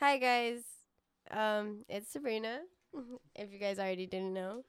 Hi 0.00 0.16
guys. 0.16 0.62
Um, 1.30 1.84
it's 1.86 2.10
Sabrina. 2.10 2.60
if 3.34 3.52
you 3.52 3.58
guys 3.58 3.78
already 3.78 4.06
didn't 4.06 4.32
know. 4.32 4.64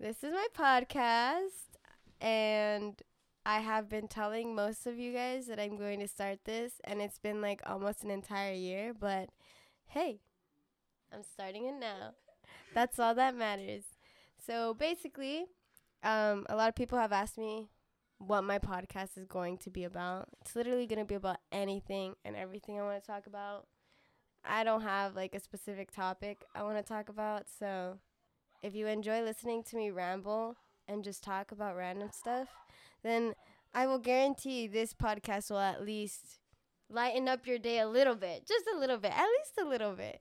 This 0.00 0.24
is 0.24 0.32
my 0.32 0.46
podcast 0.56 1.76
and 2.18 2.98
I 3.44 3.60
have 3.60 3.90
been 3.90 4.08
telling 4.08 4.54
most 4.54 4.86
of 4.86 4.96
you 4.96 5.12
guys 5.12 5.48
that 5.48 5.60
I'm 5.60 5.76
going 5.76 6.00
to 6.00 6.08
start 6.08 6.46
this 6.46 6.80
and 6.84 7.02
it's 7.02 7.18
been 7.18 7.42
like 7.42 7.60
almost 7.66 8.02
an 8.04 8.10
entire 8.10 8.54
year, 8.54 8.94
but 8.98 9.28
hey, 9.88 10.20
I'm 11.12 11.22
starting 11.22 11.66
it 11.66 11.74
now. 11.78 12.14
That's 12.72 12.98
all 12.98 13.14
that 13.16 13.36
matters. 13.36 13.84
So 14.46 14.72
basically, 14.72 15.44
um, 16.02 16.46
a 16.48 16.56
lot 16.56 16.70
of 16.70 16.74
people 16.74 16.96
have 16.96 17.12
asked 17.12 17.36
me 17.36 17.68
what 18.16 18.44
my 18.44 18.58
podcast 18.58 19.18
is 19.18 19.26
going 19.26 19.58
to 19.58 19.68
be 19.68 19.84
about. 19.84 20.30
It's 20.40 20.56
literally 20.56 20.86
going 20.86 21.00
to 21.00 21.04
be 21.04 21.16
about 21.16 21.36
anything 21.52 22.14
and 22.24 22.34
everything 22.34 22.80
I 22.80 22.82
want 22.82 22.98
to 22.98 23.06
talk 23.06 23.26
about. 23.26 23.66
I 24.44 24.64
don't 24.64 24.82
have 24.82 25.14
like 25.14 25.34
a 25.34 25.40
specific 25.40 25.90
topic 25.90 26.44
I 26.54 26.62
want 26.62 26.76
to 26.76 26.82
talk 26.82 27.08
about. 27.08 27.46
So 27.58 27.98
if 28.62 28.74
you 28.74 28.86
enjoy 28.86 29.22
listening 29.22 29.62
to 29.64 29.76
me 29.76 29.90
ramble 29.90 30.56
and 30.86 31.04
just 31.04 31.22
talk 31.22 31.52
about 31.52 31.76
random 31.76 32.10
stuff, 32.12 32.48
then 33.02 33.34
I 33.74 33.86
will 33.86 33.98
guarantee 33.98 34.66
this 34.66 34.94
podcast 34.94 35.50
will 35.50 35.58
at 35.58 35.84
least 35.84 36.40
lighten 36.90 37.28
up 37.28 37.46
your 37.46 37.58
day 37.58 37.78
a 37.78 37.88
little 37.88 38.14
bit, 38.16 38.46
just 38.46 38.64
a 38.74 38.78
little 38.78 38.96
bit, 38.98 39.12
at 39.12 39.26
least 39.38 39.58
a 39.60 39.68
little 39.68 39.92
bit. 39.92 40.20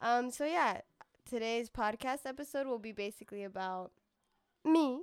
Um, 0.00 0.30
so 0.30 0.44
yeah, 0.44 0.80
today's 1.28 1.70
podcast 1.70 2.26
episode 2.26 2.66
will 2.66 2.78
be 2.78 2.92
basically 2.92 3.42
about 3.44 3.92
me 4.64 5.00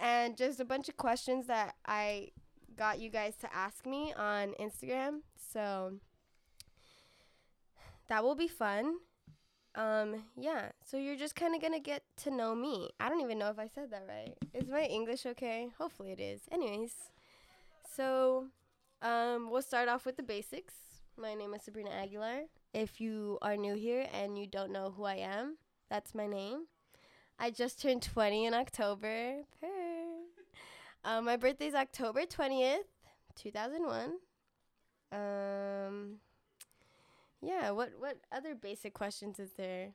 and 0.00 0.36
just 0.36 0.60
a 0.60 0.64
bunch 0.64 0.88
of 0.88 0.96
questions 0.96 1.46
that 1.46 1.74
I 1.86 2.30
got 2.76 2.98
you 2.98 3.10
guys 3.10 3.36
to 3.36 3.54
ask 3.54 3.86
me 3.86 4.12
on 4.16 4.54
Instagram. 4.60 5.20
So 5.52 5.94
that 8.08 8.22
will 8.22 8.34
be 8.34 8.48
fun. 8.48 8.96
Um, 9.74 10.24
yeah. 10.36 10.70
So 10.84 10.96
you're 10.96 11.16
just 11.16 11.34
kind 11.34 11.54
of 11.54 11.60
going 11.60 11.72
to 11.72 11.80
get 11.80 12.02
to 12.22 12.30
know 12.30 12.54
me. 12.54 12.90
I 13.00 13.08
don't 13.08 13.20
even 13.20 13.38
know 13.38 13.50
if 13.50 13.58
I 13.58 13.66
said 13.66 13.90
that 13.90 14.04
right. 14.08 14.34
Is 14.52 14.68
my 14.68 14.84
English 14.84 15.26
okay? 15.26 15.68
Hopefully 15.78 16.12
it 16.12 16.20
is. 16.20 16.42
Anyways, 16.52 16.92
so 17.96 18.46
um, 19.02 19.50
we'll 19.50 19.62
start 19.62 19.88
off 19.88 20.06
with 20.06 20.16
the 20.16 20.22
basics. 20.22 20.74
My 21.16 21.34
name 21.34 21.54
is 21.54 21.62
Sabrina 21.62 21.90
Aguilar. 21.90 22.42
If 22.72 23.00
you 23.00 23.38
are 23.42 23.56
new 23.56 23.74
here 23.74 24.06
and 24.12 24.38
you 24.38 24.46
don't 24.46 24.72
know 24.72 24.92
who 24.96 25.04
I 25.04 25.16
am, 25.16 25.58
that's 25.90 26.14
my 26.14 26.26
name. 26.26 26.66
I 27.38 27.50
just 27.50 27.80
turned 27.80 28.02
20 28.02 28.46
in 28.46 28.54
October. 28.54 29.42
Um, 31.04 31.26
my 31.26 31.36
birthday 31.36 31.66
is 31.66 31.74
October 31.74 32.22
20th, 32.22 32.78
2001. 33.36 34.12
Um, 35.12 36.16
yeah, 37.44 37.70
what, 37.70 37.92
what 37.98 38.18
other 38.32 38.54
basic 38.54 38.94
questions 38.94 39.38
is 39.38 39.52
there? 39.56 39.90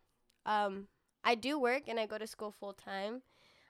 Um, 0.46 0.88
I 1.24 1.36
do 1.36 1.60
work 1.60 1.84
and 1.88 2.00
I 2.00 2.06
go 2.06 2.18
to 2.18 2.28
school 2.28 2.52
full 2.52 2.74
time. 2.74 3.22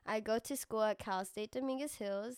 I 0.06 0.20
go 0.20 0.40
to 0.40 0.58
school 0.58 0.84
at 0.84 1.00
Cal 1.00 1.26
State 1.26 1.52
Dominguez 1.52 1.96
Hills. 1.96 2.36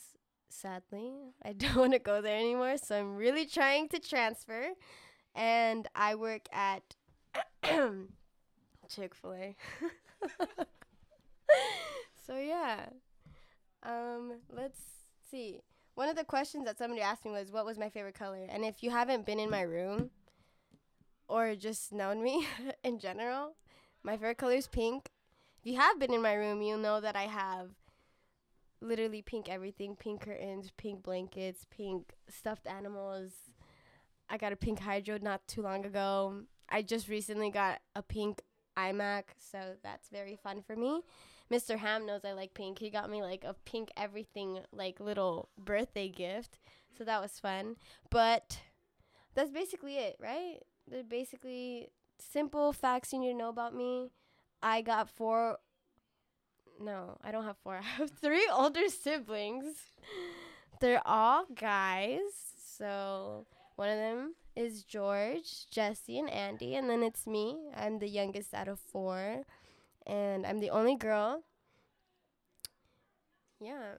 Sadly, 0.50 1.14
I 1.46 1.54
don't 1.54 1.76
want 1.76 1.94
to 1.94 2.00
go 2.00 2.22
there 2.22 2.38
anymore, 2.38 2.78
so 2.78 3.00
I'm 3.00 3.16
really 3.16 3.46
trying 3.46 3.88
to 3.90 4.00
transfer. 4.00 4.70
And 5.36 5.88
I 5.96 6.16
work 6.16 6.48
at 6.52 6.96
Chick 8.90 9.16
fil 9.16 9.34
A. 9.34 9.56
so 12.28 12.38
yeah. 12.38 12.88
Um, 13.84 14.34
let's 14.52 14.80
see. 15.30 15.62
One 15.96 16.10
of 16.10 16.16
the 16.16 16.24
questions 16.24 16.66
that 16.66 16.78
somebody 16.78 17.02
asked 17.02 17.26
me 17.26 17.32
was 17.32 17.52
what 17.52 17.66
was 17.66 17.78
my 17.78 17.90
favorite 17.90 18.16
color? 18.16 18.46
And 18.50 18.66
if 18.66 18.84
you 18.84 18.90
haven't 18.92 19.26
been 19.26 19.40
in 19.40 19.50
my 19.50 19.62
room 19.62 20.10
or 21.32 21.56
just 21.56 21.94
known 21.94 22.22
me 22.22 22.46
in 22.84 23.00
general, 23.00 23.56
my 24.04 24.14
favorite 24.14 24.38
color 24.38 24.54
is 24.54 24.68
pink. 24.68 25.10
If 25.64 25.72
you 25.72 25.80
have 25.80 26.00
been 26.00 26.14
in 26.14 26.22
my 26.22 26.34
room, 26.34 26.62
you'll 26.62 26.78
know 26.78 27.00
that 27.00 27.16
I 27.16 27.24
have 27.24 27.70
literally 28.82 29.22
pink 29.22 29.48
everything, 29.48 29.96
pink 29.96 30.22
curtains, 30.22 30.72
pink 30.76 31.04
blankets, 31.04 31.66
pink 31.70 32.14
stuffed 32.28 32.68
animals. 32.68 33.32
I 34.30 34.38
got 34.38 34.52
a 34.52 34.58
pink 34.58 34.80
hydro 34.80 35.20
not 35.22 35.48
too 35.48 35.62
long 35.62 35.86
ago. 35.86 36.42
I 36.68 36.82
just 36.82 37.08
recently 37.08 37.50
got 37.50 37.80
a 37.96 38.02
pink 38.02 38.42
iMac, 38.78 39.24
so 39.38 39.76
that's 39.84 40.10
very 40.10 40.36
fun 40.36 40.62
for 40.66 40.76
me. 40.76 41.02
Mr. 41.52 41.78
Ham 41.78 42.06
knows 42.06 42.26
I 42.26 42.34
like 42.34 42.54
pink. 42.54 42.80
He 42.80 42.90
got 42.90 43.10
me 43.10 43.22
like 43.22 43.44
a 43.44 43.56
pink 43.66 43.90
everything 43.96 44.60
like 44.74 45.00
little 45.00 45.50
birthday 45.58 46.10
gift. 46.10 46.60
So 46.98 47.04
that 47.04 47.22
was 47.22 47.40
fun. 47.40 47.76
But 48.10 48.60
that's 49.36 49.52
basically 49.52 49.98
it, 49.98 50.18
right? 50.20 50.60
They're 50.92 51.04
basically 51.04 51.90
simple 52.20 52.74
facts 52.74 53.14
you 53.14 53.20
need 53.20 53.32
to 53.32 53.38
know 53.38 53.50
about 53.50 53.74
me. 53.74 54.12
I 54.62 54.82
got 54.82 55.10
four 55.10 55.58
no, 56.80 57.18
I 57.24 57.32
don't 57.32 57.46
have 57.46 57.58
four. 57.64 57.76
I 57.80 57.82
have 57.82 58.12
three 58.12 58.48
older 58.52 58.90
siblings. 58.90 59.76
They're 60.80 61.02
all 61.06 61.46
guys. 61.54 62.20
So 62.78 63.46
one 63.76 63.90
of 63.90 63.98
them 63.98 64.36
is 64.56 64.84
George, 64.84 65.70
Jesse, 65.70 66.20
and 66.20 66.30
Andy, 66.30 66.76
and 66.76 66.90
then 66.90 67.04
it's 67.04 67.28
me. 67.28 67.70
I'm 67.76 68.00
the 68.00 68.10
youngest 68.10 68.54
out 68.54 68.68
of 68.68 68.80
four 68.80 69.44
and 70.06 70.46
I'm 70.46 70.60
the 70.60 70.72
only 70.72 70.96
girl. 70.96 71.44
Yeah. 73.60 73.94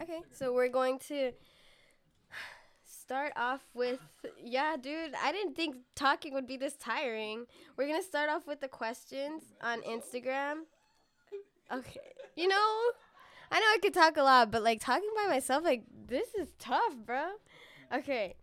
Okay, 0.00 0.20
so 0.32 0.52
we're 0.52 0.68
going 0.68 0.98
to 1.08 1.32
start 3.10 3.32
off 3.34 3.60
with 3.74 3.98
yeah, 4.40 4.76
dude, 4.80 5.14
I 5.20 5.32
didn't 5.32 5.56
think 5.56 5.74
talking 5.96 6.32
would 6.32 6.46
be 6.46 6.56
this 6.56 6.74
tiring. 6.74 7.46
We're 7.76 7.92
to 7.96 8.04
start 8.04 8.30
off 8.30 8.46
with 8.46 8.60
the 8.60 8.68
questions 8.68 9.42
on 9.60 9.82
Instagram. 9.82 10.58
Okay. 11.72 12.00
You 12.36 12.46
know, 12.46 12.54
I 13.50 13.58
know 13.58 13.66
I 13.66 13.78
could 13.82 13.94
talk 13.94 14.16
a 14.16 14.22
lot, 14.22 14.52
but 14.52 14.62
like 14.62 14.80
talking 14.80 15.10
by 15.16 15.26
myself 15.26 15.64
like 15.64 15.82
this 16.06 16.28
is 16.34 16.50
tough, 16.60 16.94
bro. 17.04 17.30
Okay. 17.92 18.36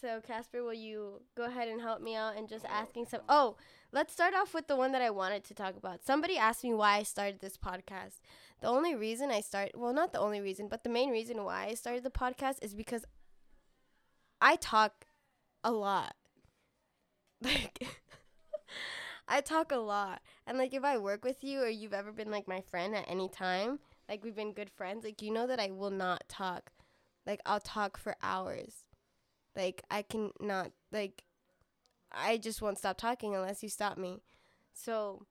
So, 0.00 0.20
Casper, 0.24 0.62
will 0.62 0.72
you 0.72 1.20
go 1.36 1.46
ahead 1.46 1.66
and 1.66 1.80
help 1.80 2.00
me 2.00 2.14
out 2.14 2.36
and 2.36 2.48
just 2.48 2.64
asking 2.66 3.06
some 3.06 3.22
Oh, 3.28 3.56
Let's 3.92 4.12
start 4.12 4.34
off 4.34 4.54
with 4.54 4.68
the 4.68 4.76
one 4.76 4.92
that 4.92 5.02
I 5.02 5.10
wanted 5.10 5.42
to 5.44 5.54
talk 5.54 5.76
about. 5.76 6.04
Somebody 6.04 6.38
asked 6.38 6.62
me 6.62 6.72
why 6.72 6.98
I 6.98 7.02
started 7.02 7.40
this 7.40 7.56
podcast. 7.56 8.20
The 8.60 8.68
only 8.68 8.94
reason 8.94 9.32
I 9.32 9.40
start 9.40 9.72
well, 9.74 9.92
not 9.92 10.12
the 10.12 10.20
only 10.20 10.40
reason, 10.40 10.68
but 10.68 10.84
the 10.84 10.90
main 10.90 11.10
reason 11.10 11.42
why 11.42 11.66
I 11.66 11.74
started 11.74 12.04
the 12.04 12.10
podcast 12.10 12.62
is 12.62 12.72
because 12.72 13.04
I 14.40 14.56
talk 14.56 15.06
a 15.62 15.72
lot. 15.72 16.14
Like 17.42 17.82
I 19.28 19.40
talk 19.40 19.72
a 19.72 19.76
lot. 19.76 20.20
And 20.46 20.58
like 20.58 20.74
if 20.74 20.84
I 20.84 20.98
work 20.98 21.24
with 21.24 21.42
you 21.42 21.62
or 21.62 21.68
you've 21.68 21.94
ever 21.94 22.12
been 22.12 22.30
like 22.30 22.46
my 22.46 22.60
friend 22.60 22.94
at 22.94 23.08
any 23.08 23.30
time, 23.30 23.78
like 24.10 24.22
we've 24.22 24.36
been 24.36 24.52
good 24.52 24.68
friends, 24.68 25.04
like 25.04 25.22
you 25.22 25.32
know 25.32 25.46
that 25.46 25.58
I 25.58 25.70
will 25.70 25.90
not 25.90 26.28
talk. 26.28 26.70
Like 27.26 27.40
I'll 27.46 27.60
talk 27.60 27.96
for 27.96 28.16
hours. 28.22 28.84
Like 29.56 29.82
I 29.90 30.02
can 30.02 30.32
not 30.38 30.72
like 30.92 31.24
I 32.12 32.36
just 32.38 32.60
won't 32.60 32.78
stop 32.78 32.98
talking 32.98 33.34
unless 33.34 33.62
you 33.62 33.68
stop 33.68 33.96
me. 33.96 34.18
So, 34.72 35.26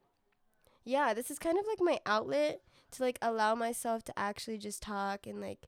yeah, 0.84 1.14
this 1.14 1.30
is 1.30 1.40
kind 1.40 1.58
of 1.58 1.66
like 1.68 1.82
my 1.82 2.00
outlet 2.06 2.62
to 2.92 3.04
like 3.04 3.20
allow 3.22 3.56
myself 3.56 4.04
to 4.06 4.18
actually 4.18 4.58
just 4.58 4.82
talk 4.82 5.28
and 5.28 5.42
like 5.42 5.68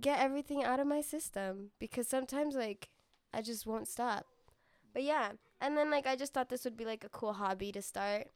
get 0.00 0.20
everything 0.20 0.64
out 0.64 0.80
of 0.80 0.86
my 0.86 1.00
system 1.00 1.70
because 1.78 2.08
sometimes 2.08 2.54
like 2.54 2.88
I 3.32 3.42
just 3.42 3.66
won't 3.66 3.88
stop. 3.88 4.26
But 4.92 5.04
yeah, 5.04 5.32
and 5.60 5.76
then 5.76 5.90
like 5.90 6.06
I 6.06 6.16
just 6.16 6.34
thought 6.34 6.48
this 6.48 6.64
would 6.64 6.76
be 6.76 6.84
like 6.84 7.04
a 7.04 7.08
cool 7.08 7.34
hobby 7.34 7.72
to 7.72 7.82
start 7.82 8.28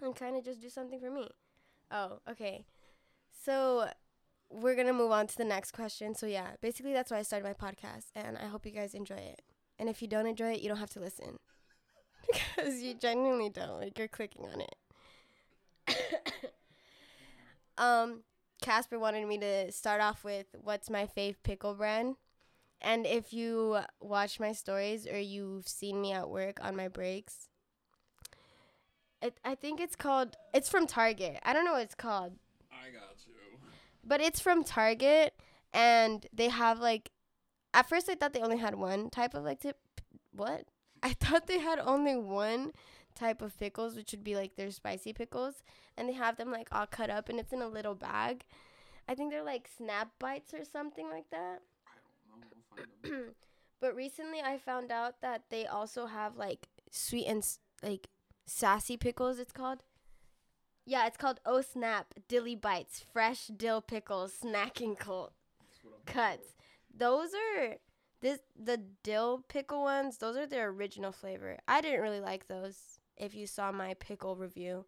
and 0.00 0.14
kind 0.14 0.36
of 0.36 0.44
just 0.44 0.60
do 0.60 0.68
something 0.68 1.00
for 1.00 1.10
me. 1.10 1.28
Oh, 1.90 2.18
okay. 2.30 2.64
So 3.44 3.88
we're 4.50 4.74
going 4.74 4.86
to 4.86 4.92
move 4.92 5.10
on 5.10 5.26
to 5.26 5.36
the 5.36 5.44
next 5.44 5.72
question. 5.72 6.14
So 6.14 6.26
yeah, 6.26 6.50
basically 6.60 6.92
that's 6.92 7.10
why 7.10 7.18
I 7.18 7.22
started 7.22 7.44
my 7.44 7.54
podcast 7.54 8.06
and 8.14 8.36
I 8.38 8.46
hope 8.46 8.66
you 8.66 8.72
guys 8.72 8.94
enjoy 8.94 9.16
it. 9.16 9.42
And 9.78 9.88
if 9.88 10.02
you 10.02 10.08
don't 10.08 10.26
enjoy 10.26 10.52
it, 10.52 10.60
you 10.60 10.68
don't 10.68 10.78
have 10.78 10.90
to 10.90 11.00
listen. 11.00 11.38
because 12.56 12.82
you 12.82 12.94
genuinely 12.94 13.50
don't. 13.50 13.80
Like 13.80 13.98
you're 13.98 14.08
clicking 14.08 14.46
on 14.46 14.60
it. 14.60 14.76
um, 17.78 18.20
Casper 18.62 18.98
wanted 18.98 19.26
me 19.26 19.38
to 19.38 19.70
start 19.70 20.00
off 20.00 20.24
with 20.24 20.46
what's 20.62 20.88
my 20.88 21.06
fave 21.06 21.36
pickle 21.42 21.74
brand. 21.74 22.16
And 22.80 23.06
if 23.06 23.32
you 23.32 23.80
watch 24.00 24.40
my 24.40 24.52
stories 24.52 25.06
or 25.06 25.18
you've 25.18 25.68
seen 25.68 26.00
me 26.00 26.12
at 26.12 26.30
work 26.30 26.58
on 26.64 26.74
my 26.74 26.88
breaks, 26.88 27.48
it, 29.20 29.38
I 29.44 29.54
think 29.54 29.80
it's 29.80 29.94
called, 29.94 30.36
it's 30.54 30.68
from 30.68 30.86
Target. 30.86 31.38
I 31.44 31.52
don't 31.52 31.64
know 31.64 31.72
what 31.72 31.82
it's 31.82 31.94
called. 31.94 32.34
I 32.72 32.90
got 32.90 33.16
you. 33.26 33.34
But 34.04 34.20
it's 34.20 34.40
from 34.40 34.64
Target 34.64 35.34
and 35.72 36.26
they 36.32 36.48
have 36.48 36.80
like 36.80 37.10
at 37.74 37.88
first 37.88 38.08
I 38.08 38.14
thought 38.14 38.32
they 38.32 38.40
only 38.40 38.58
had 38.58 38.74
one 38.74 39.10
type 39.10 39.34
of 39.34 39.44
like 39.44 39.60
tip. 39.60 39.78
What? 40.32 40.64
I 41.02 41.12
thought 41.20 41.46
they 41.46 41.58
had 41.58 41.78
only 41.78 42.16
one 42.16 42.72
type 43.14 43.42
of 43.42 43.58
pickles, 43.58 43.96
which 43.96 44.12
would 44.12 44.24
be 44.24 44.36
like 44.36 44.56
their 44.56 44.70
spicy 44.70 45.12
pickles, 45.12 45.62
and 45.96 46.08
they 46.08 46.14
have 46.14 46.36
them 46.36 46.50
like 46.50 46.68
all 46.72 46.86
cut 46.86 47.10
up 47.10 47.28
and 47.28 47.38
it's 47.38 47.52
in 47.52 47.62
a 47.62 47.68
little 47.68 47.94
bag. 47.94 48.44
I 49.08 49.14
think 49.14 49.30
they're 49.30 49.42
like 49.42 49.68
snap 49.76 50.10
bites 50.18 50.54
or 50.54 50.64
something 50.64 51.08
like 51.10 51.28
that. 51.30 51.62
I 51.86 51.92
don't 51.98 52.40
know. 52.40 53.10
We'll. 53.10 53.24
But 53.80 53.96
recently 53.96 54.40
I 54.40 54.58
found 54.58 54.92
out 54.92 55.20
that 55.22 55.42
they 55.50 55.66
also 55.66 56.06
have 56.06 56.36
like 56.36 56.68
sweet 56.92 57.26
and 57.26 57.44
like 57.82 58.06
sassy 58.46 58.96
pickles 58.96 59.40
it's 59.40 59.50
called. 59.50 59.82
Yeah, 60.86 61.06
it's 61.08 61.16
called 61.16 61.40
Oh 61.44 61.62
Snap 61.62 62.14
Dilly 62.28 62.54
Bites 62.54 63.04
Fresh 63.12 63.48
Dill 63.48 63.80
Pickles 63.80 64.34
Snacking 64.44 64.96
Col- 64.96 65.32
Cuts. 66.06 66.54
Those 66.96 67.30
are 67.34 67.76
this 68.20 68.38
the 68.56 68.80
dill 69.02 69.44
pickle 69.48 69.82
ones, 69.82 70.18
those 70.18 70.36
are 70.36 70.46
their 70.46 70.68
original 70.68 71.10
flavor. 71.10 71.58
I 71.66 71.80
didn't 71.80 72.02
really 72.02 72.20
like 72.20 72.46
those 72.46 72.91
if 73.16 73.34
you 73.34 73.46
saw 73.46 73.72
my 73.72 73.94
pickle 73.94 74.36
review. 74.36 74.84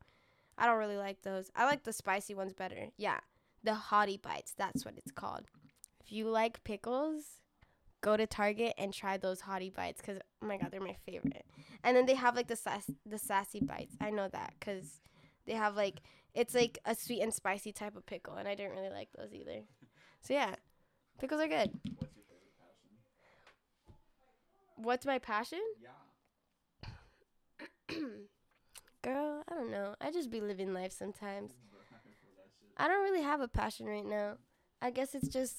I 0.57 0.67
don't 0.67 0.79
really 0.79 0.97
like 0.97 1.23
those. 1.23 1.51
I 1.57 1.65
like 1.65 1.83
the 1.83 1.93
spicy 1.93 2.35
ones 2.35 2.53
better. 2.53 2.89
Yeah. 2.97 3.21
The 3.63 3.73
hottie 3.73 4.21
bites, 4.21 4.53
that's 4.57 4.85
what 4.85 4.95
it's 4.97 5.11
called. 5.11 5.43
If 6.01 6.13
you 6.13 6.29
like 6.29 6.63
pickles, 6.65 7.41
go 8.03 8.17
to 8.17 8.27
Target 8.27 8.75
and 8.77 8.93
try 8.93 9.17
those 9.17 9.43
hottie 9.43 9.73
bites 9.75 10.01
cuz 10.03 10.19
oh 10.43 10.47
my 10.47 10.59
god, 10.59 10.71
they're 10.71 10.81
my 10.81 10.97
favorite. 11.07 11.47
And 11.83 11.97
then 11.97 12.07
they 12.07 12.15
have 12.15 12.37
like 12.37 12.49
the 12.49 12.57
sass- 12.57 12.91
the 13.07 13.19
sassy 13.19 13.61
bites. 13.61 13.97
I 14.01 14.11
know 14.11 14.29
that 14.29 14.55
cuz 14.61 15.01
they 15.47 15.55
have 15.55 15.77
like 15.77 16.03
it's 16.35 16.55
like 16.55 16.79
a 16.85 16.95
sweet 16.95 17.23
and 17.23 17.33
spicy 17.33 17.73
type 17.73 17.97
of 17.97 18.07
pickle 18.07 18.35
and 18.35 18.47
I 18.47 18.55
didn't 18.55 18.73
really 18.77 18.91
like 18.91 19.09
those 19.17 19.33
either. 19.33 19.63
So 20.21 20.35
yeah. 20.35 20.55
Pickles 21.19 21.41
are 21.41 21.49
good. 21.49 21.71
What's 21.99 22.17
your 22.17 22.25
favorite 22.27 22.57
passion? 22.59 22.91
What's 24.77 25.07
my 25.07 25.19
passion? 25.19 25.63
Yeah. 25.81 25.91
Girl, 29.03 29.43
I 29.49 29.55
don't 29.55 29.71
know. 29.71 29.95
I 30.01 30.11
just 30.11 30.31
be 30.31 30.41
living 30.41 30.73
life 30.73 30.93
sometimes. 30.93 31.53
I 32.77 32.89
don't 32.89 33.03
really 33.03 33.23
have 33.23 33.41
a 33.41 33.49
passion 33.49 33.87
right 33.87 34.05
now. 34.05 34.39
I 34.83 34.91
guess 34.91 35.15
it's 35.15 35.29
just 35.29 35.55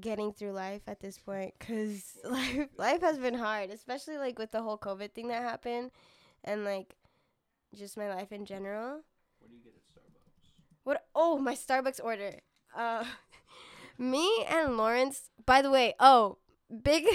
getting 0.00 0.32
through 0.32 0.52
life 0.52 0.82
at 0.86 1.00
this 1.00 1.18
point 1.18 1.52
cuz 1.60 2.16
life 2.24 2.68
life 2.78 3.00
has 3.02 3.18
been 3.18 3.34
hard, 3.34 3.70
especially 3.70 4.16
like 4.16 4.38
with 4.38 4.50
the 4.50 4.62
whole 4.62 4.78
COVID 4.78 5.12
thing 5.12 5.28
that 5.28 5.42
happened 5.42 5.90
and 6.44 6.64
like 6.64 6.96
just 7.74 7.96
my 7.96 8.08
life 8.08 8.32
in 8.32 8.46
general. 8.46 9.02
What 9.38 9.50
do 9.50 9.56
you 9.56 9.62
get 9.62 9.74
at 9.74 9.82
Starbucks? 9.82 10.50
What 10.84 11.06
oh, 11.14 11.38
my 11.38 11.54
Starbucks 11.54 12.00
order. 12.02 12.40
Uh 12.74 13.04
me 13.98 14.44
and 14.48 14.76
Lawrence, 14.76 15.30
by 15.44 15.60
the 15.62 15.70
way, 15.70 15.94
oh, 16.00 16.38
big 16.82 17.06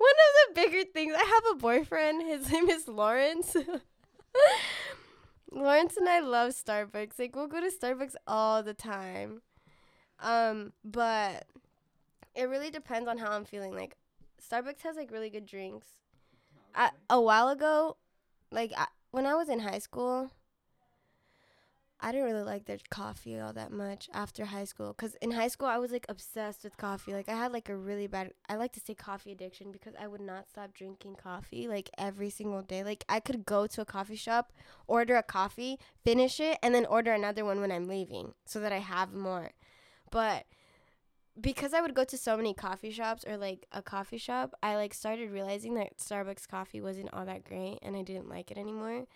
of 0.00 0.54
the 0.54 0.60
bigger 0.60 0.84
things. 0.90 1.14
I 1.16 1.24
have 1.24 1.56
a 1.56 1.58
boyfriend. 1.58 2.22
His 2.22 2.50
name 2.52 2.68
is 2.68 2.88
Lawrence. 2.88 3.56
Lawrence 5.52 5.96
and 5.96 6.08
I 6.08 6.20
love 6.20 6.52
Starbucks. 6.52 7.18
Like 7.18 7.34
we'll 7.34 7.46
go 7.46 7.60
to 7.60 7.70
Starbucks 7.70 8.14
all 8.26 8.62
the 8.62 8.74
time. 8.74 9.42
Um, 10.20 10.72
but 10.84 11.46
it 12.34 12.44
really 12.44 12.70
depends 12.70 13.08
on 13.08 13.18
how 13.18 13.30
I'm 13.30 13.44
feeling. 13.44 13.74
Like 13.74 13.96
Starbucks 14.42 14.82
has 14.82 14.96
like 14.96 15.10
really 15.10 15.30
good 15.30 15.46
drinks. 15.46 15.86
I, 16.74 16.90
a 17.08 17.20
while 17.20 17.48
ago, 17.48 17.96
like 18.50 18.72
I, 18.76 18.86
when 19.10 19.24
I 19.24 19.34
was 19.34 19.48
in 19.48 19.60
high 19.60 19.78
school, 19.78 20.30
I 22.00 22.12
didn't 22.12 22.26
really 22.26 22.42
like 22.42 22.66
their 22.66 22.78
coffee 22.90 23.40
all 23.40 23.54
that 23.54 23.72
much 23.72 24.08
after 24.12 24.44
high 24.44 24.64
school. 24.64 24.92
Cause 24.92 25.16
in 25.22 25.30
high 25.30 25.48
school 25.48 25.68
I 25.68 25.78
was 25.78 25.92
like 25.92 26.04
obsessed 26.08 26.62
with 26.62 26.76
coffee. 26.76 27.14
Like 27.14 27.28
I 27.28 27.36
had 27.36 27.52
like 27.52 27.68
a 27.68 27.76
really 27.76 28.06
bad, 28.06 28.32
I 28.48 28.56
like 28.56 28.72
to 28.72 28.80
say 28.80 28.94
coffee 28.94 29.32
addiction 29.32 29.72
because 29.72 29.94
I 29.98 30.06
would 30.06 30.20
not 30.20 30.48
stop 30.48 30.74
drinking 30.74 31.16
coffee 31.16 31.68
like 31.68 31.88
every 31.96 32.28
single 32.28 32.62
day. 32.62 32.84
Like 32.84 33.04
I 33.08 33.20
could 33.20 33.46
go 33.46 33.66
to 33.66 33.80
a 33.80 33.86
coffee 33.86 34.16
shop, 34.16 34.52
order 34.86 35.16
a 35.16 35.22
coffee, 35.22 35.78
finish 36.04 36.38
it, 36.38 36.58
and 36.62 36.74
then 36.74 36.84
order 36.86 37.12
another 37.12 37.44
one 37.44 37.60
when 37.60 37.72
I'm 37.72 37.88
leaving 37.88 38.34
so 38.44 38.60
that 38.60 38.72
I 38.72 38.78
have 38.78 39.14
more. 39.14 39.52
But 40.10 40.44
because 41.40 41.74
I 41.74 41.80
would 41.80 41.94
go 41.94 42.04
to 42.04 42.16
so 42.16 42.36
many 42.36 42.54
coffee 42.54 42.90
shops 42.90 43.24
or 43.26 43.36
like 43.36 43.66
a 43.72 43.82
coffee 43.82 44.18
shop, 44.18 44.54
I 44.62 44.76
like 44.76 44.94
started 44.94 45.30
realizing 45.30 45.74
that 45.74 45.98
Starbucks 45.98 46.48
coffee 46.48 46.80
wasn't 46.80 47.12
all 47.12 47.24
that 47.26 47.44
great 47.44 47.78
and 47.82 47.96
I 47.96 48.02
didn't 48.02 48.28
like 48.28 48.50
it 48.50 48.58
anymore. 48.58 49.06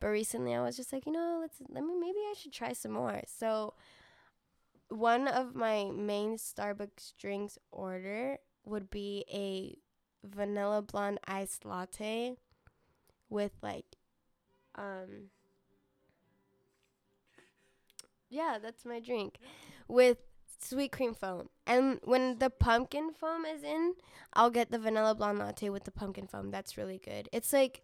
But 0.00 0.08
recently 0.08 0.54
I 0.54 0.62
was 0.62 0.76
just 0.76 0.92
like, 0.92 1.06
you 1.06 1.12
know, 1.12 1.38
let's 1.40 1.56
let 1.68 1.84
me 1.84 1.94
maybe 1.98 2.18
I 2.18 2.34
should 2.38 2.52
try 2.52 2.72
some 2.72 2.92
more. 2.92 3.22
So 3.26 3.74
one 4.88 5.26
of 5.26 5.54
my 5.54 5.90
main 5.90 6.36
Starbucks 6.36 7.14
drinks 7.18 7.58
order 7.70 8.38
would 8.64 8.90
be 8.90 9.24
a 9.32 9.76
vanilla 10.26 10.82
blonde 10.82 11.20
iced 11.26 11.64
latte 11.64 12.36
with 13.28 13.52
like 13.62 13.86
um 14.74 15.30
yeah, 18.28 18.58
that's 18.60 18.84
my 18.84 19.00
drink 19.00 19.38
with 19.88 20.18
sweet 20.60 20.92
cream 20.92 21.14
foam. 21.14 21.48
And 21.66 22.00
when 22.04 22.38
the 22.38 22.50
pumpkin 22.50 23.12
foam 23.12 23.44
is 23.44 23.62
in, 23.62 23.94
I'll 24.32 24.50
get 24.50 24.70
the 24.70 24.78
vanilla 24.78 25.14
blonde 25.14 25.38
latte 25.38 25.70
with 25.70 25.84
the 25.84 25.90
pumpkin 25.90 26.26
foam. 26.26 26.50
That's 26.50 26.76
really 26.76 27.00
good. 27.02 27.28
It's 27.32 27.52
like 27.52 27.82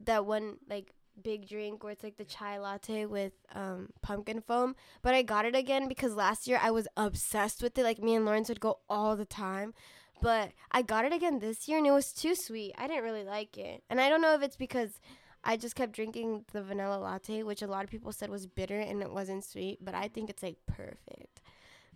that 0.00 0.26
one 0.26 0.56
like 0.68 0.92
big 1.22 1.48
drink 1.48 1.82
where 1.82 1.92
it's 1.92 2.04
like 2.04 2.16
the 2.16 2.24
chai 2.24 2.58
latte 2.58 3.06
with 3.06 3.32
um 3.54 3.90
pumpkin 4.02 4.40
foam. 4.40 4.76
But 5.02 5.14
I 5.14 5.22
got 5.22 5.44
it 5.44 5.54
again 5.54 5.88
because 5.88 6.14
last 6.14 6.46
year 6.46 6.58
I 6.62 6.70
was 6.70 6.88
obsessed 6.96 7.62
with 7.62 7.78
it. 7.78 7.84
Like 7.84 8.02
me 8.02 8.14
and 8.14 8.24
Lawrence 8.24 8.48
would 8.48 8.60
go 8.60 8.78
all 8.88 9.16
the 9.16 9.24
time. 9.24 9.74
But 10.20 10.50
I 10.72 10.82
got 10.82 11.04
it 11.04 11.12
again 11.12 11.38
this 11.38 11.68
year 11.68 11.78
and 11.78 11.86
it 11.86 11.92
was 11.92 12.12
too 12.12 12.34
sweet. 12.34 12.74
I 12.76 12.88
didn't 12.88 13.04
really 13.04 13.24
like 13.24 13.56
it. 13.56 13.84
And 13.88 14.00
I 14.00 14.08
don't 14.08 14.22
know 14.22 14.34
if 14.34 14.42
it's 14.42 14.56
because 14.56 15.00
I 15.44 15.56
just 15.56 15.76
kept 15.76 15.92
drinking 15.92 16.44
the 16.52 16.62
vanilla 16.62 16.98
latte, 16.98 17.42
which 17.42 17.62
a 17.62 17.66
lot 17.66 17.84
of 17.84 17.90
people 17.90 18.12
said 18.12 18.30
was 18.30 18.46
bitter 18.46 18.78
and 18.80 19.00
it 19.00 19.12
wasn't 19.12 19.44
sweet, 19.44 19.78
but 19.80 19.94
I 19.94 20.08
think 20.08 20.28
it's 20.28 20.42
like 20.42 20.56
perfect. 20.66 21.40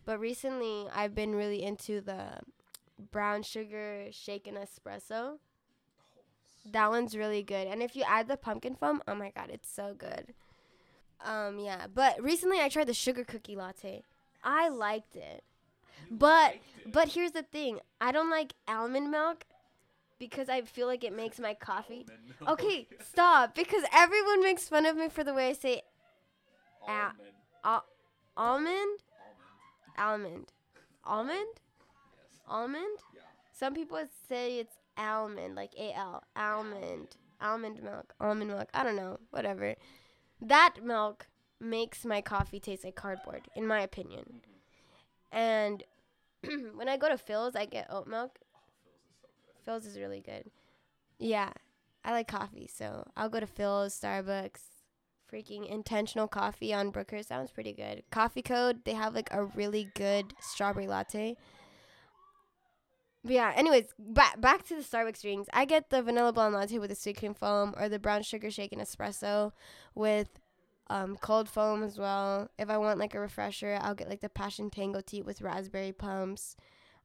But 0.04 0.20
recently 0.20 0.86
I've 0.94 1.14
been 1.14 1.34
really 1.34 1.62
into 1.62 2.00
the 2.00 2.40
brown 3.10 3.42
sugar 3.42 4.06
shaken 4.10 4.54
espresso. 4.54 5.38
That 6.64 6.90
one's 6.90 7.16
really 7.16 7.42
good. 7.42 7.66
And 7.66 7.82
if 7.82 7.96
you 7.96 8.04
add 8.06 8.28
the 8.28 8.36
pumpkin 8.36 8.74
foam, 8.76 9.02
oh 9.08 9.14
my 9.14 9.30
god, 9.34 9.50
it's 9.52 9.70
so 9.70 9.94
good. 9.96 10.34
Um 11.24 11.58
yeah, 11.58 11.86
but 11.92 12.22
recently 12.22 12.60
I 12.60 12.68
tried 12.68 12.88
the 12.88 12.94
sugar 12.94 13.24
cookie 13.24 13.56
latte. 13.56 14.02
I 14.44 14.68
liked 14.68 15.16
it. 15.16 15.44
But 16.10 16.56
but 16.86 17.08
here's 17.08 17.32
the 17.32 17.42
thing. 17.42 17.80
I 18.00 18.12
don't 18.12 18.30
like 18.30 18.54
almond 18.66 19.10
milk 19.10 19.44
because 20.18 20.48
I 20.48 20.62
feel 20.62 20.86
like 20.86 21.04
it 21.04 21.12
makes 21.14 21.38
my 21.40 21.54
coffee. 21.54 22.06
Okay, 22.48 22.88
stop 23.08 23.54
because 23.54 23.84
everyone 23.92 24.42
makes 24.42 24.68
fun 24.68 24.84
of 24.84 24.96
me 24.96 25.08
for 25.08 25.22
the 25.22 25.32
way 25.32 25.50
I 25.50 25.52
say. 25.52 25.82
Almond. 26.88 27.18
almond, 27.64 27.84
Almond. 28.36 28.98
almond. 29.96 30.46
Almond? 31.04 31.46
Yes. 31.54 32.40
Almond? 32.48 32.98
Yeah. 33.14 33.20
Some 33.52 33.74
people 33.74 34.02
say 34.28 34.58
it's 34.58 34.74
almond, 34.96 35.54
like 35.54 35.72
A 35.78 35.92
L, 35.94 36.22
almond, 36.36 37.16
almond 37.40 37.82
milk, 37.82 38.14
almond 38.20 38.50
milk. 38.50 38.68
I 38.74 38.82
don't 38.82 38.96
know, 38.96 39.18
whatever. 39.30 39.74
That 40.40 40.76
milk 40.82 41.26
makes 41.60 42.04
my 42.04 42.20
coffee 42.20 42.60
taste 42.60 42.84
like 42.84 42.96
cardboard, 42.96 43.42
in 43.54 43.66
my 43.66 43.80
opinion. 43.80 44.40
And 45.30 45.84
when 46.74 46.88
I 46.88 46.96
go 46.96 47.08
to 47.08 47.14
Philz, 47.14 47.56
I 47.56 47.66
get 47.66 47.86
oat 47.90 48.06
milk. 48.06 48.38
Philz 49.66 49.86
is 49.86 49.98
really 49.98 50.20
good. 50.20 50.50
Yeah, 51.18 51.52
I 52.04 52.12
like 52.12 52.28
coffee, 52.28 52.68
so 52.72 53.08
I'll 53.16 53.28
go 53.28 53.40
to 53.40 53.46
Philz, 53.46 53.98
Starbucks. 53.98 54.60
Freaking 55.32 55.66
intentional 55.66 56.28
coffee 56.28 56.74
on 56.74 56.90
Brooker 56.90 57.22
sounds 57.22 57.50
pretty 57.50 57.72
good. 57.72 58.02
Coffee 58.10 58.42
Code, 58.42 58.84
they 58.84 58.92
have 58.92 59.14
like 59.14 59.28
a 59.30 59.44
really 59.44 59.88
good 59.94 60.34
strawberry 60.40 60.86
latte. 60.86 61.36
But 63.24 63.32
yeah, 63.32 63.52
anyways, 63.54 63.86
back 63.98 64.40
back 64.40 64.64
to 64.64 64.74
the 64.74 64.82
Starbucks 64.82 65.22
drinks. 65.22 65.48
I 65.52 65.64
get 65.64 65.90
the 65.90 66.02
vanilla 66.02 66.32
blonde 66.32 66.54
latte 66.54 66.78
with 66.78 66.90
the 66.90 66.96
sweet 66.96 67.18
cream 67.18 67.34
foam 67.34 67.74
or 67.78 67.88
the 67.88 67.98
brown 67.98 68.22
sugar 68.22 68.50
shaken 68.50 68.80
espresso 68.80 69.52
with 69.94 70.28
um, 70.88 71.16
cold 71.20 71.48
foam 71.48 71.82
as 71.82 71.98
well. 71.98 72.50
If 72.58 72.68
I 72.68 72.78
want 72.78 72.98
like 72.98 73.14
a 73.14 73.20
refresher, 73.20 73.78
I'll 73.80 73.94
get 73.94 74.08
like 74.08 74.20
the 74.20 74.28
passion 74.28 74.70
tango 74.70 75.00
tea 75.00 75.22
with 75.22 75.40
raspberry 75.40 75.92
pumps. 75.92 76.56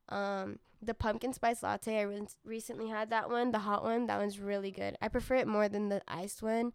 Um, 0.09 0.59
the 0.81 0.93
pumpkin 0.93 1.33
spice 1.33 1.63
latte, 1.63 1.99
I 1.99 2.03
re- 2.03 2.27
recently 2.43 2.87
had 2.87 3.09
that 3.11 3.29
one, 3.29 3.51
the 3.51 3.59
hot 3.59 3.83
one. 3.83 4.07
That 4.07 4.19
one's 4.19 4.39
really 4.39 4.71
good. 4.71 4.97
I 5.01 5.07
prefer 5.07 5.35
it 5.35 5.47
more 5.47 5.69
than 5.69 5.89
the 5.89 6.01
iced 6.07 6.41
one. 6.41 6.73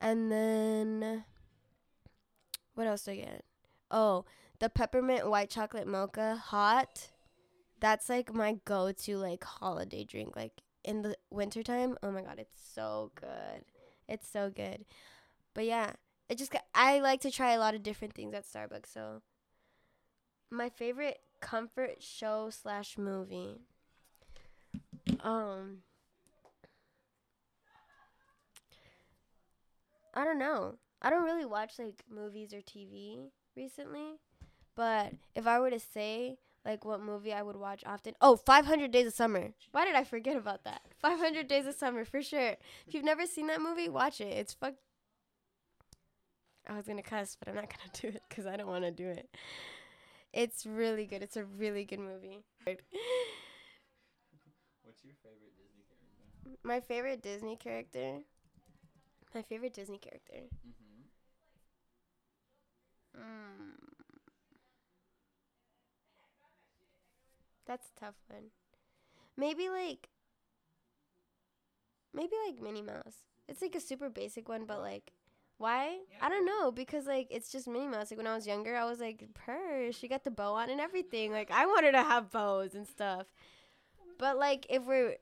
And 0.00 0.30
then, 0.30 1.24
what 2.74 2.86
else 2.86 3.04
do 3.04 3.12
I 3.12 3.16
get? 3.16 3.44
Oh, 3.90 4.24
the 4.60 4.68
peppermint 4.68 5.28
white 5.28 5.50
chocolate 5.50 5.86
mocha 5.86 6.36
hot. 6.36 7.10
That's 7.80 8.08
like 8.08 8.34
my 8.34 8.58
go 8.64 8.92
to 8.92 9.16
like 9.18 9.44
holiday 9.44 10.04
drink. 10.04 10.36
Like 10.36 10.62
in 10.84 11.02
the 11.02 11.16
wintertime. 11.30 11.96
Oh 12.02 12.10
my 12.10 12.22
god, 12.22 12.38
it's 12.38 12.60
so 12.74 13.12
good. 13.14 13.64
It's 14.08 14.28
so 14.28 14.50
good. 14.50 14.84
But 15.54 15.66
yeah, 15.66 15.92
it 16.28 16.38
just 16.38 16.54
I 16.74 17.00
like 17.00 17.20
to 17.22 17.30
try 17.30 17.52
a 17.52 17.58
lot 17.58 17.74
of 17.74 17.82
different 17.82 18.14
things 18.14 18.34
at 18.34 18.46
Starbucks. 18.46 18.92
So 18.92 19.22
my 20.50 20.68
favorite 20.70 21.18
comfort 21.40 22.02
show 22.02 22.50
slash 22.50 22.96
movie. 22.96 23.60
Um, 25.20 25.78
I 30.14 30.24
don't 30.24 30.38
know. 30.38 30.76
I 31.00 31.10
don't 31.10 31.24
really 31.24 31.44
watch 31.44 31.78
like 31.78 32.02
movies 32.10 32.52
or 32.52 32.60
TV 32.60 33.30
recently, 33.56 34.18
but 34.74 35.12
if 35.34 35.46
I 35.46 35.60
were 35.60 35.70
to 35.70 35.78
say 35.78 36.38
like 36.68 36.84
what 36.84 37.00
movie 37.00 37.32
I 37.32 37.42
would 37.42 37.56
watch 37.56 37.82
often. 37.86 38.14
Oh, 38.20 38.36
500 38.36 38.90
Days 38.90 39.06
of 39.06 39.14
Summer. 39.14 39.54
Why 39.72 39.86
did 39.86 39.94
I 39.94 40.04
forget 40.04 40.36
about 40.36 40.64
that? 40.64 40.82
500 41.00 41.48
Days 41.48 41.66
of 41.66 41.74
Summer 41.74 42.04
for 42.04 42.20
sure. 42.22 42.56
If 42.86 42.92
you've 42.92 43.04
never 43.04 43.24
seen 43.26 43.46
that 43.46 43.62
movie, 43.62 43.88
watch 43.88 44.20
it. 44.20 44.36
It's 44.36 44.52
fuck. 44.52 44.74
I 46.68 46.76
was 46.76 46.86
gonna 46.86 47.02
cuss, 47.02 47.38
but 47.38 47.48
I'm 47.48 47.54
not 47.54 47.70
gonna 47.70 47.90
do 48.00 48.08
it 48.08 48.22
because 48.28 48.44
I 48.46 48.58
don't 48.58 48.66
want 48.66 48.84
to 48.84 48.90
do 48.90 49.08
it. 49.08 49.34
It's 50.34 50.66
really 50.66 51.06
good. 51.06 51.22
It's 51.22 51.38
a 51.38 51.44
really 51.44 51.86
good 51.86 52.00
movie. 52.00 52.44
What's 52.64 52.82
your 55.02 55.14
favorite 55.22 55.56
Disney 55.56 55.84
character? 55.88 56.58
My 56.62 56.80
favorite 56.80 57.22
Disney 57.22 57.56
character. 57.56 58.18
My 59.34 59.40
favorite 59.40 59.72
Disney 59.72 59.96
character. 59.96 60.42
Mm-hmm. 60.66 60.98
Mm. 63.22 63.97
That's 67.68 67.90
a 67.96 68.00
tough 68.00 68.16
one. 68.28 68.44
Maybe 69.36 69.68
like 69.68 70.08
maybe 72.12 72.32
like 72.46 72.60
Minnie 72.60 72.82
Mouse. 72.82 73.26
It's 73.46 73.62
like 73.62 73.74
a 73.76 73.80
super 73.80 74.08
basic 74.10 74.48
one, 74.48 74.64
but 74.64 74.80
like 74.80 75.12
why? 75.58 75.98
I 76.22 76.28
don't 76.28 76.46
know 76.46 76.72
because 76.72 77.06
like 77.06 77.28
it's 77.30 77.52
just 77.52 77.68
Minnie 77.68 77.88
Mouse. 77.88 78.10
Like 78.10 78.18
when 78.18 78.26
I 78.26 78.34
was 78.34 78.46
younger, 78.46 78.74
I 78.74 78.84
was 78.86 79.00
like, 79.00 79.22
"Purr, 79.34 79.92
she 79.92 80.08
got 80.08 80.24
the 80.24 80.30
bow 80.30 80.54
on 80.54 80.70
and 80.70 80.80
everything." 80.80 81.30
Like 81.30 81.50
I 81.50 81.66
wanted 81.66 81.92
to 81.92 82.02
have 82.02 82.30
bows 82.30 82.74
and 82.74 82.86
stuff. 82.86 83.26
But 84.18 84.38
like 84.38 84.66
if 84.70 84.84
we're 84.86 85.16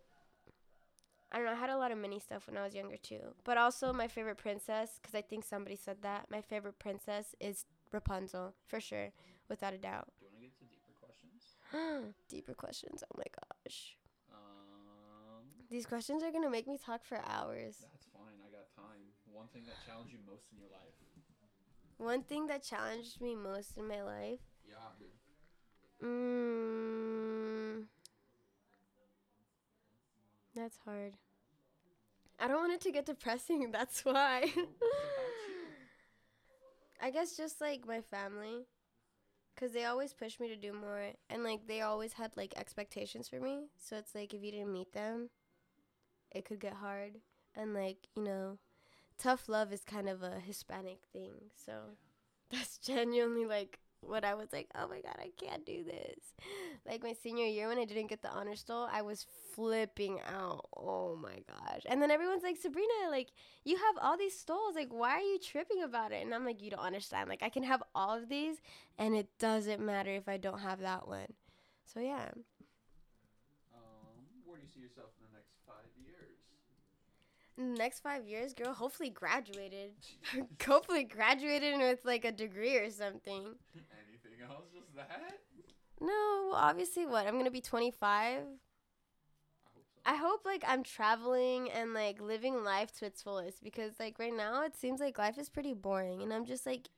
I 1.33 1.39
don't 1.39 1.47
know, 1.47 1.53
I 1.53 1.57
had 1.57 1.71
a 1.71 1.77
lot 1.77 1.91
of 1.91 1.99
Minnie 1.99 2.21
stuff 2.21 2.47
when 2.47 2.57
I 2.57 2.63
was 2.63 2.75
younger 2.75 2.97
too. 2.97 3.35
But 3.45 3.59
also 3.59 3.93
my 3.93 4.07
favorite 4.07 4.39
princess 4.39 5.01
cuz 5.03 5.15
I 5.15 5.23
think 5.23 5.45
somebody 5.45 5.75
said 5.77 6.03
that. 6.03 6.31
My 6.31 6.41
favorite 6.41 6.79
princess 6.79 7.35
is 7.41 7.65
Rapunzel, 7.91 8.55
for 8.67 8.81
sure, 8.81 9.11
without 9.49 9.75
a 9.75 9.79
doubt. 9.79 10.09
Do 10.21 10.27
you 10.27 10.31
want 10.31 10.37
to 10.37 10.47
get 10.47 10.59
to 10.59 10.65
deeper 10.65 10.93
questions? 11.01 11.56
Deeper 12.29 12.55
questions. 12.55 13.03
Oh 13.05 13.17
my 13.17 13.25
gosh. 13.65 13.97
Um, 14.33 15.45
These 15.71 15.87
questions 15.87 16.23
are 16.23 16.31
going 16.31 16.45
to 16.45 16.51
make 16.51 16.67
me 16.67 16.79
talk 16.79 17.05
for 17.05 17.19
hours. 17.27 17.77
that's 17.81 18.07
fine. 18.13 18.39
I 18.47 18.51
got 18.51 18.69
time. 18.77 19.13
One 19.33 19.47
thing 19.53 19.65
that 19.67 19.77
challenged 19.87 20.13
you 20.13 20.19
most 20.27 20.45
in 20.53 20.59
your 20.59 20.71
life? 20.71 20.95
One 21.99 22.23
thing 22.23 22.47
that 22.49 22.63
challenged 22.63 23.21
me 23.21 23.35
most 23.35 23.77
in 23.77 23.89
my 23.89 24.03
life. 24.03 24.41
Yeah, 24.69 24.75
dude. 24.99 25.09
Mm, 26.07 27.85
that's 30.55 30.77
hard. 30.85 31.15
I 32.39 32.49
don't 32.49 32.59
want 32.61 32.73
it 32.75 32.83
to 32.83 32.93
get 32.93 33.07
depressing. 33.07 33.71
That's 33.73 34.05
why. 34.05 34.41
It's 34.45 34.53
about 34.53 34.67
you. 34.69 34.75
I 37.01 37.11
guess 37.11 37.35
just 37.37 37.63
like 37.63 37.87
my 37.87 38.03
family. 38.03 38.67
Cause 39.59 39.73
they 39.73 39.87
always 39.87 40.13
push 40.13 40.39
me 40.39 40.49
to 40.49 40.57
do 40.57 40.75
more, 40.75 41.13
and 41.31 41.43
like 41.43 41.67
they 41.67 41.81
always 41.81 42.13
had 42.13 42.37
like 42.37 42.53
expectations 42.59 43.27
for 43.27 43.41
me. 43.41 43.69
So 43.79 43.97
it's 43.97 44.15
like 44.15 44.35
if 44.35 44.43
you 44.43 44.51
didn't 44.53 44.73
meet 44.73 44.93
them, 44.93 45.31
it 46.31 46.45
could 46.45 46.61
get 46.61 46.75
hard. 46.75 47.13
And 47.55 47.73
like 47.73 48.09
you 48.15 48.23
know, 48.23 48.59
tough 49.19 49.49
love 49.49 49.73
is 49.73 49.83
kind 49.83 50.09
of 50.11 50.23
a 50.23 50.41
Hispanic 50.41 50.99
thing. 51.13 51.51
So 51.55 51.73
that's 52.51 52.77
genuinely 52.79 53.47
like 53.47 53.79
what 54.01 54.25
I 54.25 54.35
was 54.35 54.53
like. 54.53 54.69
Oh 54.75 54.89
my 54.89 55.01
god, 55.01 55.17
I 55.19 55.31
can't 55.37 55.65
do 55.65 55.85
this. 55.85 56.19
Like 56.87 57.03
my 57.03 57.15
senior 57.21 57.47
year 57.47 57.69
when 57.69 57.79
I 57.79 57.85
didn't 57.85 58.09
get 58.09 58.23
the 58.23 58.31
honor 58.31 58.55
stole, 58.55 58.89
I 58.93 59.03
was 59.03 59.27
flipping 59.55 60.21
out. 60.33 60.69
Oh 60.77 61.17
my 61.17 61.43
gosh! 61.49 61.83
And 61.87 62.01
then 62.01 62.11
everyone's 62.11 62.43
like, 62.43 62.57
Sabrina, 62.57 63.11
like 63.11 63.29
you 63.65 63.77
have 63.77 63.97
all 64.01 64.17
these 64.17 64.39
stoles. 64.39 64.77
Like 64.77 64.93
why 64.93 65.13
are 65.15 65.21
you 65.21 65.39
tripping 65.39 65.83
about 65.83 66.13
it? 66.13 66.25
And 66.25 66.35
I'm 66.35 66.45
like, 66.45 66.63
you 66.63 66.71
don't 66.71 66.81
understand. 66.81 67.29
Like 67.29 67.43
I 67.43 67.49
can 67.49 67.65
have 67.65 67.83
all 67.95 68.17
of 68.17 68.29
these, 68.29 68.57
and 68.99 69.17
it 69.17 69.29
doesn't 69.39 69.81
matter 69.81 70.11
if 70.11 70.29
I 70.29 70.37
don't 70.37 70.61
have 70.61 70.81
that 70.81 71.09
one. 71.09 71.33
So 71.85 72.01
yeah. 72.01 72.31
Um, 73.75 74.23
where 74.45 74.59
do 74.59 74.63
you 74.63 74.71
see 74.73 74.81
yourself 74.81 75.11
in 75.19 75.27
the 75.31 75.37
next 75.39 75.55
five 75.67 75.91
years? 75.99 76.39
In 77.59 77.73
the 77.73 77.79
next 77.79 78.01
five 78.01 78.27
years, 78.27 78.53
girl, 78.53 78.75
hopefully 78.75 79.09
graduated. 79.09 79.93
hopefully 80.67 81.05
graduated 81.05 81.79
with 81.79 82.05
like 82.05 82.25
a 82.25 82.33
degree 82.33 82.77
or 82.77 82.91
something. 82.91 83.55
Anything 83.75 84.45
else? 84.49 84.65
Just 84.75 84.95
that? 84.97 85.39
No, 86.01 86.49
well, 86.51 86.55
obviously, 86.55 87.07
what? 87.07 87.27
I'm 87.27 87.39
gonna 87.39 87.51
be 87.51 87.63
25. 87.63 88.39
I 88.39 88.41
hope 88.41 89.85
so. 89.95 90.01
I 90.05 90.17
hope 90.17 90.45
like 90.45 90.65
I'm 90.67 90.83
traveling 90.83 91.71
and 91.71 91.95
like 91.95 92.21
living 92.21 92.63
life 92.63 92.93
to 92.99 93.07
its 93.07 93.23
fullest 93.23 93.63
because 93.63 93.95
like 93.99 94.19
right 94.19 94.35
now 94.35 94.63
it 94.63 94.77
seems 94.77 95.01
like 95.01 95.19
life 95.19 95.39
is 95.39 95.49
pretty 95.49 95.73
boring 95.73 96.23
and 96.23 96.33
I'm 96.33 96.45
just 96.45 96.67
like 96.67 96.89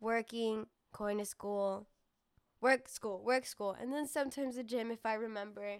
working, 0.00 0.66
going 0.92 1.18
to 1.18 1.24
school, 1.26 1.86
work, 2.60 2.88
school, 2.88 3.22
work, 3.24 3.46
school, 3.46 3.76
and 3.80 3.92
then 3.92 4.06
sometimes 4.08 4.56
the 4.56 4.64
gym 4.64 4.90
if 4.90 5.04
I 5.06 5.14
remember. 5.14 5.78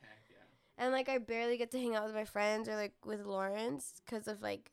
And 0.78 0.92
like 0.92 1.08
I 1.08 1.18
barely 1.18 1.56
get 1.56 1.70
to 1.72 1.78
hang 1.78 1.96
out 1.96 2.06
with 2.06 2.14
my 2.14 2.24
friends 2.24 2.68
or 2.68 2.76
like 2.76 2.94
with 3.04 3.26
Lawrence 3.26 4.00
because 4.06 4.28
of 4.28 4.40
like 4.40 4.70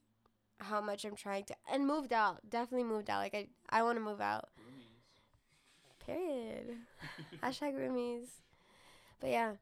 how 0.59 0.79
much 0.79 1.03
I'm 1.03 1.15
trying 1.15 1.45
to 1.45 1.55
and 1.71 1.87
moved 1.87 2.13
out. 2.13 2.47
Definitely 2.47 2.87
moved 2.87 3.09
out. 3.09 3.19
Like 3.19 3.33
I 3.33 3.47
I 3.69 3.83
want 3.83 3.97
to 3.97 4.03
move 4.03 4.21
out. 4.21 4.49
Roomies. 4.59 6.05
Period. 6.05 6.75
Hashtag 7.43 7.73
roomies. 7.73 8.27
But 9.19 9.31
yeah, 9.31 9.53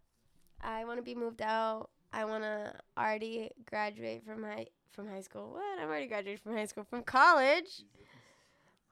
I 0.61 0.83
want 0.83 0.97
to 0.97 1.03
be 1.03 1.15
moved 1.15 1.41
out. 1.41 1.89
I 2.11 2.25
want 2.25 2.43
to 2.43 2.73
already 2.97 3.49
graduate 3.65 4.23
from 4.25 4.43
high 4.43 4.67
from 4.91 5.07
high 5.07 5.21
school. 5.21 5.51
What? 5.53 5.79
I'm 5.81 5.87
already 5.87 6.07
graduated 6.07 6.41
from 6.41 6.53
high 6.55 6.65
school. 6.65 6.83
From 6.83 7.03
college. 7.03 7.83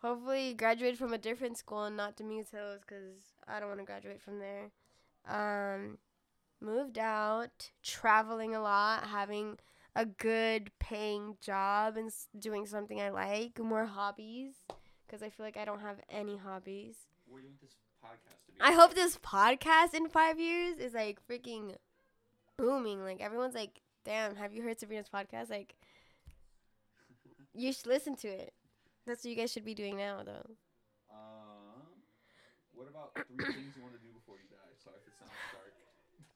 Hopefully, 0.01 0.55
graduate 0.55 0.97
from 0.97 1.13
a 1.13 1.17
different 1.17 1.57
school 1.57 1.83
and 1.83 1.95
not 1.95 2.17
Hills 2.17 2.79
because 2.81 3.35
I 3.47 3.59
don't 3.59 3.69
want 3.69 3.79
to 3.81 3.85
graduate 3.85 4.19
from 4.19 4.39
there. 4.39 4.71
Um, 5.27 5.99
moved 6.61 6.97
out, 6.97 7.71
traveling 7.83 8.55
a 8.55 8.61
lot, 8.61 9.07
having 9.07 9.57
a 9.95 10.05
good 10.05 10.71
paying 10.79 11.37
job 11.41 11.97
and 11.97 12.11
doing 12.37 12.65
something 12.65 13.01
I 13.01 13.09
like, 13.09 13.59
more 13.59 13.85
hobbies 13.85 14.53
because 15.05 15.21
I 15.21 15.29
feel 15.29 15.45
like 15.45 15.57
I 15.57 15.65
don't 15.65 15.81
have 15.81 15.97
any 16.09 16.37
hobbies. 16.37 16.95
Where 17.27 17.41
do 17.41 17.47
you 17.47 17.53
want 17.53 17.61
this 17.61 17.75
podcast 18.03 18.45
to 18.45 18.51
be? 18.53 18.61
I 18.61 18.71
hope 18.71 18.93
this 18.93 19.17
podcast 19.17 19.93
in 19.93 20.07
five 20.07 20.39
years 20.39 20.77
is 20.77 20.93
like 20.93 21.19
freaking 21.27 21.75
booming. 22.57 23.03
Like 23.03 23.21
everyone's 23.21 23.55
like, 23.55 23.81
"Damn, 24.05 24.35
have 24.35 24.53
you 24.53 24.61
heard 24.61 24.79
Sabrina's 24.79 25.09
podcast?" 25.09 25.49
Like, 25.49 25.75
you 27.53 27.73
should 27.73 27.87
listen 27.87 28.15
to 28.17 28.27
it. 28.27 28.53
That's 29.05 29.23
what 29.23 29.31
you 29.31 29.35
guys 29.35 29.51
should 29.51 29.65
be 29.65 29.73
doing 29.73 29.97
now, 29.97 30.21
though. 30.23 30.47
Um, 31.11 31.83
what 32.73 32.87
about 32.87 33.11
three 33.15 33.43
things 33.53 33.75
you 33.75 33.81
want 33.81 33.95
to 33.95 33.99
do 33.99 34.13
before 34.13 34.37
you 34.37 34.47
die? 34.49 34.71
Sorry 34.83 34.97
if 35.01 35.07
it 35.07 35.17
sounds. 35.17 35.31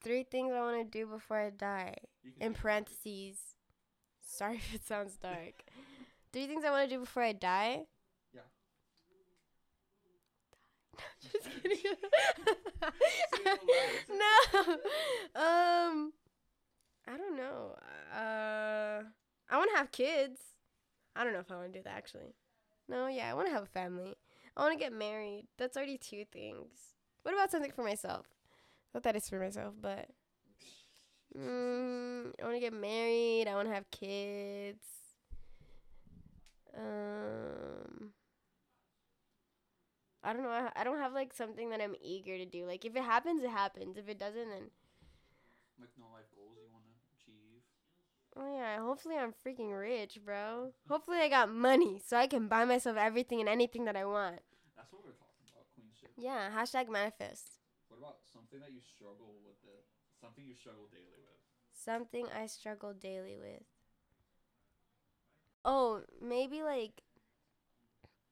Three 0.05 0.21
things 0.21 0.53
I 0.53 0.61
want 0.61 0.77
to 0.77 0.99
do 0.99 1.07
before 1.07 1.37
I 1.39 1.49
die. 1.49 1.95
In 2.39 2.53
parentheses. 2.53 3.37
Sorry 4.21 4.57
if 4.57 4.75
it 4.75 4.85
sounds 4.85 5.17
dark. 5.17 5.63
Three 6.31 6.45
things 6.45 6.63
I 6.63 6.69
want 6.69 6.87
to 6.87 6.95
do 6.95 6.99
before 6.99 7.23
I 7.23 7.31
die. 7.33 7.85
Yeah. 8.31 8.41
Just 11.31 11.49
kidding. 11.63 11.77
Say 11.77 11.89
it 13.41 13.47
out 13.47 13.57
loud. 13.65 14.77
no. 15.35 15.41
Um, 15.41 16.13
I 17.07 17.17
don't 17.17 17.35
know. 17.35 17.75
Uh, 18.13 19.01
I 19.49 19.57
want 19.57 19.71
to 19.71 19.77
have 19.77 19.91
kids. 19.91 20.39
I 21.15 21.23
don't 21.23 21.33
know 21.33 21.39
if 21.39 21.51
I 21.51 21.55
want 21.55 21.73
to 21.73 21.79
do 21.79 21.83
that 21.83 21.97
actually. 21.97 22.35
No, 22.87 23.07
yeah, 23.07 23.31
I 23.31 23.33
want 23.33 23.47
to 23.47 23.53
have 23.53 23.63
a 23.63 23.67
family. 23.67 24.13
I 24.55 24.61
want 24.61 24.77
to 24.77 24.83
get 24.83 24.93
married. 24.93 25.47
That's 25.57 25.75
already 25.75 25.97
two 25.97 26.25
things. 26.31 26.69
What 27.23 27.33
about 27.33 27.49
something 27.49 27.71
for 27.71 27.83
myself? 27.83 28.27
Not 28.95 29.03
that 29.03 29.17
it's 29.17 29.29
for 29.29 29.39
myself, 29.39 29.75
but 29.81 30.07
mm, 31.37 32.31
I 32.41 32.43
want 32.43 32.55
to 32.55 32.61
get 32.61 32.71
married. 32.73 33.45
I 33.49 33.55
want 33.55 33.67
to 33.67 33.73
have 33.75 33.91
kids. 33.91 34.85
Um, 36.77 38.11
I 40.23 40.31
don't 40.31 40.43
know. 40.43 40.49
I, 40.49 40.71
I 40.77 40.83
don't 40.85 40.97
have 40.99 41.11
like 41.13 41.33
something 41.33 41.69
that 41.71 41.81
I'm 41.81 41.95
eager 42.01 42.37
to 42.37 42.45
do. 42.45 42.65
Like 42.65 42.85
if 42.85 42.95
it 42.95 43.03
happens, 43.03 43.43
it 43.43 43.49
happens. 43.49 43.97
If 43.97 44.07
it 44.07 44.17
doesn't, 44.17 44.49
then 44.49 44.71
Like 45.79 45.89
no 45.99 46.05
life 46.13 46.31
goals 46.35 46.55
you 46.57 46.71
want 46.71 46.85
to 46.85 46.91
achieve. 47.19 47.63
oh 48.37 48.55
yeah. 48.57 48.79
Hopefully 48.79 49.17
I'm 49.17 49.33
freaking 49.45 49.77
rich, 49.77 50.19
bro. 50.25 50.71
Hopefully 50.87 51.17
I 51.19 51.27
got 51.29 51.49
money 51.51 52.01
so 52.05 52.17
I 52.17 52.27
can 52.27 52.47
buy 52.47 52.63
myself 52.65 52.95
everything 52.97 53.41
and 53.41 53.49
anything 53.49 53.85
that 53.85 53.97
I 53.97 54.05
want. 54.05 54.39
That's 54.77 54.91
what 54.93 55.03
we're 55.03 55.11
talking 55.19 55.43
about, 55.51 55.65
queenship. 55.75 56.11
Yeah. 56.17 56.49
Hashtag 56.49 56.89
manifest. 56.89 57.54
What 57.95 58.09
about 58.09 58.17
something 58.33 58.59
that 58.59 58.71
you 58.71 58.81
struggle 58.81 59.39
with? 59.45 59.55
The 59.63 59.71
something 60.19 60.43
you 60.45 60.53
struggle 60.53 60.87
daily 60.91 61.23
with. 61.23 61.39
Something 61.71 62.27
I 62.35 62.47
struggle 62.47 62.93
daily 62.93 63.37
with. 63.39 63.63
Oh, 65.63 66.01
maybe 66.21 66.61
like 66.61 67.01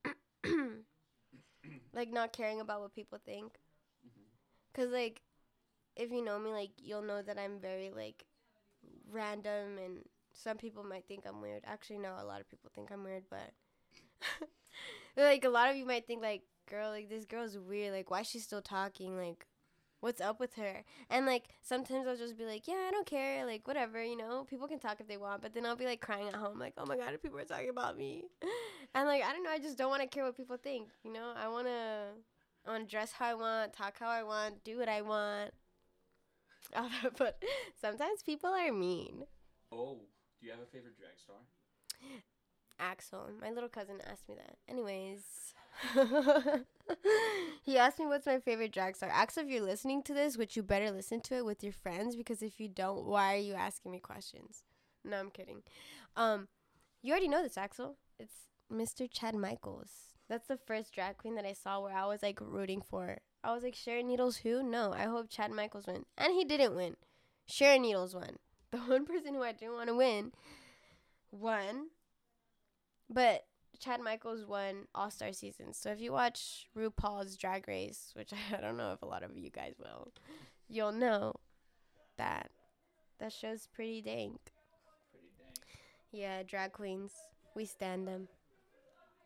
like 1.94 2.12
not 2.12 2.34
caring 2.34 2.60
about 2.60 2.82
what 2.82 2.94
people 2.94 3.20
think. 3.26 3.54
Mm-hmm. 4.06 4.28
Cause 4.74 4.90
like, 4.90 5.22
if 5.96 6.12
you 6.12 6.24
know 6.24 6.38
me, 6.40 6.52
like 6.52 6.72
you'll 6.78 7.02
know 7.02 7.22
that 7.22 7.40
I'm 7.40 7.60
very 7.60 7.90
like 7.90 8.26
random, 9.10 9.78
and 9.84 10.00
some 10.34 10.58
people 10.58 10.84
might 10.84 11.08
think 11.08 11.24
I'm 11.26 11.42
weird. 11.42 11.64
Actually, 11.66 12.00
no, 12.00 12.16
a 12.20 12.26
lot 12.26 12.42
of 12.42 12.50
people 12.50 12.70
think 12.76 12.92
I'm 12.92 13.06
weird, 13.06 13.24
but 13.30 13.52
like 15.18 15.46
a 15.46 15.50
lot 15.50 15.70
of 15.70 15.78
you 15.78 15.86
might 15.86 16.06
think 16.06 16.22
like, 16.22 16.42
girl, 16.70 16.90
like 16.90 17.08
this 17.08 17.24
girl's 17.24 17.58
weird. 17.58 17.94
Like, 17.94 18.12
why 18.12 18.22
is 18.22 18.28
she 18.28 18.40
still 18.40 18.62
talking? 18.62 19.18
Like, 19.18 19.48
what's 20.04 20.20
up 20.20 20.40
with 20.40 20.54
her. 20.56 20.84
And 21.10 21.26
like 21.26 21.46
sometimes 21.62 22.06
I'll 22.08 22.18
just 22.18 22.38
be 22.38 22.46
like, 22.46 22.68
yeah, 22.68 22.86
I 22.88 22.92
don't 22.92 23.06
care, 23.06 23.46
like 23.46 23.66
whatever, 23.66 24.04
you 24.04 24.18
know. 24.18 24.46
People 24.50 24.68
can 24.68 24.78
talk 24.78 25.00
if 25.00 25.08
they 25.08 25.18
want, 25.18 25.42
but 25.42 25.54
then 25.54 25.66
I'll 25.66 25.78
be 25.78 25.86
like 25.86 26.02
crying 26.02 26.28
at 26.28 26.36
home, 26.36 26.60
like, 26.60 26.74
oh 26.78 26.86
my 26.86 26.98
god, 26.98 27.18
people 27.22 27.40
are 27.40 27.46
talking 27.46 27.70
about 27.70 27.98
me, 27.98 28.26
and 28.94 29.08
like 29.08 29.24
I 29.24 29.32
don't 29.32 29.44
know, 29.44 29.50
I 29.50 29.60
just 29.60 29.78
don't 29.78 29.90
want 29.90 30.02
to 30.02 30.08
care 30.08 30.26
what 30.26 30.36
people 30.36 30.58
think, 30.58 30.90
you 31.04 31.12
know. 31.12 31.32
I 31.36 31.48
wanna, 31.48 32.10
I 32.68 32.70
wanna 32.70 32.86
dress 32.86 33.14
how 33.14 33.28
I 33.28 33.34
want, 33.34 33.74
talk 33.74 33.96
how 34.00 34.10
I 34.10 34.24
want, 34.24 34.64
do 34.64 34.78
what 34.78 34.90
I 34.90 35.02
want. 35.02 35.52
All 36.76 36.90
that, 37.02 37.18
but 37.18 37.42
sometimes 37.82 38.24
people 38.24 38.50
are 38.50 38.72
mean. 38.72 39.24
Oh, 39.72 40.00
do 40.40 40.46
you 40.46 40.52
have 40.52 40.62
a 40.62 40.66
favorite 40.66 40.98
drag 40.98 41.18
star? 41.18 41.38
Axel, 42.80 43.30
my 43.40 43.52
little 43.52 43.70
cousin 43.70 44.02
asked 44.12 44.28
me 44.28 44.36
that. 44.36 44.58
Anyways, 44.68 45.54
he 47.64 47.78
asked 47.78 48.00
me 48.00 48.06
what's 48.06 48.26
my 48.26 48.40
favorite 48.40 48.72
drag 48.72 48.96
star. 48.96 49.10
Axel, 49.12 49.44
if 49.44 49.50
you're 49.50 49.62
listening 49.64 50.04
to 50.04 50.14
this, 50.14 50.38
which 50.38 50.56
you 50.56 50.64
better 50.64 50.92
listen 50.92 51.22
to 51.22 51.36
it 51.36 51.46
with 51.46 51.64
your 51.64 51.74
friends 51.74 52.16
because 52.16 52.42
if 52.42 52.60
you 52.60 52.68
don't, 52.68 53.06
why 53.06 53.36
are 53.36 53.40
you 53.40 53.54
asking 53.54 53.92
me 53.92 54.00
questions? 54.00 54.64
No, 55.04 55.18
I'm 55.18 55.30
kidding. 55.32 55.64
Um, 56.16 56.48
you 57.02 57.12
already 57.12 57.28
know 57.28 57.44
this, 57.44 57.58
Axel. 57.58 57.98
It's 58.20 58.48
Mr. 58.72 59.10
Chad 59.12 59.36
Michaels. 59.36 59.90
That's 60.30 60.48
the 60.48 60.58
first 60.58 60.94
drag 60.94 61.18
queen 61.18 61.36
that 61.36 61.46
I 61.46 61.54
saw 61.54 61.82
where 61.82 61.96
I 61.96 62.06
was 62.06 62.24
like 62.24 62.40
rooting 62.42 62.82
for. 62.82 63.18
I 63.44 63.54
was 63.54 63.64
like, 63.64 63.76
Sharon 63.76 64.08
Needles, 64.08 64.38
who? 64.38 64.64
No, 64.64 64.94
I 64.94 65.04
hope 65.04 65.30
Chad 65.30 65.52
Michaels 65.52 65.88
win. 65.88 66.06
And 66.18 66.34
he 66.34 66.46
didn't 66.46 66.76
win. 66.76 66.96
Sharon 67.46 67.82
Needles 67.82 68.16
won. 68.16 68.38
The 68.72 68.80
one 68.80 69.06
person 69.06 69.36
who 69.36 69.44
I 69.44 69.52
didn't 69.52 69.76
want 69.76 69.90
to 69.90 69.96
win 69.96 70.32
won. 71.32 71.90
But 73.08 73.46
Chad 73.80 74.00
Michaels 74.02 74.46
won 74.46 74.88
All 74.96 75.10
Star 75.12 75.34
season. 75.34 75.74
So 75.74 75.90
if 75.92 76.00
you 76.00 76.12
watch 76.14 76.68
RuPaul's 76.78 77.36
Drag 77.38 77.68
Race, 77.68 78.12
which 78.16 78.32
I 78.58 78.62
don't 78.62 78.78
know 78.78 78.94
if 78.94 79.02
a 79.02 79.06
lot 79.06 79.24
of 79.24 79.38
you 79.38 79.50
guys 79.50 79.74
will, 79.80 80.12
you'll 80.70 80.92
know 80.92 81.34
that 82.18 82.50
that 83.20 83.32
show's 83.34 83.68
pretty 83.68 84.02
dank. 84.02 84.40
Pretty 85.12 85.28
dang. 85.38 85.64
Yeah, 86.12 86.44
drag 86.44 86.74
queens, 86.74 87.12
we 87.56 87.66
stand 87.66 88.08
them. 88.08 88.28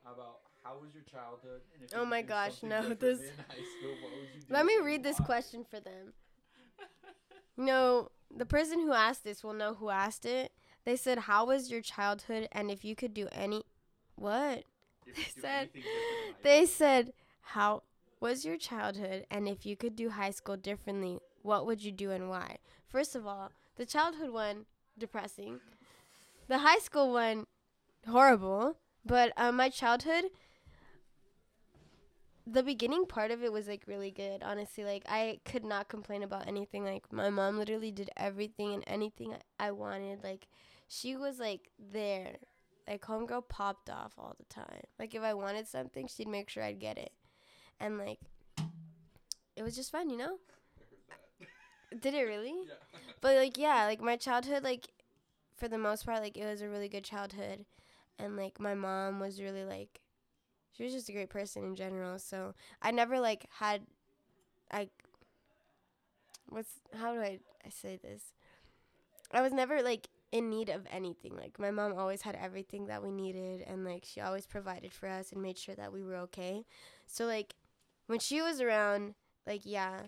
How 0.03 0.13
about 0.13 0.37
how 0.63 0.77
was 0.81 0.93
your 0.93 1.03
childhood? 1.03 1.61
And 1.73 1.83
if 1.83 1.95
Oh 1.97 2.01
you 2.01 2.07
my 2.07 2.21
gosh, 2.21 2.63
no, 2.63 2.81
this- 2.93 3.19
school, 3.19 3.95
what 4.01 4.11
would 4.11 4.29
you 4.33 4.41
do 4.41 4.53
Let 4.53 4.65
me 4.65 4.77
read 4.81 5.03
this 5.03 5.19
question 5.19 5.63
for 5.69 5.79
them. 5.79 6.13
No, 7.57 8.09
the 8.35 8.45
person 8.45 8.79
who 8.81 8.93
asked 8.93 9.23
this 9.23 9.43
will 9.43 9.53
know 9.53 9.73
who 9.75 9.89
asked 9.89 10.25
it. 10.25 10.51
They 10.85 10.95
said, 10.95 11.19
"How 11.19 11.45
was 11.45 11.71
your 11.71 11.81
childhood?" 11.81 12.47
And 12.51 12.69
if 12.71 12.85
you 12.85 12.95
could 12.95 13.13
do 13.13 13.27
any, 13.31 13.63
what? 14.17 14.63
They 15.05 15.23
said- 15.41 15.69
anything 15.73 15.81
different 15.83 16.27
in 16.27 16.33
high 16.33 16.39
They 16.43 16.65
said, 16.65 17.13
"How 17.41 17.83
was 18.19 18.45
your 18.45 18.57
childhood?" 18.57 19.25
And 19.31 19.47
if 19.47 19.65
you 19.65 19.77
could 19.77 19.95
do 19.95 20.09
high 20.09 20.31
school 20.31 20.57
differently, 20.57 21.19
what 21.43 21.65
would 21.65 21.83
you 21.83 21.91
do 21.91 22.11
and 22.11 22.29
why? 22.29 22.57
First 22.89 23.15
of 23.15 23.25
all, 23.25 23.51
the 23.75 23.85
childhood 23.85 24.31
one, 24.31 24.65
depressing. 24.97 25.61
The 26.47 26.59
high 26.59 26.79
school 26.79 27.13
one, 27.13 27.47
horrible. 28.07 28.77
But 29.05 29.33
um, 29.37 29.55
my 29.57 29.69
childhood, 29.69 30.25
the 32.45 32.63
beginning 32.63 33.05
part 33.05 33.31
of 33.31 33.43
it 33.43 33.51
was 33.51 33.67
like 33.67 33.83
really 33.87 34.11
good. 34.11 34.41
Honestly, 34.43 34.83
like 34.83 35.03
I 35.07 35.39
could 35.45 35.65
not 35.65 35.89
complain 35.89 36.23
about 36.23 36.47
anything. 36.47 36.83
Like 36.85 37.11
my 37.11 37.29
mom 37.29 37.57
literally 37.57 37.91
did 37.91 38.09
everything 38.15 38.73
and 38.73 38.83
anything 38.87 39.33
I- 39.33 39.67
I 39.67 39.71
wanted. 39.71 40.23
Like 40.23 40.47
she 40.87 41.15
was 41.15 41.39
like 41.39 41.71
there. 41.77 42.37
Like 42.87 43.01
homegirl 43.01 43.49
popped 43.49 43.89
off 43.89 44.13
all 44.17 44.35
the 44.37 44.45
time. 44.45 44.83
Like 44.97 45.13
if 45.13 45.21
I 45.21 45.33
wanted 45.33 45.67
something, 45.67 46.07
she'd 46.07 46.27
make 46.27 46.49
sure 46.49 46.63
I'd 46.63 46.79
get 46.79 46.97
it. 46.97 47.11
And 47.79 47.97
like 47.97 48.19
it 49.55 49.63
was 49.63 49.75
just 49.75 49.91
fun, 49.91 50.09
you 50.09 50.17
know? 50.17 50.37
I 51.09 51.15
heard 51.39 51.49
that. 51.91 52.01
Did 52.01 52.13
it 52.13 52.23
really? 52.23 52.53
yeah. 52.67 52.99
But 53.21 53.35
like 53.35 53.57
yeah, 53.57 53.85
like 53.85 54.01
my 54.01 54.15
childhood 54.15 54.63
like 54.63 54.87
for 55.55 55.67
the 55.67 55.77
most 55.77 56.05
part 56.05 56.21
like 56.21 56.37
it 56.37 56.45
was 56.45 56.61
a 56.61 56.69
really 56.69 56.87
good 56.87 57.03
childhood 57.03 57.65
and 58.19 58.37
like 58.37 58.59
my 58.59 58.75
mom 58.75 59.19
was 59.19 59.41
really 59.41 59.65
like 59.65 60.01
she 60.71 60.83
was 60.83 60.93
just 60.93 61.09
a 61.09 61.11
great 61.11 61.29
person 61.29 61.63
in 61.63 61.75
general. 61.75 62.19
So 62.19 62.53
I 62.81 62.91
never 62.91 63.19
like 63.19 63.45
had 63.59 63.81
I 64.71 64.89
what's 66.49 66.69
how 66.95 67.13
do 67.13 67.19
I 67.19 67.39
I 67.65 67.69
say 67.69 67.97
this? 68.01 68.33
I 69.31 69.41
was 69.41 69.51
never 69.51 69.81
like 69.81 70.07
in 70.31 70.49
need 70.49 70.69
of 70.69 70.85
anything. 70.91 71.35
Like 71.35 71.59
my 71.59 71.71
mom 71.71 71.93
always 71.97 72.21
had 72.21 72.35
everything 72.35 72.87
that 72.87 73.01
we 73.03 73.11
needed 73.11 73.63
and 73.65 73.85
like 73.85 74.03
she 74.05 74.21
always 74.21 74.45
provided 74.45 74.93
for 74.93 75.07
us 75.07 75.31
and 75.31 75.41
made 75.41 75.57
sure 75.57 75.75
that 75.75 75.93
we 75.93 76.03
were 76.03 76.15
okay. 76.17 76.65
So 77.05 77.25
like 77.25 77.55
when 78.07 78.19
she 78.19 78.41
was 78.41 78.61
around, 78.61 79.15
like 79.45 79.61
yeah, 79.63 80.03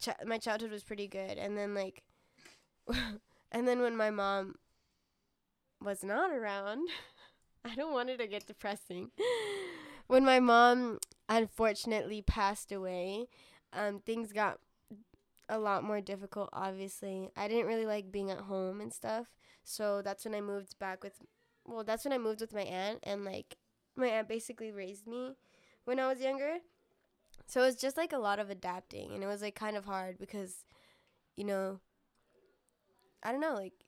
ch- 0.00 0.24
my 0.26 0.38
childhood 0.38 0.70
was 0.70 0.84
pretty 0.84 1.08
good 1.08 1.38
and 1.38 1.56
then 1.58 1.74
like 1.74 2.02
and 3.52 3.68
then 3.68 3.80
when 3.80 3.96
my 3.96 4.10
mom 4.10 4.56
was 5.82 6.02
not 6.02 6.30
around, 6.30 6.88
I 7.64 7.74
don't 7.74 7.92
want 7.92 8.10
it 8.10 8.18
to 8.18 8.26
get 8.26 8.46
depressing. 8.46 9.10
when 10.06 10.24
my 10.24 10.40
mom 10.40 10.98
unfortunately 11.28 12.22
passed 12.22 12.72
away, 12.72 13.26
um, 13.72 14.00
things 14.00 14.32
got 14.32 14.58
a 15.48 15.58
lot 15.58 15.84
more 15.84 16.00
difficult. 16.00 16.50
Obviously, 16.52 17.30
I 17.36 17.48
didn't 17.48 17.66
really 17.66 17.86
like 17.86 18.12
being 18.12 18.30
at 18.30 18.40
home 18.40 18.80
and 18.80 18.92
stuff, 18.92 19.26
so 19.62 20.02
that's 20.02 20.24
when 20.24 20.34
I 20.34 20.40
moved 20.40 20.78
back 20.78 21.02
with. 21.02 21.20
Well, 21.66 21.84
that's 21.84 22.04
when 22.04 22.12
I 22.12 22.18
moved 22.18 22.40
with 22.40 22.54
my 22.54 22.62
aunt, 22.62 23.00
and 23.02 23.24
like 23.24 23.56
my 23.96 24.08
aunt 24.08 24.28
basically 24.28 24.70
raised 24.72 25.06
me 25.06 25.36
when 25.84 26.00
I 26.00 26.08
was 26.08 26.20
younger. 26.20 26.58
So 27.46 27.62
it 27.62 27.66
was 27.66 27.76
just 27.76 27.96
like 27.96 28.12
a 28.12 28.18
lot 28.18 28.38
of 28.38 28.50
adapting, 28.50 29.12
and 29.12 29.22
it 29.22 29.26
was 29.26 29.42
like 29.42 29.54
kind 29.54 29.76
of 29.76 29.84
hard 29.84 30.18
because, 30.18 30.64
you 31.36 31.44
know, 31.44 31.80
I 33.22 33.32
don't 33.32 33.40
know, 33.40 33.54
like 33.54 33.84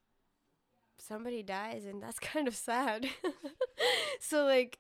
somebody 0.98 1.42
dies 1.42 1.84
and 1.84 2.02
that's 2.02 2.18
kind 2.32 2.48
of 2.48 2.56
sad. 2.56 3.06
so 4.20 4.44
like 4.44 4.78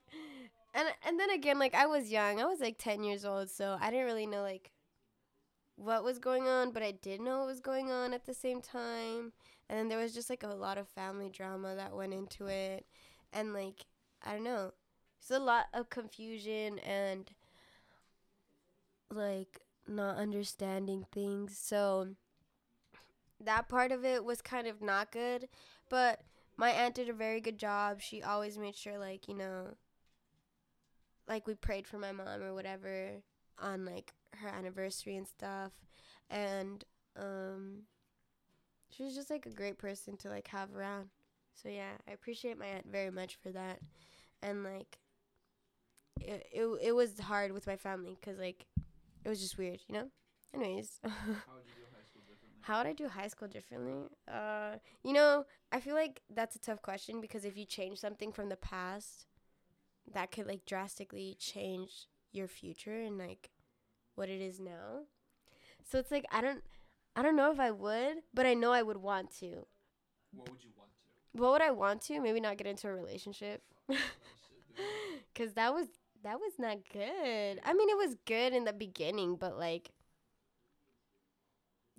and 0.74 0.88
and 1.06 1.18
then 1.18 1.30
again 1.30 1.58
like 1.58 1.74
I 1.74 1.86
was 1.86 2.10
young. 2.10 2.40
I 2.40 2.44
was 2.44 2.60
like 2.60 2.76
10 2.78 3.02
years 3.02 3.24
old, 3.24 3.50
so 3.50 3.76
I 3.80 3.90
didn't 3.90 4.06
really 4.06 4.26
know 4.26 4.42
like 4.42 4.72
what 5.76 6.02
was 6.02 6.18
going 6.18 6.48
on, 6.48 6.72
but 6.72 6.82
I 6.82 6.90
did 6.90 7.20
know 7.20 7.38
what 7.38 7.46
was 7.46 7.60
going 7.60 7.92
on 7.92 8.12
at 8.12 8.24
the 8.24 8.34
same 8.34 8.60
time. 8.60 9.32
And 9.68 9.78
then 9.78 9.88
there 9.88 9.98
was 9.98 10.14
just 10.14 10.30
like 10.30 10.42
a 10.42 10.48
lot 10.48 10.78
of 10.78 10.88
family 10.88 11.28
drama 11.28 11.74
that 11.76 11.94
went 11.94 12.14
into 12.14 12.46
it 12.46 12.86
and 13.32 13.52
like 13.52 13.84
I 14.22 14.32
don't 14.32 14.44
know. 14.44 14.72
it's 15.20 15.30
a 15.30 15.38
lot 15.38 15.66
of 15.74 15.90
confusion 15.90 16.78
and 16.80 17.30
like 19.10 19.60
not 19.86 20.16
understanding 20.16 21.06
things. 21.12 21.56
So 21.58 22.08
that 23.44 23.68
part 23.68 23.92
of 23.92 24.04
it 24.04 24.24
was 24.24 24.40
kind 24.40 24.66
of 24.66 24.80
not 24.80 25.12
good, 25.12 25.48
but 25.88 26.22
my 26.56 26.70
aunt 26.70 26.94
did 26.94 27.08
a 27.08 27.12
very 27.12 27.40
good 27.40 27.58
job. 27.58 28.00
She 28.00 28.22
always 28.22 28.56
made 28.56 28.76
sure 28.76 28.98
like, 28.98 29.28
you 29.28 29.34
know, 29.34 29.74
like 31.28 31.46
we 31.46 31.54
prayed 31.54 31.86
for 31.86 31.98
my 31.98 32.12
mom 32.12 32.42
or 32.42 32.54
whatever 32.54 33.22
on 33.58 33.84
like 33.84 34.12
her 34.34 34.48
anniversary 34.48 35.16
and 35.16 35.26
stuff. 35.26 35.72
And 36.30 36.84
um 37.16 37.82
she 38.90 39.02
was 39.04 39.14
just 39.14 39.30
like 39.30 39.46
a 39.46 39.50
great 39.50 39.78
person 39.78 40.16
to 40.18 40.28
like 40.28 40.48
have 40.48 40.74
around. 40.74 41.10
So 41.54 41.68
yeah, 41.68 41.92
I 42.08 42.12
appreciate 42.12 42.58
my 42.58 42.66
aunt 42.66 42.86
very 42.90 43.10
much 43.10 43.36
for 43.36 43.50
that. 43.50 43.80
And 44.42 44.64
like 44.64 44.98
it 46.20 46.46
it, 46.52 46.66
it 46.82 46.92
was 46.92 47.18
hard 47.20 47.52
with 47.52 47.66
my 47.66 47.76
family 47.76 48.16
cuz 48.22 48.38
like 48.38 48.66
it 49.24 49.28
was 49.28 49.40
just 49.40 49.58
weird, 49.58 49.80
you 49.88 49.94
know? 49.94 50.10
Anyways, 50.54 51.00
How 51.02 51.10
would 51.56 51.66
you 51.66 51.74
do 51.74 51.86
high 51.92 52.04
school 52.04 52.22
differently? 52.26 52.60
how 52.62 52.78
would 52.78 52.86
I 52.86 52.92
do 52.92 53.08
high 53.08 53.28
school 53.28 53.48
differently? 53.48 54.08
Uh, 54.28 54.76
you 55.04 55.12
know, 55.12 55.44
I 55.72 55.80
feel 55.80 55.94
like 55.94 56.22
that's 56.34 56.56
a 56.56 56.60
tough 56.60 56.82
question 56.82 57.20
because 57.20 57.44
if 57.44 57.56
you 57.56 57.64
change 57.64 57.98
something 57.98 58.32
from 58.32 58.48
the 58.48 58.56
past, 58.56 59.26
that 60.12 60.30
could 60.32 60.46
like 60.46 60.64
drastically 60.66 61.36
change 61.38 62.06
your 62.32 62.48
future 62.48 63.00
and 63.00 63.18
like 63.18 63.50
what 64.16 64.28
it 64.28 64.40
is 64.40 64.58
now. 64.58 65.04
So 65.84 65.98
it's 65.98 66.10
like 66.10 66.26
I 66.32 66.40
don't 66.40 66.62
I 67.14 67.22
don't 67.22 67.36
know 67.36 67.52
if 67.52 67.60
I 67.60 67.70
would, 67.70 68.18
but 68.34 68.44
I 68.44 68.54
know 68.54 68.72
I 68.72 68.82
would 68.82 68.98
want 68.98 69.34
to. 69.38 69.66
What 70.32 70.50
would 70.50 70.64
you 70.64 70.70
want 70.76 70.90
to? 70.90 71.40
What 71.40 71.52
would 71.52 71.62
I 71.62 71.70
want 71.70 72.02
to? 72.02 72.20
Maybe 72.20 72.40
not 72.40 72.58
get 72.58 72.66
into 72.66 72.88
a 72.88 72.92
relationship. 72.92 73.62
Cuz 75.34 75.52
that 75.54 75.72
was 75.72 75.86
that 76.22 76.40
was 76.40 76.58
not 76.58 76.78
good. 76.92 77.60
I 77.64 77.72
mean, 77.72 77.88
it 77.88 77.96
was 77.96 78.16
good 78.26 78.52
in 78.52 78.64
the 78.64 78.72
beginning, 78.72 79.36
but 79.36 79.56
like 79.58 79.92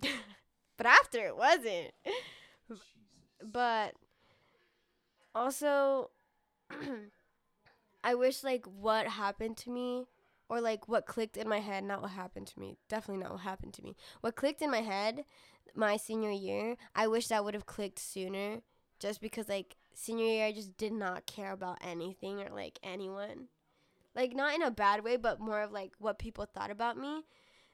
but 0.00 0.86
after 0.86 1.26
it 1.26 1.36
wasn't. 1.36 1.92
Jesus. 2.68 2.84
but 3.42 3.94
also 5.34 6.10
I 8.04 8.14
wish 8.14 8.44
like 8.44 8.66
what 8.66 9.06
happened 9.08 9.56
to 9.58 9.70
me 9.70 10.06
or 10.48 10.60
like 10.60 10.88
what 10.88 11.06
clicked 11.06 11.36
in 11.36 11.48
my 11.48 11.60
head, 11.60 11.84
not 11.84 12.02
what 12.02 12.12
happened 12.12 12.46
to 12.48 12.58
me. 12.58 12.78
Definitely 12.88 13.22
not 13.22 13.32
what 13.32 13.40
happened 13.42 13.74
to 13.74 13.82
me. 13.82 13.96
What 14.20 14.36
clicked 14.36 14.62
in 14.62 14.70
my 14.70 14.80
head 14.82 15.24
my 15.74 15.96
senior 15.96 16.30
year, 16.30 16.76
I 16.94 17.06
wish 17.06 17.28
that 17.28 17.44
would 17.44 17.54
have 17.54 17.66
clicked 17.66 17.98
sooner 17.98 18.60
just 18.98 19.20
because 19.20 19.48
like 19.48 19.76
senior 19.94 20.26
year 20.26 20.46
I 20.46 20.52
just 20.52 20.76
did 20.76 20.92
not 20.92 21.26
care 21.26 21.52
about 21.52 21.78
anything 21.82 22.40
or 22.40 22.50
like 22.50 22.78
anyone. 22.82 23.48
Like 24.14 24.34
not 24.34 24.54
in 24.54 24.62
a 24.62 24.70
bad 24.70 25.04
way, 25.04 25.16
but 25.16 25.40
more 25.40 25.62
of 25.62 25.70
like 25.70 25.92
what 25.98 26.18
people 26.18 26.46
thought 26.46 26.70
about 26.70 26.96
me. 26.96 27.24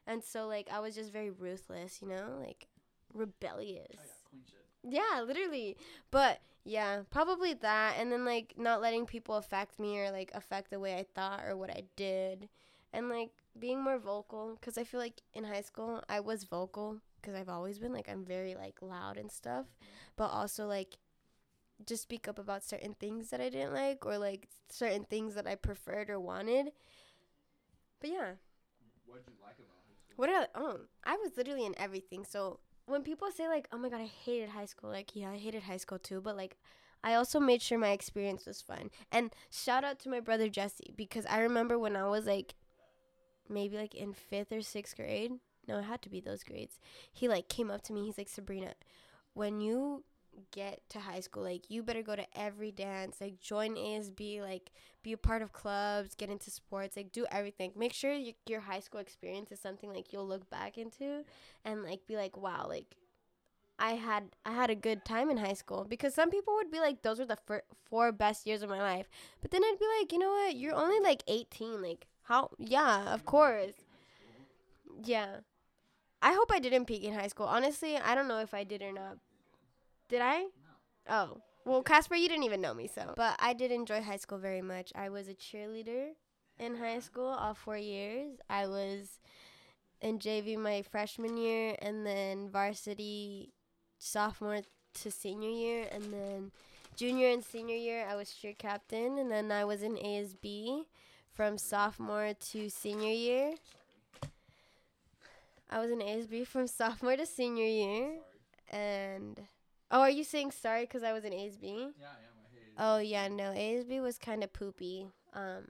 and 0.07 0.23
so 0.23 0.47
like 0.47 0.69
I 0.71 0.81
was 0.81 0.95
just 0.95 1.13
very 1.13 1.31
ruthless, 1.31 2.03
you 2.03 2.09
know, 2.09 2.37
like 2.41 2.67
rebellious. 3.13 3.87
Oh 3.97 4.03
yeah, 4.05 4.29
queen 4.29 4.43
shit. 4.47 4.93
Yeah, 4.93 5.23
literally. 5.23 5.77
But 6.11 6.41
yeah, 6.65 7.03
probably 7.11 7.55
that 7.55 7.97
and 7.99 8.11
then 8.11 8.25
like 8.25 8.55
not 8.57 8.83
letting 8.83 9.07
people 9.07 9.37
affect 9.37 9.79
me 9.79 9.99
or 9.99 10.11
like 10.11 10.31
affect 10.35 10.71
the 10.71 10.81
way 10.81 10.97
I 10.97 11.05
thought 11.15 11.45
or 11.47 11.57
what 11.57 11.71
I 11.71 11.85
did 11.97 12.49
and 12.95 13.09
like 13.11 13.31
being 13.59 13.83
more 13.83 13.99
vocal 13.99 14.57
cuz 14.63 14.79
I 14.79 14.85
feel 14.85 15.01
like 15.01 15.23
in 15.35 15.45
high 15.45 15.63
school 15.63 16.03
I 16.09 16.21
was 16.21 16.45
vocal 16.45 17.01
cuz 17.23 17.35
I've 17.35 17.49
always 17.49 17.79
been 17.79 17.93
like 17.93 18.09
I'm 18.09 18.25
very 18.25 18.55
like 18.55 18.83
loud 18.83 19.19
and 19.19 19.31
stuff, 19.33 19.67
but 20.17 20.29
also 20.31 20.67
like 20.67 20.99
just 21.87 22.03
speak 22.05 22.29
up 22.29 22.39
about 22.39 22.65
certain 22.65 22.95
things 22.95 23.31
that 23.31 23.41
I 23.41 23.49
didn't 23.51 23.75
like 23.75 24.07
or 24.07 24.19
like 24.19 24.49
certain 24.71 25.05
things 25.05 25.35
that 25.35 25.47
I 25.47 25.55
preferred 25.57 26.11
or 26.11 26.21
wanted. 26.21 26.73
But 28.01 28.11
yeah, 28.11 28.33
What 29.07 29.25
did 29.25 29.33
you 29.35 29.43
like 29.43 29.59
about 29.59 29.77
high 29.87 29.95
school? 29.97 30.15
what 30.17 30.27
did 30.29 30.37
I 30.37 30.47
oh, 30.55 30.81
I 31.05 31.17
was 31.17 31.37
literally 31.37 31.65
in 31.67 31.75
everything. 31.79 32.25
So 32.25 32.61
when 32.87 33.03
people 33.03 33.31
say 33.31 33.49
like, 33.49 33.69
"Oh 33.73 33.79
my 33.79 33.89
god, 33.89 34.01
I 34.01 34.07
hated 34.07 34.51
high 34.51 34.67
school." 34.67 34.91
Like, 34.91 35.15
yeah, 35.17 35.31
I 35.31 35.37
hated 35.39 35.65
high 35.65 35.79
school 35.79 35.99
too, 35.99 36.21
but 36.21 36.37
like 36.37 36.57
I 37.03 37.15
also 37.15 37.39
made 37.41 37.61
sure 37.63 37.79
my 37.79 37.91
experience 37.91 38.47
was 38.47 38.63
fun. 38.63 38.91
And 39.13 39.35
shout 39.51 39.85
out 39.85 39.99
to 40.01 40.09
my 40.09 40.21
brother 40.21 40.49
Jesse 40.49 40.93
because 40.97 41.27
I 41.27 41.41
remember 41.41 41.79
when 41.79 41.97
I 41.97 42.09
was 42.09 42.27
like 42.27 42.55
maybe 43.49 43.77
like 43.77 43.95
in 43.95 44.13
5th 44.15 44.53
or 44.53 44.63
6th 44.63 44.97
grade. 44.97 45.33
No, 45.67 45.79
it 45.79 45.85
had 45.85 46.03
to 46.03 46.11
be 46.11 46.21
those 46.21 46.45
grades. 46.45 46.79
He 47.13 47.29
like 47.29 47.49
came 47.49 47.71
up 47.71 47.83
to 47.83 47.93
me. 47.93 48.05
He's 48.05 48.19
like, 48.19 48.29
"Sabrina, 48.29 48.75
when 49.35 49.61
you 49.61 50.05
get 50.51 50.81
to 50.91 50.99
high 51.01 51.21
school, 51.21 51.43
like 51.45 51.71
you 51.71 51.83
better 51.83 52.03
go 52.03 52.17
to 52.17 52.27
every 52.39 52.73
dance, 52.73 53.21
like 53.21 53.41
join 53.41 53.77
ASB, 53.77 54.43
like 54.43 54.73
be 55.03 55.13
a 55.13 55.17
part 55.17 55.43
of 55.43 55.53
clubs, 55.53 56.15
get 56.15 56.31
into 56.31 56.51
sports, 56.51 56.97
like 56.97 57.13
do 57.13 57.27
everything. 57.31 57.73
Make 57.77 57.93
sure 57.93 58.13
y- 58.13 58.35
your 58.47 58.61
high 58.61 58.81
school 58.81 59.01
experience 59.01 59.53
is 59.53 59.61
something 59.61 59.93
like 59.93 60.13
you'll 60.13 60.27
look 60.27 60.49
back 60.51 60.77
into 60.79 61.25
and 61.65 61.83
like 61.85 62.07
be 62.07 62.17
like, 62.17 62.37
wow, 62.37 62.67
like 62.69 62.97
I 63.79 63.93
had 63.95 64.37
I 64.47 64.53
had 64.53 64.71
a 64.71 64.75
good 64.77 65.05
time 65.05 65.31
in 65.31 65.37
high 65.39 65.55
school 65.55 65.85
because 65.89 66.15
some 66.15 66.31
people 66.31 66.55
would 66.55 66.71
be 66.71 66.81
like 66.81 67.03
those 67.03 67.19
were 67.19 67.27
the 67.27 67.37
fir- 67.47 67.65
four 67.85 68.13
best 68.13 68.47
years 68.47 68.63
of 68.63 68.71
my 68.71 68.81
life. 68.81 69.09
But 69.43 69.51
then 69.51 69.65
I'd 69.65 69.79
be 69.81 69.87
like, 70.01 70.13
you 70.13 70.19
know 70.19 70.31
what? 70.31 70.57
You're 70.57 70.75
only 70.75 71.01
like 71.01 71.23
18, 71.27 71.83
like 71.83 72.07
how 72.25 72.51
yeah, 72.59 73.13
of 73.13 73.25
course. 73.25 73.75
Yeah. 75.03 75.37
I 76.23 76.33
hope 76.33 76.51
I 76.51 76.59
didn't 76.59 76.87
peak 76.87 77.05
in 77.05 77.13
high 77.13 77.29
school. 77.29 77.47
Honestly, 77.47 77.97
I 77.97 78.15
don't 78.15 78.29
know 78.29 78.41
if 78.41 78.55
I 78.55 78.65
did 78.65 78.83
or 78.83 78.93
not. 78.93 79.19
Did 80.09 80.23
I? 80.23 80.47
Oh. 81.09 81.39
Well, 81.67 81.83
Casper, 81.83 82.15
you 82.15 82.29
didn't 82.29 82.45
even 82.45 82.61
know 82.61 82.75
me, 82.75 82.87
so. 82.87 83.13
But 83.17 83.37
I 83.39 83.53
did 83.53 83.71
enjoy 83.71 84.03
high 84.03 84.17
school 84.17 84.39
very 84.39 84.63
much. 84.63 84.93
I 84.95 85.09
was 85.09 85.29
a 85.29 85.35
cheerleader 85.35 86.11
in 86.59 86.77
high 86.77 87.01
school 87.01 87.27
all 87.27 87.55
four 87.55 87.77
years. 87.77 88.39
I 88.49 88.67
was 88.67 89.19
in 90.01 90.19
JV 90.19 90.59
my 90.59 90.83
freshman 90.83 91.37
year, 91.37 91.77
and 91.81 92.07
then 92.07 92.49
varsity 92.51 93.53
sophomore 93.99 94.61
to 94.95 95.11
senior 95.11 95.51
year, 95.51 95.87
and 95.91 96.13
then 96.13 96.53
junior 96.97 97.31
and 97.31 97.45
senior 97.45 97.77
year 97.77 98.07
I 98.09 98.15
was 98.15 98.31
cheer 98.33 98.55
captain, 98.57 99.19
and 99.19 99.31
then 99.31 99.51
I 99.51 99.65
was 99.65 99.83
in 99.83 99.97
ASB 99.97 100.85
from 101.35 101.59
sophomore 101.59 102.33
to 102.53 102.71
senior 102.71 103.13
year. 103.13 103.55
I 105.69 105.81
was 105.81 105.91
in 105.91 105.99
ASB 105.99 106.47
from 106.47 106.67
sophomore 106.69 107.17
to 107.17 107.27
senior 107.27 107.67
year, 107.67 108.11
and 108.71 109.41
oh, 109.91 110.01
are 110.01 110.11
you 110.11 110.25
saying 110.25 110.53
sorry 110.53 110.83
because 110.83 111.03
I 111.03 111.13
was 111.13 111.25
in 111.25 111.33
ASB? 111.33 111.63
Yeah, 111.63 112.07
I 112.07 112.79
am. 112.79 112.79
I. 112.79 112.97
Oh 112.97 112.99
yeah, 112.99 113.29
no, 113.29 113.53
ASB 113.53 114.01
was 114.01 114.19
kind 114.19 114.45
of 114.45 114.53
poopy. 114.53 115.09
Um, 115.35 115.65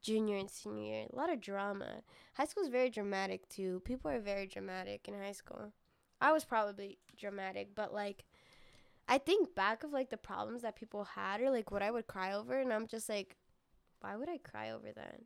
junior 0.00 0.38
and 0.38 0.50
senior 0.50 0.82
year, 0.82 1.06
a 1.12 1.16
lot 1.16 1.30
of 1.30 1.40
drama. 1.40 2.02
High 2.34 2.46
school 2.46 2.62
is 2.62 2.70
very 2.70 2.88
dramatic 2.88 3.48
too. 3.48 3.82
People 3.84 4.10
are 4.10 4.20
very 4.20 4.46
dramatic 4.46 5.06
in 5.08 5.14
high 5.14 5.32
school. 5.32 5.72
I 6.20 6.32
was 6.32 6.44
probably 6.44 6.98
dramatic, 7.16 7.74
but 7.74 7.92
like, 7.92 8.24
I 9.08 9.18
think 9.18 9.54
back 9.54 9.84
of 9.84 9.92
like 9.92 10.10
the 10.10 10.16
problems 10.16 10.62
that 10.62 10.76
people 10.76 11.04
had 11.04 11.40
or 11.40 11.50
like 11.50 11.70
what 11.70 11.82
I 11.82 11.90
would 11.90 12.06
cry 12.06 12.32
over, 12.32 12.58
and 12.58 12.72
I'm 12.72 12.86
just 12.86 13.08
like, 13.08 13.36
why 14.00 14.16
would 14.16 14.28
I 14.28 14.38
cry 14.38 14.70
over 14.70 14.92
that? 14.94 15.20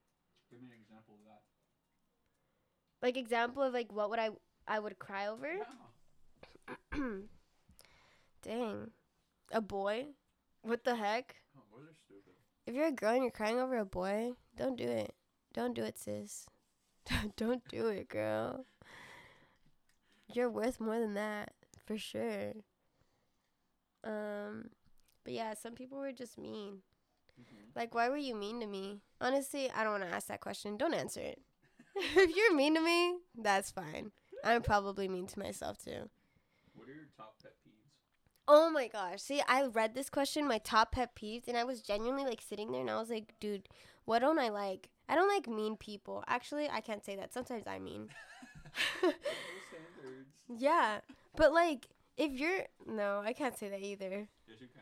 Give 0.50 0.60
me 0.60 0.68
an 0.68 0.80
example 0.80 1.14
of 1.14 1.24
that. 1.26 1.42
Like 3.02 3.16
example 3.16 3.62
of 3.62 3.72
like 3.72 3.92
what 3.92 4.10
would 4.10 4.18
I 4.18 4.30
I 4.66 4.78
would 4.78 4.98
cry 4.98 5.26
over? 5.26 5.48
Yeah. 5.48 6.74
Dang, 8.42 8.90
a 9.50 9.60
boy. 9.60 10.06
What 10.62 10.84
the 10.84 10.94
heck? 10.94 11.36
Oh, 11.56 11.62
boys 11.70 11.88
are 11.88 11.94
stupid. 12.06 12.34
If 12.66 12.74
you're 12.74 12.86
a 12.86 12.92
girl 12.92 13.14
and 13.14 13.22
you're 13.22 13.30
crying 13.30 13.58
over 13.58 13.76
a 13.76 13.84
boy, 13.84 14.32
don't 14.56 14.76
do 14.76 14.88
it. 14.88 15.14
Don't 15.52 15.74
do 15.74 15.82
it, 15.82 15.98
sis. 15.98 16.46
don't 17.36 17.66
do 17.68 17.88
it, 17.88 18.08
girl. 18.08 18.64
You're 20.32 20.50
worth 20.50 20.80
more 20.80 20.98
than 20.98 21.14
that, 21.14 21.52
for 21.84 21.98
sure. 21.98 22.52
Um, 24.04 24.70
but 25.24 25.34
yeah, 25.34 25.54
some 25.54 25.74
people 25.74 25.98
were 25.98 26.12
just 26.12 26.38
mean. 26.38 26.78
Mhm. 27.40 27.74
Like, 27.74 27.94
why 27.94 28.08
were 28.08 28.16
you 28.16 28.34
mean 28.34 28.60
to 28.60 28.66
me? 28.66 29.00
Honestly, 29.20 29.70
I 29.70 29.82
don't 29.82 29.92
want 30.00 30.04
to 30.04 30.14
ask 30.14 30.28
that 30.28 30.40
question. 30.40 30.76
Don't 30.76 30.94
answer 30.94 31.20
it. 31.20 31.40
if 31.96 32.36
you're 32.36 32.54
mean 32.54 32.74
to 32.74 32.80
me, 32.80 33.18
that's 33.36 33.70
fine. 33.70 34.12
I'm 34.44 34.62
probably 34.62 35.08
mean 35.08 35.26
to 35.28 35.38
myself 35.38 35.78
too. 35.78 36.08
What 36.74 36.88
are 36.88 36.92
your 36.92 37.08
top 37.16 37.36
pet 37.42 37.52
peeves? 37.66 37.90
Oh 38.48 38.70
my 38.70 38.88
gosh. 38.88 39.22
See, 39.22 39.42
I 39.46 39.64
read 39.66 39.94
this 39.94 40.10
question, 40.10 40.46
my 40.46 40.58
top 40.58 40.92
pet 40.92 41.14
peeves, 41.14 41.48
and 41.48 41.56
I 41.56 41.64
was 41.64 41.80
genuinely 41.82 42.24
like 42.24 42.40
sitting 42.42 42.72
there 42.72 42.80
and 42.80 42.90
I 42.90 42.98
was 42.98 43.10
like, 43.10 43.34
dude, 43.40 43.68
what 44.04 44.20
don't 44.20 44.38
I 44.38 44.48
like? 44.48 44.88
I 45.08 45.14
don't 45.14 45.28
like 45.28 45.46
mean 45.48 45.76
people. 45.76 46.24
Actually, 46.26 46.68
I 46.70 46.80
can't 46.80 47.04
say 47.04 47.16
that. 47.16 47.32
Sometimes 47.32 47.64
I'm 47.66 47.84
mean. 47.84 48.08
Standards. 49.68 50.28
Yeah. 50.58 51.00
But 51.36 51.52
like, 51.52 51.86
if 52.16 52.32
you're. 52.32 52.66
No, 52.86 53.22
I 53.24 53.32
can't 53.32 53.56
say 53.56 53.68
that 53.68 53.80
either. 53.80 54.28
Yes, 54.48 54.58
you 54.60 54.68
can. 54.68 54.81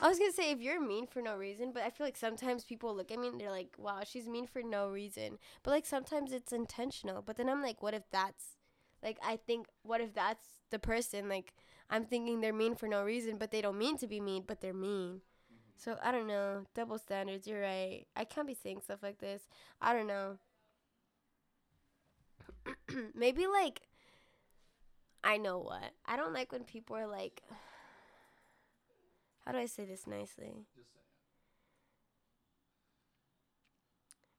I 0.00 0.08
was 0.08 0.18
gonna 0.18 0.32
say 0.32 0.50
if 0.50 0.60
you're 0.60 0.80
mean 0.80 1.06
for 1.06 1.22
no 1.22 1.36
reason, 1.36 1.70
but 1.72 1.82
I 1.82 1.90
feel 1.90 2.06
like 2.06 2.16
sometimes 2.16 2.64
people 2.64 2.94
look 2.94 3.12
at 3.12 3.18
me 3.18 3.28
and 3.28 3.40
they're 3.40 3.50
like, 3.50 3.74
wow, 3.78 4.00
she's 4.04 4.28
mean 4.28 4.46
for 4.46 4.62
no 4.62 4.88
reason. 4.88 5.38
But 5.62 5.70
like 5.72 5.86
sometimes 5.86 6.32
it's 6.32 6.52
intentional. 6.52 7.22
But 7.22 7.36
then 7.36 7.48
I'm 7.48 7.62
like, 7.62 7.82
what 7.82 7.94
if 7.94 8.02
that's. 8.10 8.56
Like, 9.02 9.18
I 9.24 9.36
think, 9.36 9.66
what 9.82 10.00
if 10.00 10.14
that's 10.14 10.46
the 10.70 10.78
person? 10.78 11.28
Like, 11.28 11.54
I'm 11.90 12.04
thinking 12.04 12.40
they're 12.40 12.52
mean 12.52 12.76
for 12.76 12.86
no 12.86 13.02
reason, 13.02 13.36
but 13.36 13.50
they 13.50 13.60
don't 13.60 13.76
mean 13.78 13.98
to 13.98 14.06
be 14.06 14.20
mean, 14.20 14.44
but 14.46 14.60
they're 14.60 14.72
mean. 14.72 15.20
Mm-hmm. 15.52 15.72
So 15.76 15.98
I 16.02 16.12
don't 16.12 16.28
know. 16.28 16.66
Double 16.74 16.98
standards. 16.98 17.46
You're 17.46 17.62
right. 17.62 18.06
I 18.16 18.24
can't 18.24 18.46
be 18.46 18.54
saying 18.54 18.80
stuff 18.82 19.02
like 19.02 19.18
this. 19.18 19.42
I 19.80 19.92
don't 19.92 20.06
know. 20.06 20.38
Maybe 23.14 23.46
like 23.46 23.82
I 25.24 25.36
know 25.36 25.58
what. 25.58 25.92
I 26.06 26.16
don't 26.16 26.32
like 26.32 26.52
when 26.52 26.64
people 26.64 26.96
are 26.96 27.06
like 27.06 27.42
How 29.44 29.52
do 29.52 29.58
I 29.58 29.66
say 29.66 29.84
this 29.84 30.06
nicely? 30.06 30.66
Just 30.74 30.92
say 30.94 31.00
it. 31.00 31.06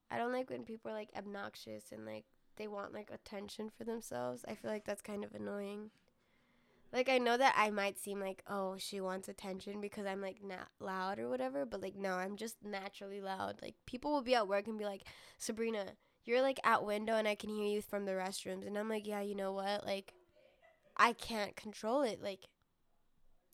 I 0.10 0.18
don't 0.18 0.32
like 0.32 0.50
when 0.50 0.64
people 0.64 0.92
are 0.92 0.94
like 0.94 1.10
obnoxious 1.18 1.92
and 1.92 2.06
like 2.06 2.26
they 2.58 2.68
want 2.68 2.94
like 2.94 3.10
attention 3.12 3.70
for 3.70 3.84
themselves. 3.84 4.46
I 4.48 4.56
feel 4.56 4.72
like 4.72 4.86
that's 4.86 5.02
kind 5.02 5.24
of 5.24 5.34
annoying. 5.34 5.92
Like 6.92 7.10
I 7.10 7.18
know 7.18 7.38
that 7.38 7.56
I 7.58 7.72
might 7.72 7.98
seem 8.00 8.20
like, 8.20 8.44
"Oh, 8.48 8.78
she 8.78 9.02
wants 9.02 9.28
attention 9.28 9.82
because 9.82 10.06
I'm 10.06 10.22
like 10.22 10.44
not 10.44 10.70
loud 10.80 11.20
or 11.20 11.28
whatever," 11.28 11.66
but 11.66 11.82
like 11.82 11.96
no, 11.96 12.14
I'm 12.14 12.38
just 12.38 12.64
naturally 12.64 13.20
loud. 13.20 13.60
Like 13.62 13.76
people 13.86 14.12
will 14.12 14.22
be 14.22 14.36
at 14.36 14.48
work 14.48 14.68
and 14.68 14.78
be 14.78 14.86
like, 14.86 15.04
"Sabrina, 15.40 15.94
you're 16.24 16.42
like 16.42 16.60
out 16.64 16.86
window 16.86 17.16
and 17.16 17.28
I 17.28 17.36
can 17.36 17.50
hear 17.50 17.66
you 17.68 17.82
from 17.82 18.06
the 18.06 18.12
restrooms." 18.14 18.68
And 18.68 18.78
I'm 18.78 18.90
like, 18.90 19.08
"Yeah, 19.08 19.22
you 19.22 19.36
know 19.36 19.52
what? 19.54 19.86
Like 19.86 20.14
I 20.98 21.14
can't 21.14 21.56
control 21.56 22.04
it. 22.04 22.22
Like 22.22 22.48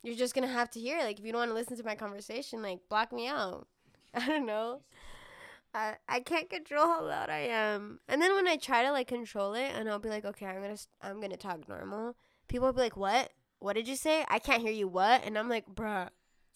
you're 0.03 0.15
just 0.15 0.33
to 0.35 0.47
have 0.47 0.69
to 0.71 0.79
hear 0.79 0.97
it. 0.97 1.03
Like 1.03 1.19
if 1.19 1.25
you 1.25 1.31
don't 1.31 1.39
want 1.39 1.51
to 1.51 1.55
listen 1.55 1.77
to 1.77 1.83
my 1.83 1.95
conversation, 1.95 2.61
like 2.61 2.79
block 2.89 3.11
me 3.11 3.27
out." 3.27 3.67
I 4.13 4.25
don't 4.25 4.45
know. 4.45 4.81
I 5.73 5.95
I 6.07 6.19
can't 6.21 6.49
control 6.49 6.85
how 6.85 7.03
loud 7.03 7.29
I 7.29 7.39
am. 7.39 7.99
And 8.07 8.21
then 8.21 8.33
when 8.35 8.47
I 8.47 8.57
try 8.57 8.83
to 8.83 8.91
like 8.91 9.07
control 9.07 9.53
it, 9.53 9.71
and 9.75 9.89
I'll 9.89 9.99
be 9.99 10.09
like, 10.09 10.25
okay, 10.25 10.45
I'm 10.45 10.61
gonna 10.61 10.77
I'm 11.01 11.21
gonna 11.21 11.37
talk 11.37 11.67
normal. 11.67 12.15
People 12.47 12.67
will 12.67 12.73
be 12.73 12.81
like, 12.81 12.97
what? 12.97 13.31
What 13.59 13.73
did 13.73 13.87
you 13.87 13.95
say? 13.95 14.25
I 14.29 14.39
can't 14.39 14.61
hear 14.61 14.71
you. 14.71 14.87
What? 14.87 15.23
And 15.25 15.37
I'm 15.37 15.49
like, 15.49 15.67
bruh. 15.67 16.09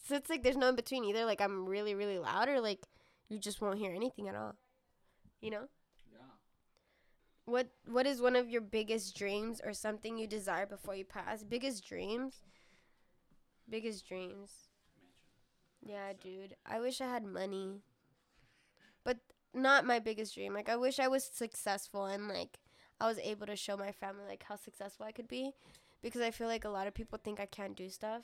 So 0.07 0.15
it's 0.15 0.29
like 0.29 0.43
there's 0.43 0.57
no 0.57 0.69
in 0.69 0.75
between 0.75 1.03
either. 1.05 1.25
Like 1.25 1.41
I'm 1.41 1.67
really 1.67 1.95
really 1.95 2.19
loud, 2.19 2.49
or 2.49 2.59
like 2.61 2.81
you 3.29 3.39
just 3.39 3.61
won't 3.61 3.79
hear 3.79 3.93
anything 3.93 4.27
at 4.27 4.35
all. 4.35 4.55
You 5.41 5.51
know? 5.51 5.67
Yeah. 6.11 6.19
What 7.45 7.67
What 7.85 8.07
is 8.07 8.21
one 8.21 8.35
of 8.35 8.49
your 8.49 8.61
biggest 8.61 9.15
dreams 9.15 9.61
or 9.63 9.73
something 9.73 10.17
you 10.17 10.27
desire 10.27 10.65
before 10.65 10.95
you 10.95 11.05
pass? 11.05 11.43
Biggest 11.43 11.85
dreams. 11.85 12.41
Biggest 13.69 14.07
dreams. 14.07 14.69
Yeah, 15.85 16.13
dude. 16.13 16.55
I 16.65 16.79
wish 16.79 16.99
I 17.01 17.07
had 17.07 17.23
money. 17.25 17.83
But 19.03 19.17
not 19.53 19.85
my 19.85 19.99
biggest 19.99 20.35
dream. 20.35 20.53
Like 20.53 20.69
I 20.69 20.75
wish 20.75 20.99
I 20.99 21.07
was 21.07 21.23
successful 21.23 22.05
and 22.05 22.27
like 22.27 22.59
I 22.99 23.07
was 23.07 23.19
able 23.19 23.47
to 23.47 23.55
show 23.55 23.77
my 23.77 23.91
family 23.91 24.25
like 24.27 24.43
how 24.43 24.55
successful 24.55 25.05
I 25.05 25.11
could 25.11 25.27
be 25.27 25.51
because 26.01 26.21
I 26.21 26.31
feel 26.31 26.47
like 26.47 26.65
a 26.65 26.69
lot 26.69 26.87
of 26.87 26.93
people 26.93 27.19
think 27.21 27.39
I 27.39 27.45
can't 27.45 27.75
do 27.75 27.89
stuff. 27.89 28.23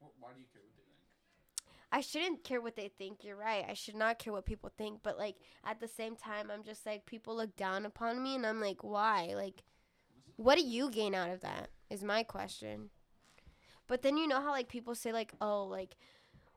Wh- 0.00 0.22
why 0.22 0.30
do 0.34 0.40
you 0.40 0.46
care 0.52 0.62
what 0.62 0.76
they 0.76 0.82
think? 0.82 1.06
I 1.92 2.00
shouldn't 2.00 2.44
care 2.44 2.60
what 2.60 2.76
they 2.76 2.88
think. 2.88 3.24
You're 3.24 3.36
right. 3.36 3.64
I 3.68 3.74
should 3.74 3.94
not 3.96 4.18
care 4.18 4.32
what 4.32 4.46
people 4.46 4.70
think. 4.76 5.02
But 5.02 5.18
like 5.18 5.36
at 5.64 5.80
the 5.80 5.88
same 5.88 6.16
time, 6.16 6.50
I'm 6.50 6.64
just 6.64 6.86
like 6.86 7.06
people 7.06 7.36
look 7.36 7.56
down 7.56 7.86
upon 7.86 8.22
me, 8.22 8.34
and 8.34 8.46
I'm 8.46 8.60
like, 8.60 8.82
why? 8.82 9.32
Like, 9.34 9.62
what 10.36 10.56
do 10.58 10.64
you 10.66 10.90
gain 10.90 11.14
out 11.14 11.30
of 11.30 11.40
that? 11.42 11.70
Is 11.90 12.04
my 12.04 12.22
question. 12.22 12.90
But 13.86 14.02
then 14.02 14.16
you 14.16 14.26
know 14.26 14.40
how 14.40 14.50
like 14.50 14.68
people 14.68 14.94
say 14.94 15.12
like, 15.12 15.32
oh, 15.40 15.64
like 15.64 15.96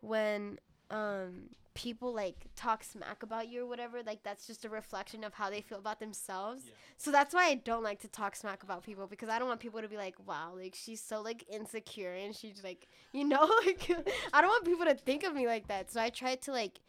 when 0.02 0.60
um 0.90 1.50
people 1.76 2.14
like 2.14 2.36
talk 2.56 2.84
smack 2.84 3.24
about 3.24 3.48
you 3.48 3.64
or 3.64 3.66
whatever, 3.66 4.02
like 4.06 4.24
that's 4.24 4.46
just 4.48 4.66
a 4.66 4.70
reflection 4.70 5.24
of 5.24 5.34
how 5.34 5.50
they 5.50 5.62
feel 5.62 5.78
about 5.78 6.00
themselves. 6.00 6.64
Yeah. 6.66 6.74
So 6.98 7.12
that's 7.12 7.34
why 7.34 7.46
I 7.46 7.56
don't 7.56 7.84
like 7.84 8.00
to 8.02 8.08
talk 8.08 8.36
smack 8.36 8.64
about 8.64 8.84
people 8.84 9.08
because 9.08 9.30
I 9.30 9.40
don't 9.40 9.48
want 9.48 9.60
people 9.60 9.82
to 9.82 9.88
be 9.88 9.96
like, 9.96 10.16
wow, 10.26 10.54
like 10.56 10.76
she's 10.76 11.02
so 11.02 11.22
like 11.22 11.46
insecure 11.50 12.14
and 12.14 12.36
she's 12.36 12.64
like, 12.64 12.88
you 13.14 13.24
know, 13.24 13.50
like 13.66 13.90
I 14.34 14.42
don't 14.42 14.50
want 14.50 14.66
people 14.66 14.86
to 14.86 14.96
think 14.96 15.24
of 15.24 15.34
me 15.34 15.48
like 15.48 15.68
that. 15.68 15.92
So 15.92 16.02
I 16.02 16.10
try 16.10 16.36
to 16.36 16.52
like 16.52 16.80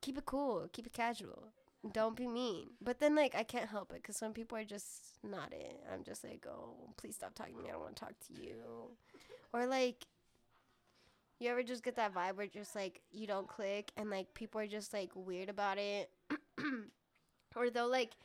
keep 0.00 0.16
it 0.16 0.24
cool, 0.24 0.68
keep 0.72 0.86
it 0.86 0.92
casual. 0.92 1.53
Don't 1.92 2.16
be 2.16 2.26
mean. 2.26 2.70
But 2.80 2.98
then 2.98 3.14
like 3.14 3.34
I 3.34 3.42
can't 3.42 3.68
help 3.68 3.92
it 3.92 4.02
cuz 4.02 4.16
some 4.16 4.32
people 4.32 4.56
are 4.56 4.64
just 4.64 5.18
not 5.22 5.52
it. 5.52 5.82
I'm 5.92 6.02
just 6.02 6.24
like, 6.24 6.46
"Oh, 6.46 6.94
please 6.96 7.14
stop 7.14 7.34
talking 7.34 7.56
to 7.56 7.62
me. 7.62 7.68
I 7.68 7.72
don't 7.72 7.82
want 7.82 7.96
to 7.96 8.04
talk 8.04 8.18
to 8.28 8.32
you." 8.32 8.96
Or 9.52 9.66
like 9.66 10.06
you 11.38 11.50
ever 11.50 11.62
just 11.62 11.82
get 11.82 11.96
that 11.96 12.14
vibe 12.14 12.36
where 12.36 12.46
just 12.46 12.74
like 12.74 13.02
you 13.10 13.26
don't 13.26 13.48
click 13.48 13.92
and 13.96 14.08
like 14.10 14.32
people 14.34 14.60
are 14.60 14.66
just 14.66 14.92
like 14.92 15.10
weird 15.14 15.48
about 15.48 15.78
it? 15.78 16.10
or 17.56 17.70
they'll 17.70 17.90
like, 17.90 18.16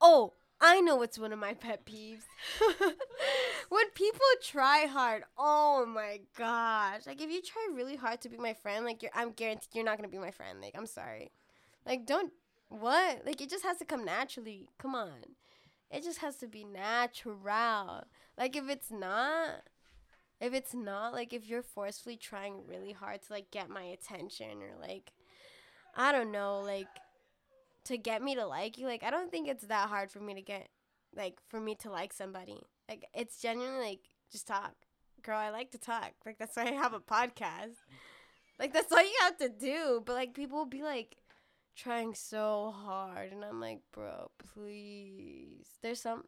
oh, 0.00 0.34
I 0.60 0.80
know 0.80 0.96
what's 0.96 1.18
one 1.18 1.32
of 1.32 1.38
my 1.38 1.54
pet 1.54 1.86
peeves. 1.86 2.24
when 3.68 3.90
people 3.94 4.20
try 4.42 4.86
hard, 4.86 5.22
oh 5.36 5.86
my 5.86 6.20
gosh. 6.36 7.06
Like 7.06 7.22
if 7.22 7.30
you 7.30 7.40
try 7.42 7.68
really 7.72 7.96
hard 7.96 8.20
to 8.22 8.28
be 8.28 8.36
my 8.36 8.54
friend, 8.54 8.84
like 8.84 9.02
you're 9.02 9.12
I'm 9.14 9.32
guaranteed 9.32 9.68
you're 9.72 9.84
not 9.84 9.96
gonna 9.96 10.08
be 10.08 10.18
my 10.18 10.32
friend. 10.32 10.60
Like 10.60 10.74
I'm 10.76 10.86
sorry. 10.86 11.30
Like 11.86 12.06
don't 12.06 12.32
what? 12.68 13.24
Like 13.24 13.40
it 13.40 13.50
just 13.50 13.64
has 13.64 13.78
to 13.78 13.84
come 13.84 14.04
naturally. 14.04 14.68
Come 14.78 14.94
on. 14.94 15.36
It 15.90 16.02
just 16.02 16.18
has 16.18 16.36
to 16.36 16.46
be 16.46 16.64
natural. 16.64 18.04
Like 18.36 18.56
if 18.56 18.68
it's 18.68 18.90
not 18.90 19.62
if 20.40 20.54
it's 20.54 20.74
not 20.74 21.12
like 21.12 21.32
if 21.32 21.46
you're 21.46 21.62
forcefully 21.62 22.16
trying 22.16 22.66
really 22.66 22.92
hard 22.92 23.22
to 23.22 23.32
like 23.32 23.50
get 23.50 23.68
my 23.68 23.82
attention 23.82 24.62
or 24.62 24.80
like 24.80 25.12
I 25.96 26.12
don't 26.12 26.30
know, 26.30 26.60
like 26.60 26.86
to 27.86 27.98
get 27.98 28.22
me 28.22 28.34
to 28.36 28.46
like 28.46 28.78
you, 28.78 28.86
like 28.86 29.02
I 29.02 29.10
don't 29.10 29.30
think 29.30 29.48
it's 29.48 29.66
that 29.66 29.88
hard 29.88 30.10
for 30.10 30.20
me 30.20 30.34
to 30.34 30.42
get 30.42 30.68
like 31.16 31.38
for 31.48 31.60
me 31.60 31.74
to 31.76 31.90
like 31.90 32.12
somebody. 32.12 32.60
Like 32.88 33.06
it's 33.14 33.40
genuinely 33.40 33.80
like 33.80 34.00
just 34.30 34.46
talk. 34.46 34.74
Girl, 35.22 35.38
I 35.38 35.50
like 35.50 35.72
to 35.72 35.78
talk. 35.78 36.12
Like 36.24 36.38
that's 36.38 36.56
why 36.56 36.64
I 36.64 36.72
have 36.72 36.92
a 36.92 37.00
podcast. 37.00 37.76
Like 38.58 38.72
that's 38.72 38.92
all 38.92 39.02
you 39.02 39.16
have 39.22 39.38
to 39.38 39.48
do. 39.48 40.02
But 40.04 40.14
like 40.14 40.34
people 40.34 40.58
will 40.58 40.66
be 40.66 40.82
like 40.82 41.16
trying 41.78 42.14
so 42.14 42.74
hard 42.76 43.32
and 43.32 43.44
I'm 43.44 43.60
like, 43.60 43.80
bro, 43.92 44.30
please. 44.52 45.78
There's 45.82 46.00
some 46.00 46.24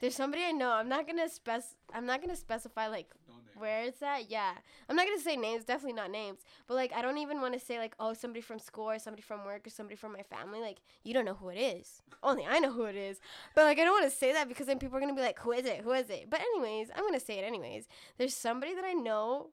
there's 0.00 0.14
somebody 0.14 0.44
I 0.44 0.52
know. 0.52 0.70
I'm 0.70 0.88
not 0.88 1.06
gonna 1.06 1.28
spec 1.28 1.62
I'm 1.92 2.06
not 2.06 2.20
gonna 2.22 2.36
specify 2.36 2.88
like 2.88 3.10
where 3.56 3.82
it's 3.82 4.02
at. 4.02 4.30
Yeah. 4.30 4.52
I'm 4.88 4.96
not 4.96 5.06
gonna 5.06 5.20
say 5.20 5.36
names, 5.36 5.64
definitely 5.64 5.94
not 5.94 6.10
names. 6.10 6.40
But 6.66 6.74
like 6.74 6.92
I 6.94 7.02
don't 7.02 7.18
even 7.18 7.40
wanna 7.40 7.60
say 7.60 7.78
like, 7.78 7.94
oh 8.00 8.14
somebody 8.14 8.40
from 8.40 8.58
school 8.58 8.90
or 8.90 8.98
somebody 8.98 9.22
from 9.22 9.44
work 9.44 9.66
or 9.66 9.70
somebody 9.70 9.96
from 9.96 10.12
my 10.12 10.22
family. 10.22 10.60
Like 10.60 10.78
you 11.04 11.12
don't 11.12 11.26
know 11.26 11.34
who 11.34 11.50
it 11.50 11.58
is. 11.58 12.02
Only 12.22 12.46
I 12.46 12.58
know 12.58 12.72
who 12.72 12.84
it 12.84 12.96
is. 12.96 13.20
But 13.54 13.64
like 13.64 13.78
I 13.78 13.84
don't 13.84 14.00
wanna 14.00 14.10
say 14.10 14.32
that 14.32 14.48
because 14.48 14.66
then 14.66 14.78
people 14.78 14.96
are 14.96 15.00
gonna 15.00 15.14
be 15.14 15.20
like, 15.20 15.40
Who 15.40 15.52
is 15.52 15.66
it? 15.66 15.82
Who 15.82 15.92
is 15.92 16.08
it? 16.08 16.30
But 16.30 16.40
anyways, 16.40 16.90
I'm 16.96 17.04
gonna 17.04 17.20
say 17.20 17.38
it 17.38 17.44
anyways. 17.44 17.86
There's 18.16 18.34
somebody 18.34 18.74
that 18.74 18.84
I 18.84 18.94
know 18.94 19.50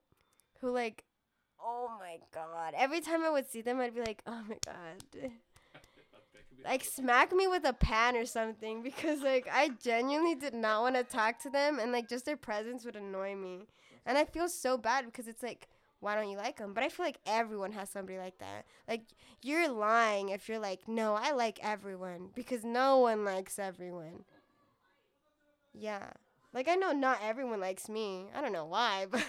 who 0.61 0.71
like 0.71 1.03
oh 1.63 1.89
my 1.99 2.17
god. 2.33 2.73
Every 2.77 3.01
time 3.01 3.23
I 3.23 3.29
would 3.29 3.49
see 3.49 3.61
them 3.61 3.79
I'd 3.79 3.95
be 3.95 4.01
like, 4.01 4.21
Oh 4.27 4.41
my 4.47 4.57
god 4.65 5.03
That 5.13 5.31
could 6.49 6.57
be 6.57 6.63
like 6.63 6.83
smack 6.83 7.31
me 7.33 7.47
with 7.47 7.65
a 7.65 7.73
pan 7.73 8.15
or 8.15 8.25
something 8.25 8.81
because 8.81 9.21
like 9.21 9.47
I 9.51 9.69
genuinely 9.83 10.35
did 10.35 10.53
not 10.53 10.81
want 10.81 10.95
to 10.95 11.03
talk 11.03 11.39
to 11.41 11.49
them 11.49 11.79
and 11.79 11.91
like 11.91 12.09
just 12.09 12.25
their 12.25 12.37
presence 12.37 12.85
would 12.85 12.95
annoy 12.95 13.35
me. 13.35 13.67
And 14.05 14.17
I 14.17 14.25
feel 14.25 14.49
so 14.49 14.77
bad 14.77 15.05
because 15.05 15.27
it's 15.27 15.43
like 15.43 15.67
why 16.01 16.13
don't 16.13 16.29
you 16.29 16.37
like 16.37 16.57
them? 16.57 16.73
But 16.73 16.83
I 16.83 16.89
feel 16.89 17.05
like 17.05 17.19
everyone 17.25 17.71
has 17.71 17.89
somebody 17.89 18.19
like 18.19 18.37
that. 18.39 18.65
Like 18.87 19.03
you're 19.41 19.69
lying 19.69 20.29
if 20.29 20.47
you're 20.49 20.59
like 20.59 20.87
no, 20.87 21.15
I 21.15 21.31
like 21.31 21.59
everyone 21.63 22.29
because 22.35 22.63
no 22.63 22.97
one 22.99 23.25
likes 23.25 23.59
everyone. 23.59 24.23
Yeah. 25.73 26.09
Like 26.53 26.67
I 26.67 26.75
know 26.75 26.91
not 26.91 27.19
everyone 27.23 27.59
likes 27.59 27.89
me. 27.89 28.27
I 28.35 28.41
don't 28.41 28.53
know 28.53 28.65
why, 28.65 29.07
but 29.11 29.23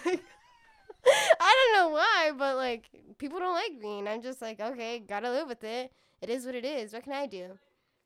I 1.39 1.71
don't 1.73 1.81
know 1.81 1.89
why, 1.93 2.31
but 2.37 2.55
like 2.55 2.89
people 3.17 3.39
don't 3.39 3.53
like 3.53 3.79
me 3.81 3.99
and 3.99 4.09
I'm 4.09 4.21
just 4.21 4.41
like, 4.41 4.59
okay, 4.59 4.99
got 4.99 5.21
to 5.21 5.31
live 5.31 5.47
with 5.47 5.63
it. 5.63 5.91
It 6.21 6.29
is 6.29 6.45
what 6.45 6.55
it 6.55 6.65
is. 6.65 6.93
What 6.93 7.03
can 7.03 7.13
I 7.13 7.25
do? 7.25 7.57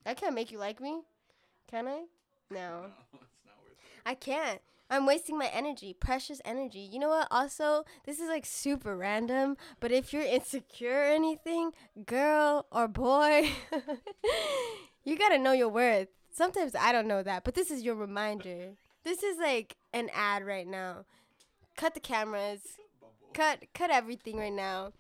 I 0.05 0.13
can't 0.13 0.35
make 0.35 0.51
you 0.51 0.57
like 0.57 0.81
me. 0.81 1.01
Can 1.69 1.87
I? 1.87 2.03
No. 2.49 2.57
No, 2.59 2.85
it's 3.13 3.45
not 3.45 3.55
worth 3.63 3.71
it. 3.71 3.77
I 4.05 4.13
can't. 4.15 4.61
I'm 4.89 5.05
wasting 5.05 5.37
my 5.37 5.47
energy, 5.53 5.93
precious 5.93 6.41
energy. 6.43 6.79
You 6.79 6.99
know 6.99 7.07
what? 7.07 7.29
Also, 7.31 7.85
this 8.05 8.19
is 8.19 8.27
like 8.27 8.45
super 8.45 8.97
random, 8.97 9.55
but 9.79 9.89
if 9.89 10.11
you're 10.11 10.21
insecure 10.21 11.03
or 11.03 11.03
anything, 11.03 11.71
girl 12.05 12.65
or 12.73 12.89
boy, 12.89 13.51
you 15.05 15.17
gotta 15.17 15.37
know 15.37 15.53
your 15.53 15.69
worth. 15.69 16.09
Sometimes 16.33 16.75
I 16.75 16.91
don't 16.91 17.07
know 17.07 17.23
that, 17.23 17.45
but 17.45 17.55
this 17.55 17.71
is 17.71 17.83
your 17.83 17.95
reminder. 17.95 18.71
This 19.05 19.23
is 19.23 19.37
like 19.37 19.77
an 19.93 20.09
ad 20.13 20.45
right 20.45 20.67
now. 20.67 21.05
Cut 21.77 21.93
the 21.93 22.01
cameras. 22.01 22.61
Cut 23.33 23.65
cut 23.73 23.91
everything 23.91 24.37
right 24.37 24.53
now. 24.53 24.91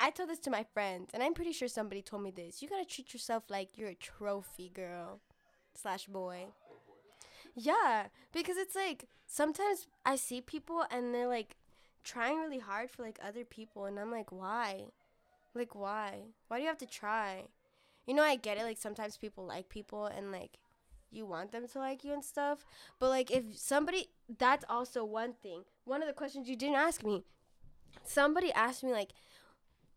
I 0.00 0.10
told 0.10 0.30
this 0.30 0.38
to 0.40 0.50
my 0.50 0.64
friends, 0.72 1.10
and 1.12 1.22
I'm 1.22 1.34
pretty 1.34 1.52
sure 1.52 1.68
somebody 1.68 2.02
told 2.02 2.22
me 2.22 2.30
this. 2.30 2.62
You 2.62 2.68
gotta 2.68 2.84
treat 2.84 3.12
yourself 3.12 3.44
like 3.48 3.76
you're 3.76 3.88
a 3.88 3.94
trophy 3.94 4.70
girl 4.72 5.20
slash 5.74 6.06
boy. 6.06 6.46
Yeah, 7.54 8.06
because 8.32 8.56
it's 8.56 8.76
like 8.76 9.06
sometimes 9.26 9.88
I 10.06 10.16
see 10.16 10.40
people 10.40 10.84
and 10.90 11.14
they're 11.14 11.26
like 11.26 11.56
trying 12.04 12.38
really 12.38 12.60
hard 12.60 12.90
for 12.90 13.02
like 13.02 13.18
other 13.22 13.44
people, 13.44 13.84
and 13.84 13.98
I'm 13.98 14.10
like, 14.10 14.32
why? 14.32 14.84
Like, 15.54 15.74
why? 15.74 16.20
Why 16.46 16.58
do 16.58 16.62
you 16.62 16.68
have 16.68 16.78
to 16.78 16.86
try? 16.86 17.44
You 18.06 18.14
know, 18.14 18.22
I 18.22 18.36
get 18.36 18.58
it. 18.58 18.62
Like, 18.62 18.78
sometimes 18.78 19.16
people 19.16 19.44
like 19.44 19.68
people 19.68 20.06
and 20.06 20.30
like 20.30 20.58
you 21.10 21.26
want 21.26 21.52
them 21.52 21.66
to 21.66 21.78
like 21.78 22.04
you 22.04 22.12
and 22.12 22.24
stuff. 22.24 22.64
But 22.98 23.08
like, 23.08 23.30
if 23.30 23.58
somebody, 23.58 24.08
that's 24.38 24.64
also 24.68 25.04
one 25.04 25.34
thing. 25.42 25.62
One 25.84 26.02
of 26.02 26.08
the 26.08 26.14
questions 26.14 26.48
you 26.48 26.56
didn't 26.56 26.76
ask 26.76 27.04
me. 27.04 27.24
Somebody 28.04 28.52
asked 28.52 28.84
me 28.84 28.92
like, 28.92 29.12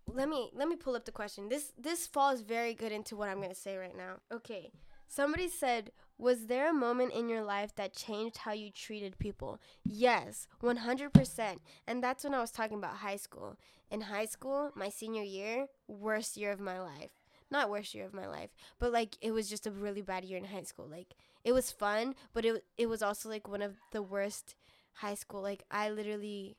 let 0.07 0.27
me 0.27 0.49
let 0.53 0.67
me 0.67 0.75
pull 0.75 0.95
up 0.95 1.05
the 1.05 1.11
question. 1.11 1.49
This 1.49 1.73
this 1.77 2.07
falls 2.07 2.41
very 2.41 2.73
good 2.73 2.91
into 2.91 3.15
what 3.15 3.29
I'm 3.29 3.41
gonna 3.41 3.55
say 3.55 3.77
right 3.77 3.95
now. 3.95 4.17
Okay. 4.31 4.71
Somebody 5.07 5.49
said, 5.49 5.91
Was 6.17 6.45
there 6.47 6.69
a 6.69 6.73
moment 6.73 7.11
in 7.13 7.27
your 7.27 7.43
life 7.43 7.75
that 7.75 7.93
changed 7.93 8.37
how 8.37 8.53
you 8.53 8.71
treated 8.71 9.19
people? 9.19 9.59
Yes, 9.83 10.47
100%. 10.63 11.57
And 11.85 12.01
that's 12.01 12.23
when 12.23 12.33
I 12.33 12.39
was 12.39 12.51
talking 12.51 12.77
about 12.77 12.95
high 12.95 13.17
school. 13.17 13.57
In 13.89 14.01
high 14.01 14.23
school, 14.25 14.71
my 14.73 14.87
senior 14.87 15.23
year, 15.23 15.65
worst 15.89 16.37
year 16.37 16.51
of 16.51 16.61
my 16.61 16.79
life. 16.79 17.11
Not 17.51 17.69
worst 17.69 17.93
year 17.93 18.05
of 18.05 18.13
my 18.13 18.27
life, 18.27 18.49
but 18.79 18.91
like 18.91 19.17
it 19.21 19.31
was 19.31 19.49
just 19.49 19.67
a 19.67 19.71
really 19.71 20.01
bad 20.01 20.23
year 20.23 20.37
in 20.37 20.45
high 20.45 20.63
school. 20.63 20.87
Like 20.89 21.13
it 21.43 21.51
was 21.51 21.69
fun, 21.71 22.15
but 22.33 22.45
it 22.45 22.63
it 22.77 22.87
was 22.87 23.03
also 23.03 23.29
like 23.29 23.47
one 23.47 23.61
of 23.61 23.75
the 23.91 24.01
worst 24.01 24.55
high 24.93 25.15
school. 25.15 25.41
Like 25.41 25.63
I 25.69 25.89
literally 25.89 26.55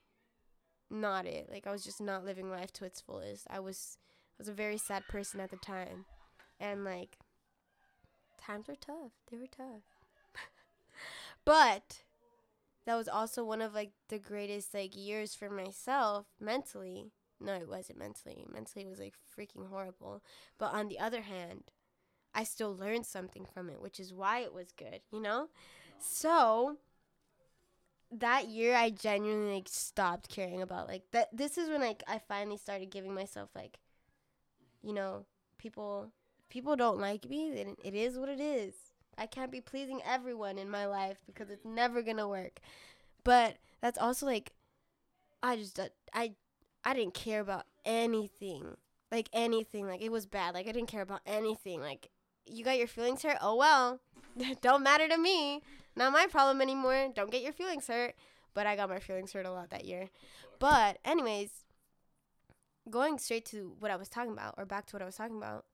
not 0.90 1.26
it. 1.26 1.48
Like 1.50 1.66
I 1.66 1.72
was 1.72 1.84
just 1.84 2.00
not 2.00 2.24
living 2.24 2.50
life 2.50 2.72
to 2.74 2.84
its 2.84 3.00
fullest. 3.00 3.46
I 3.50 3.60
was 3.60 3.96
I 4.32 4.36
was 4.38 4.48
a 4.48 4.52
very 4.52 4.78
sad 4.78 5.04
person 5.08 5.40
at 5.40 5.50
the 5.50 5.56
time. 5.56 6.04
And 6.60 6.84
like 6.84 7.18
times 8.38 8.68
were 8.68 8.76
tough. 8.76 9.12
They 9.30 9.38
were 9.38 9.46
tough. 9.46 9.82
but 11.44 12.02
that 12.86 12.96
was 12.96 13.08
also 13.08 13.44
one 13.44 13.62
of 13.62 13.74
like 13.74 13.92
the 14.08 14.18
greatest 14.18 14.74
like 14.74 14.96
years 14.96 15.34
for 15.34 15.48
myself 15.48 16.26
mentally. 16.40 17.12
No, 17.42 17.54
it 17.54 17.68
wasn't 17.68 17.98
mentally. 17.98 18.44
Mentally 18.52 18.84
it 18.84 18.88
was 18.90 19.00
like 19.00 19.14
freaking 19.36 19.68
horrible. 19.68 20.22
But 20.58 20.72
on 20.74 20.88
the 20.88 20.98
other 20.98 21.22
hand, 21.22 21.64
I 22.34 22.44
still 22.44 22.76
learned 22.76 23.06
something 23.06 23.46
from 23.46 23.70
it, 23.70 23.80
which 23.80 24.00
is 24.00 24.14
why 24.14 24.40
it 24.40 24.54
was 24.54 24.72
good, 24.72 25.00
you 25.12 25.20
know? 25.20 25.48
So 25.98 26.78
that 28.10 28.48
year 28.48 28.74
I 28.74 28.90
genuinely 28.90 29.54
like 29.54 29.68
stopped 29.68 30.28
caring 30.28 30.60
about 30.60 30.86
like 30.86 31.04
that 31.12 31.34
this 31.34 31.56
is 31.56 31.68
when 31.70 31.80
like 31.80 32.02
I 32.06 32.18
finally 32.18 32.58
started 32.58 32.90
giving 32.90 33.14
myself 33.14 33.48
like 33.54 33.78
you 34.82 34.92
know, 34.92 35.24
people 35.58 36.12
people 36.48 36.76
don't 36.76 37.00
like 37.00 37.28
me, 37.28 37.50
then 37.54 37.76
it 37.84 37.94
is 37.94 38.18
what 38.18 38.28
it 38.28 38.40
is. 38.40 38.74
I 39.16 39.26
can't 39.26 39.52
be 39.52 39.60
pleasing 39.60 40.00
everyone 40.04 40.58
in 40.58 40.68
my 40.70 40.86
life 40.86 41.18
because 41.26 41.50
it's 41.50 41.64
never 41.64 42.02
going 42.02 42.16
to 42.16 42.28
work. 42.28 42.60
But 43.24 43.56
that's 43.80 43.98
also 43.98 44.26
like 44.26 44.52
I 45.42 45.56
just 45.56 45.78
I 46.14 46.34
I 46.84 46.94
didn't 46.94 47.14
care 47.14 47.40
about 47.40 47.64
anything. 47.84 48.76
Like 49.10 49.28
anything. 49.32 49.86
Like 49.86 50.02
it 50.02 50.10
was 50.12 50.26
bad. 50.26 50.54
Like 50.54 50.68
I 50.68 50.72
didn't 50.72 50.88
care 50.88 51.02
about 51.02 51.20
anything. 51.26 51.80
Like 51.80 52.08
you 52.46 52.64
got 52.64 52.78
your 52.78 52.86
feelings 52.86 53.22
hurt? 53.22 53.38
Oh 53.40 53.56
well. 53.56 54.00
don't 54.62 54.82
matter 54.82 55.08
to 55.08 55.18
me. 55.18 55.62
Not 55.94 56.12
my 56.12 56.26
problem 56.26 56.60
anymore. 56.60 57.08
Don't 57.14 57.30
get 57.30 57.42
your 57.42 57.52
feelings 57.52 57.86
hurt. 57.86 58.14
but 58.54 58.66
I 58.66 58.76
got 58.76 58.88
my 58.88 58.98
feelings 58.98 59.32
hurt 59.32 59.46
a 59.46 59.52
lot 59.52 59.70
that 59.70 59.84
year. 59.84 60.10
But 60.58 60.98
anyways, 61.04 61.50
going 62.90 63.18
straight 63.18 63.44
to 63.46 63.74
what 63.78 63.90
I 63.90 63.96
was 63.96 64.08
talking 64.08 64.32
about, 64.32 64.54
or 64.58 64.66
back 64.66 64.86
to 64.86 64.96
what 64.96 65.02
I 65.02 65.06
was 65.06 65.16
talking 65.16 65.36
about, 65.36 65.64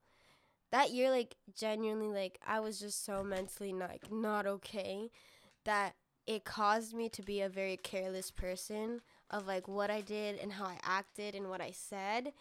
that 0.70 0.90
year, 0.90 1.10
like 1.10 1.36
genuinely, 1.54 2.08
like 2.08 2.38
I 2.46 2.60
was 2.60 2.78
just 2.78 3.04
so 3.04 3.22
mentally 3.22 3.72
like, 3.72 4.10
not 4.12 4.46
okay 4.46 5.10
that 5.64 5.94
it 6.26 6.44
caused 6.44 6.94
me 6.94 7.08
to 7.08 7.22
be 7.22 7.40
a 7.40 7.48
very 7.48 7.76
careless 7.76 8.30
person 8.30 9.00
of 9.30 9.46
like 9.46 9.68
what 9.68 9.90
I 9.90 10.00
did 10.00 10.38
and 10.38 10.52
how 10.52 10.64
I 10.66 10.78
acted 10.82 11.34
and 11.34 11.48
what 11.48 11.60
I 11.60 11.70
said. 11.72 12.32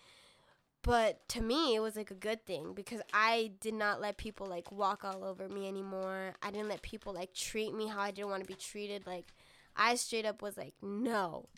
But 0.84 1.28
to 1.30 1.42
me, 1.42 1.76
it 1.76 1.80
was 1.82 1.96
like 1.98 2.12
a 2.12 2.16
good 2.16 2.46
thing 2.46 2.74
because 2.74 3.02
I 3.14 3.52
did 3.60 3.74
not 3.74 4.00
let 4.00 4.18
people 4.18 4.48
like 4.48 4.72
walk 4.72 5.04
all 5.04 5.24
over 5.24 5.50
me 5.50 5.68
anymore. 5.68 6.36
I 6.42 6.52
didn't 6.52 6.70
let 6.70 6.82
people 6.82 7.14
like 7.14 7.34
treat 7.34 7.74
me 7.74 7.88
how 7.88 8.00
I 8.00 8.12
didn't 8.12 8.30
want 8.30 8.44
to 8.44 8.48
be 8.48 8.56
treated. 8.56 9.06
Like, 9.06 9.34
I 9.76 9.96
straight 9.96 10.26
up 10.26 10.42
was 10.42 10.56
like, 10.58 10.76
no. 10.82 11.50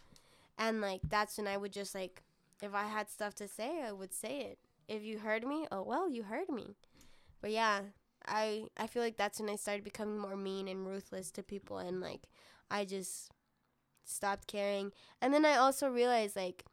And 0.57 0.81
like, 0.81 1.01
that's 1.07 1.37
when 1.37 1.47
I 1.47 1.57
would 1.57 1.73
just 1.73 1.95
like, 1.95 2.23
if 2.61 2.73
I 2.73 2.85
had 2.85 3.09
stuff 3.09 3.35
to 3.35 3.47
say, 3.47 3.83
I 3.87 3.91
would 3.91 4.13
say 4.13 4.41
it. 4.41 4.59
If 4.87 5.03
you 5.03 5.19
heard 5.19 5.45
me, 5.45 5.67
oh 5.71 5.83
well, 5.83 6.09
you 6.09 6.23
heard 6.23 6.49
me. 6.49 6.75
But 7.41 7.51
yeah, 7.51 7.81
I 8.27 8.65
I 8.77 8.87
feel 8.87 9.03
like 9.03 9.17
that's 9.17 9.39
when 9.39 9.49
I 9.49 9.55
started 9.55 9.83
becoming 9.83 10.17
more 10.19 10.35
mean 10.37 10.67
and 10.67 10.87
ruthless 10.87 11.31
to 11.31 11.43
people 11.43 11.77
and 11.79 12.01
like 12.01 12.23
I 12.71 12.85
just 12.85 13.31
stopped 14.09 14.47
caring. 14.47 14.91
And 15.21 15.33
then 15.33 15.45
I 15.45 15.55
also 15.55 15.89
realized 15.89 16.35
like 16.35 16.65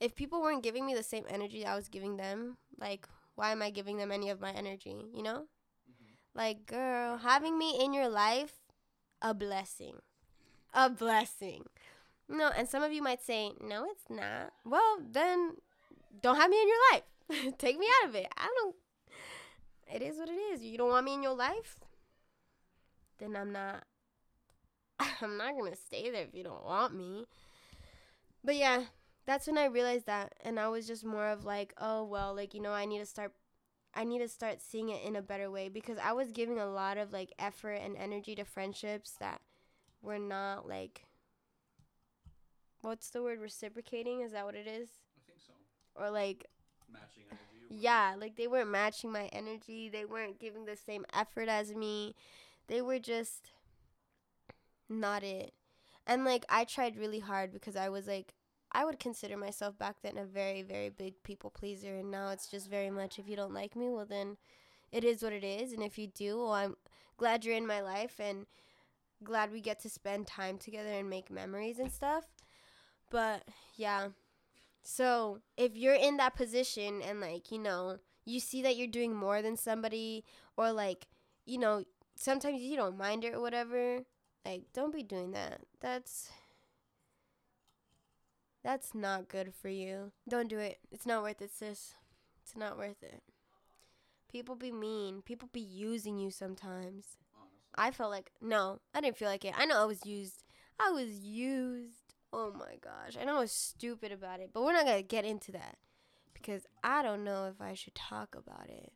if 0.00 0.14
people 0.14 0.40
weren't 0.40 0.62
giving 0.62 0.86
me 0.86 0.94
the 0.94 1.02
same 1.02 1.24
energy 1.28 1.64
I 1.64 1.76
was 1.76 1.88
giving 1.88 2.16
them, 2.16 2.56
like 2.78 3.06
why 3.34 3.52
am 3.52 3.62
I 3.62 3.70
giving 3.70 3.96
them 3.96 4.12
any 4.12 4.30
of 4.30 4.40
my 4.40 4.50
energy, 4.50 5.06
you 5.14 5.22
know? 5.22 5.46
Mm-hmm. 5.88 6.38
Like, 6.38 6.66
girl, 6.66 7.18
having 7.18 7.58
me 7.58 7.82
in 7.82 7.94
your 7.94 8.08
life 8.08 8.52
a 9.22 9.34
blessing. 9.34 9.96
A 10.74 10.88
blessing. 10.88 11.64
No, 12.28 12.50
and 12.56 12.68
some 12.68 12.82
of 12.82 12.92
you 12.92 13.02
might 13.02 13.20
say, 13.20 13.50
"No, 13.60 13.86
it's 13.90 14.04
not." 14.08 14.52
Well, 14.64 14.98
then 15.00 15.56
don't 16.22 16.36
have 16.36 16.48
me 16.48 16.62
in 16.62 16.68
your 16.68 16.78
life. 16.92 17.56
Take 17.58 17.76
me 17.76 17.86
out 18.00 18.08
of 18.08 18.14
it. 18.14 18.28
I 18.36 18.48
don't 18.60 18.76
it 19.92 20.02
is 20.02 20.18
what 20.18 20.28
it 20.28 20.38
is. 20.52 20.62
You 20.62 20.78
don't 20.78 20.90
want 20.90 21.04
me 21.04 21.14
in 21.14 21.22
your 21.22 21.34
life? 21.34 21.76
Then 23.18 23.36
I'm 23.36 23.52
not 23.52 23.84
I'm 25.22 25.36
not 25.36 25.54
going 25.56 25.70
to 25.72 25.78
stay 25.78 26.10
there 26.10 26.24
if 26.24 26.34
you 26.34 26.44
don't 26.44 26.64
want 26.64 26.94
me. 26.94 27.26
But 28.44 28.56
yeah, 28.56 28.84
that's 29.26 29.46
when 29.46 29.58
I 29.58 29.66
realized 29.66 30.06
that 30.06 30.34
and 30.44 30.58
I 30.58 30.68
was 30.68 30.86
just 30.86 31.04
more 31.04 31.28
of 31.28 31.44
like, 31.44 31.74
oh 31.78 32.04
well, 32.04 32.34
like 32.34 32.54
you 32.54 32.60
know, 32.60 32.72
I 32.72 32.84
need 32.86 32.98
to 33.00 33.06
start 33.06 33.32
I 33.94 34.04
need 34.04 34.20
to 34.20 34.28
start 34.28 34.60
seeing 34.62 34.90
it 34.90 35.02
in 35.04 35.16
a 35.16 35.22
better 35.22 35.50
way 35.50 35.68
because 35.68 35.98
I 35.98 36.12
was 36.12 36.32
giving 36.32 36.58
a 36.60 36.70
lot 36.70 36.98
of 36.98 37.12
like 37.12 37.32
effort 37.38 37.74
and 37.82 37.96
energy 37.96 38.34
to 38.36 38.44
friendships 38.44 39.12
that 39.20 39.40
were 40.02 40.18
not 40.18 40.68
like 40.68 41.06
what's 42.82 43.10
the 43.10 43.22
word 43.22 43.40
reciprocating? 43.40 44.20
Is 44.20 44.32
that 44.32 44.44
what 44.44 44.54
it 44.54 44.66
is? 44.66 44.88
I 45.16 45.20
think 45.26 45.40
so. 45.46 45.52
Or 45.94 46.10
like 46.10 46.46
Matching 46.92 47.24
energy. 47.30 47.66
yeah, 47.68 48.14
like 48.18 48.36
they 48.36 48.46
weren't 48.46 48.70
matching 48.70 49.12
my 49.12 49.26
energy. 49.26 49.88
They 49.88 50.04
weren't 50.04 50.40
giving 50.40 50.64
the 50.64 50.76
same 50.76 51.04
effort 51.14 51.48
as 51.48 51.74
me. 51.74 52.14
They 52.68 52.82
were 52.82 52.98
just 52.98 53.50
not 54.90 55.22
it. 55.22 55.52
And 56.06 56.24
like 56.24 56.44
I 56.48 56.64
tried 56.64 56.96
really 56.96 57.20
hard 57.20 57.52
because 57.52 57.76
I 57.76 57.88
was 57.88 58.06
like 58.06 58.34
I 58.72 58.84
would 58.84 59.00
consider 59.00 59.36
myself 59.36 59.78
back 59.78 59.96
then 60.02 60.16
a 60.18 60.24
very 60.24 60.62
very 60.62 60.88
big 60.88 61.22
people 61.22 61.50
pleaser 61.50 61.96
and 61.96 62.10
now 62.10 62.30
it's 62.30 62.48
just 62.48 62.68
very 62.68 62.90
much 62.90 63.18
if 63.18 63.28
you 63.28 63.36
don't 63.36 63.54
like 63.54 63.76
me, 63.76 63.88
well 63.88 64.06
then 64.06 64.36
it 64.92 65.04
is 65.04 65.22
what 65.22 65.32
it 65.32 65.44
is 65.44 65.72
and 65.72 65.82
if 65.82 65.98
you 65.98 66.06
do, 66.08 66.38
well 66.38 66.52
I'm 66.52 66.76
glad 67.16 67.44
you're 67.44 67.56
in 67.56 67.66
my 67.66 67.80
life 67.80 68.18
and 68.18 68.46
glad 69.22 69.52
we 69.52 69.60
get 69.60 69.80
to 69.80 69.90
spend 69.90 70.26
time 70.26 70.58
together 70.58 70.90
and 70.90 71.08
make 71.08 71.30
memories 71.30 71.78
and 71.78 71.92
stuff. 71.92 72.24
But 73.10 73.44
yeah, 73.76 74.08
so 74.82 75.40
if 75.56 75.76
you're 75.76 75.94
in 75.94 76.16
that 76.16 76.36
position 76.36 77.02
and 77.02 77.20
like, 77.20 77.50
you 77.50 77.58
know, 77.58 77.98
you 78.24 78.40
see 78.40 78.62
that 78.62 78.76
you're 78.76 78.86
doing 78.86 79.14
more 79.14 79.42
than 79.42 79.56
somebody 79.56 80.24
or 80.56 80.72
like, 80.72 81.06
you 81.44 81.58
know, 81.58 81.84
sometimes 82.16 82.62
you 82.62 82.76
don't 82.76 82.98
mind 82.98 83.24
it 83.24 83.34
or 83.34 83.40
whatever, 83.40 84.00
like 84.44 84.62
don't 84.72 84.92
be 84.94 85.02
doing 85.02 85.32
that. 85.32 85.60
That's 85.80 86.30
that's 88.62 88.94
not 88.94 89.28
good 89.28 89.54
for 89.54 89.68
you. 89.68 90.12
Don't 90.28 90.48
do 90.48 90.58
it. 90.58 90.78
It's 90.90 91.06
not 91.06 91.22
worth 91.22 91.40
it, 91.40 91.50
sis. 91.50 91.94
It's 92.42 92.56
not 92.56 92.76
worth 92.76 93.02
it. 93.02 93.22
People 94.30 94.54
be 94.54 94.70
mean. 94.70 95.22
People 95.22 95.48
be 95.52 95.60
using 95.60 96.18
you 96.18 96.30
sometimes. 96.30 97.16
Honestly. 97.34 97.58
I 97.74 97.90
felt 97.90 98.10
like 98.10 98.30
no, 98.40 98.80
I 98.94 99.00
didn't 99.00 99.16
feel 99.16 99.28
like 99.28 99.44
it. 99.44 99.54
I 99.56 99.64
know 99.64 99.80
I 99.80 99.86
was 99.86 100.04
used. 100.04 100.44
I 100.78 100.90
was 100.90 101.20
used. 101.20 102.14
Oh 102.32 102.52
my 102.52 102.76
gosh. 102.80 103.16
I 103.20 103.24
know 103.24 103.36
I 103.36 103.40
was 103.40 103.52
stupid 103.52 104.12
about 104.12 104.40
it, 104.40 104.50
but 104.52 104.62
we're 104.62 104.72
not 104.72 104.84
gonna 104.86 105.02
get 105.02 105.24
into 105.24 105.52
that 105.52 105.76
because 106.32 106.66
I 106.82 107.02
don't 107.02 107.24
know 107.24 107.46
if 107.46 107.60
I 107.60 107.74
should 107.74 107.94
talk 107.94 108.34
about 108.34 108.68
it. 108.68 108.92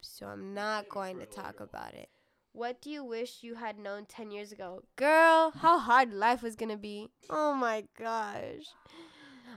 So 0.00 0.26
I'm 0.26 0.54
not 0.54 0.88
going 0.88 1.18
to 1.18 1.26
talk 1.26 1.60
about 1.60 1.94
it. 1.94 2.08
What 2.52 2.80
do 2.82 2.90
you 2.90 3.04
wish 3.04 3.42
you 3.42 3.54
had 3.54 3.78
known 3.78 4.06
10 4.06 4.30
years 4.30 4.52
ago? 4.52 4.82
Girl, 4.96 5.52
how 5.52 5.78
hard 5.78 6.12
life 6.12 6.42
was 6.42 6.56
gonna 6.56 6.76
be. 6.76 7.08
Oh 7.28 7.54
my 7.54 7.84
gosh. 7.98 8.66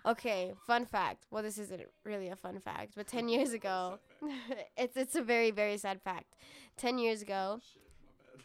Okay, 0.06 0.54
fun 0.68 0.86
fact. 0.86 1.26
Well, 1.32 1.44
this 1.44 1.58
isn't 1.58 1.82
really 2.04 2.30
a 2.30 2.36
fun 2.36 2.60
fact, 2.60 2.94
but 2.96 3.08
10 3.08 3.30
years 3.30 3.54
ago, 3.54 4.00
it's 4.78 4.98
it's 4.98 5.16
a 5.16 5.24
very 5.24 5.52
very 5.52 5.78
sad 5.78 6.02
fact. 6.02 6.36
10 6.78 6.98
years 6.98 7.22
ago, 7.22 7.60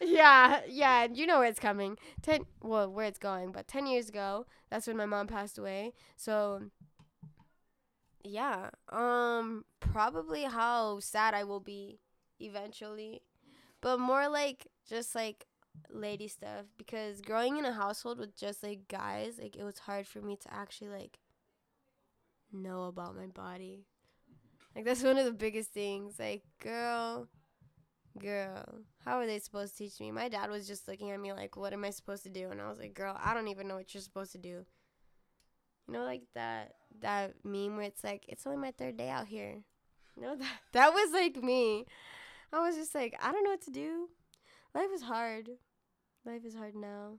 Shit, 0.01 0.09
yeah, 0.11 0.61
yeah, 0.69 1.07
you 1.13 1.27
know 1.27 1.39
where 1.41 1.49
it's 1.49 1.59
coming. 1.59 1.99
Ten, 2.23 2.47
well, 2.63 2.91
where 2.91 3.07
it's 3.07 3.19
going, 3.19 3.53
but 3.53 3.67
ten 3.67 3.87
years 3.87 4.09
ago, 4.09 4.47
that's 4.71 4.87
when 4.87 4.97
my 4.97 5.07
mom 5.07 5.27
passed 5.27 5.59
away. 5.59 5.93
So, 6.17 6.63
yeah, 8.23 8.71
um, 8.91 9.65
probably 9.81 10.45
how 10.45 11.01
sad 11.01 11.35
I 11.35 11.45
will 11.45 11.61
be 11.61 11.99
eventually, 12.39 13.23
but 13.81 13.99
more 13.99 14.29
like 14.29 14.69
just 14.89 15.15
like 15.15 15.47
lady 15.91 16.29
stuff 16.29 16.67
because 16.77 17.21
growing 17.21 17.59
in 17.59 17.65
a 17.65 17.73
household 17.73 18.19
with 18.19 18.37
just 18.37 18.63
like 18.63 18.89
guys, 18.89 19.39
like 19.41 19.57
it 19.57 19.65
was 19.65 19.79
hard 19.79 20.07
for 20.07 20.21
me 20.21 20.37
to 20.37 20.53
actually 20.53 20.89
like 20.89 21.19
know 22.53 22.85
about 22.85 23.17
my 23.17 23.27
body. 23.27 23.85
Like 24.75 24.85
that's 24.85 25.03
one 25.03 25.19
of 25.19 25.25
the 25.25 25.33
biggest 25.33 25.73
things. 25.73 26.19
Like, 26.19 26.43
girl, 26.63 27.29
girl, 28.19 28.65
how 29.05 29.19
are 29.19 29.27
they 29.27 29.39
supposed 29.39 29.77
to 29.77 29.85
teach 29.85 30.01
me? 30.01 30.11
My 30.11 30.29
dad 30.29 30.51
was 30.51 30.67
just 30.67 30.87
looking 30.89 31.11
at 31.11 31.21
me 31.21 31.33
like, 31.33 31.57
what 31.57 31.73
am 31.73 31.85
I 31.85 31.91
supposed 31.91 32.23
to 32.25 32.31
do? 32.31 32.51
And 32.51 32.61
I 32.61 32.69
was 32.69 32.79
like, 32.79 32.95
girl, 32.95 33.19
I 33.23 33.35
don't 33.35 33.49
even 33.49 33.69
know 33.69 33.77
what 33.77 33.93
you're 33.95 34.03
supposed 34.03 34.33
to 34.33 34.39
do. 34.39 34.65
You 35.87 35.95
know, 35.95 36.05
like 36.05 36.23
that 36.35 36.75
that 37.01 37.35
meme 37.45 37.77
where 37.77 37.87
it's 37.87 38.05
like, 38.05 38.25
it's 38.29 38.47
only 38.47 38.59
my 38.59 38.73
third 38.73 38.97
day 38.97 39.09
out 39.09 39.27
here. 39.27 39.63
You 40.17 40.23
know 40.23 40.37
that 40.39 40.61
that 40.73 40.93
was 40.93 41.13
like 41.13 41.43
me. 41.43 41.87
I 42.53 42.61
was 42.61 42.77
just 42.77 42.95
like, 42.95 43.15
I 43.21 43.33
don't 43.33 43.45
know 43.45 43.51
what 43.51 43.63
to 43.63 43.71
do. 43.71 44.09
Life 44.75 44.91
is 44.95 45.03
hard. 45.03 45.51
Life 46.25 46.45
is 46.45 46.55
hard 46.55 46.75
now. 46.75 47.19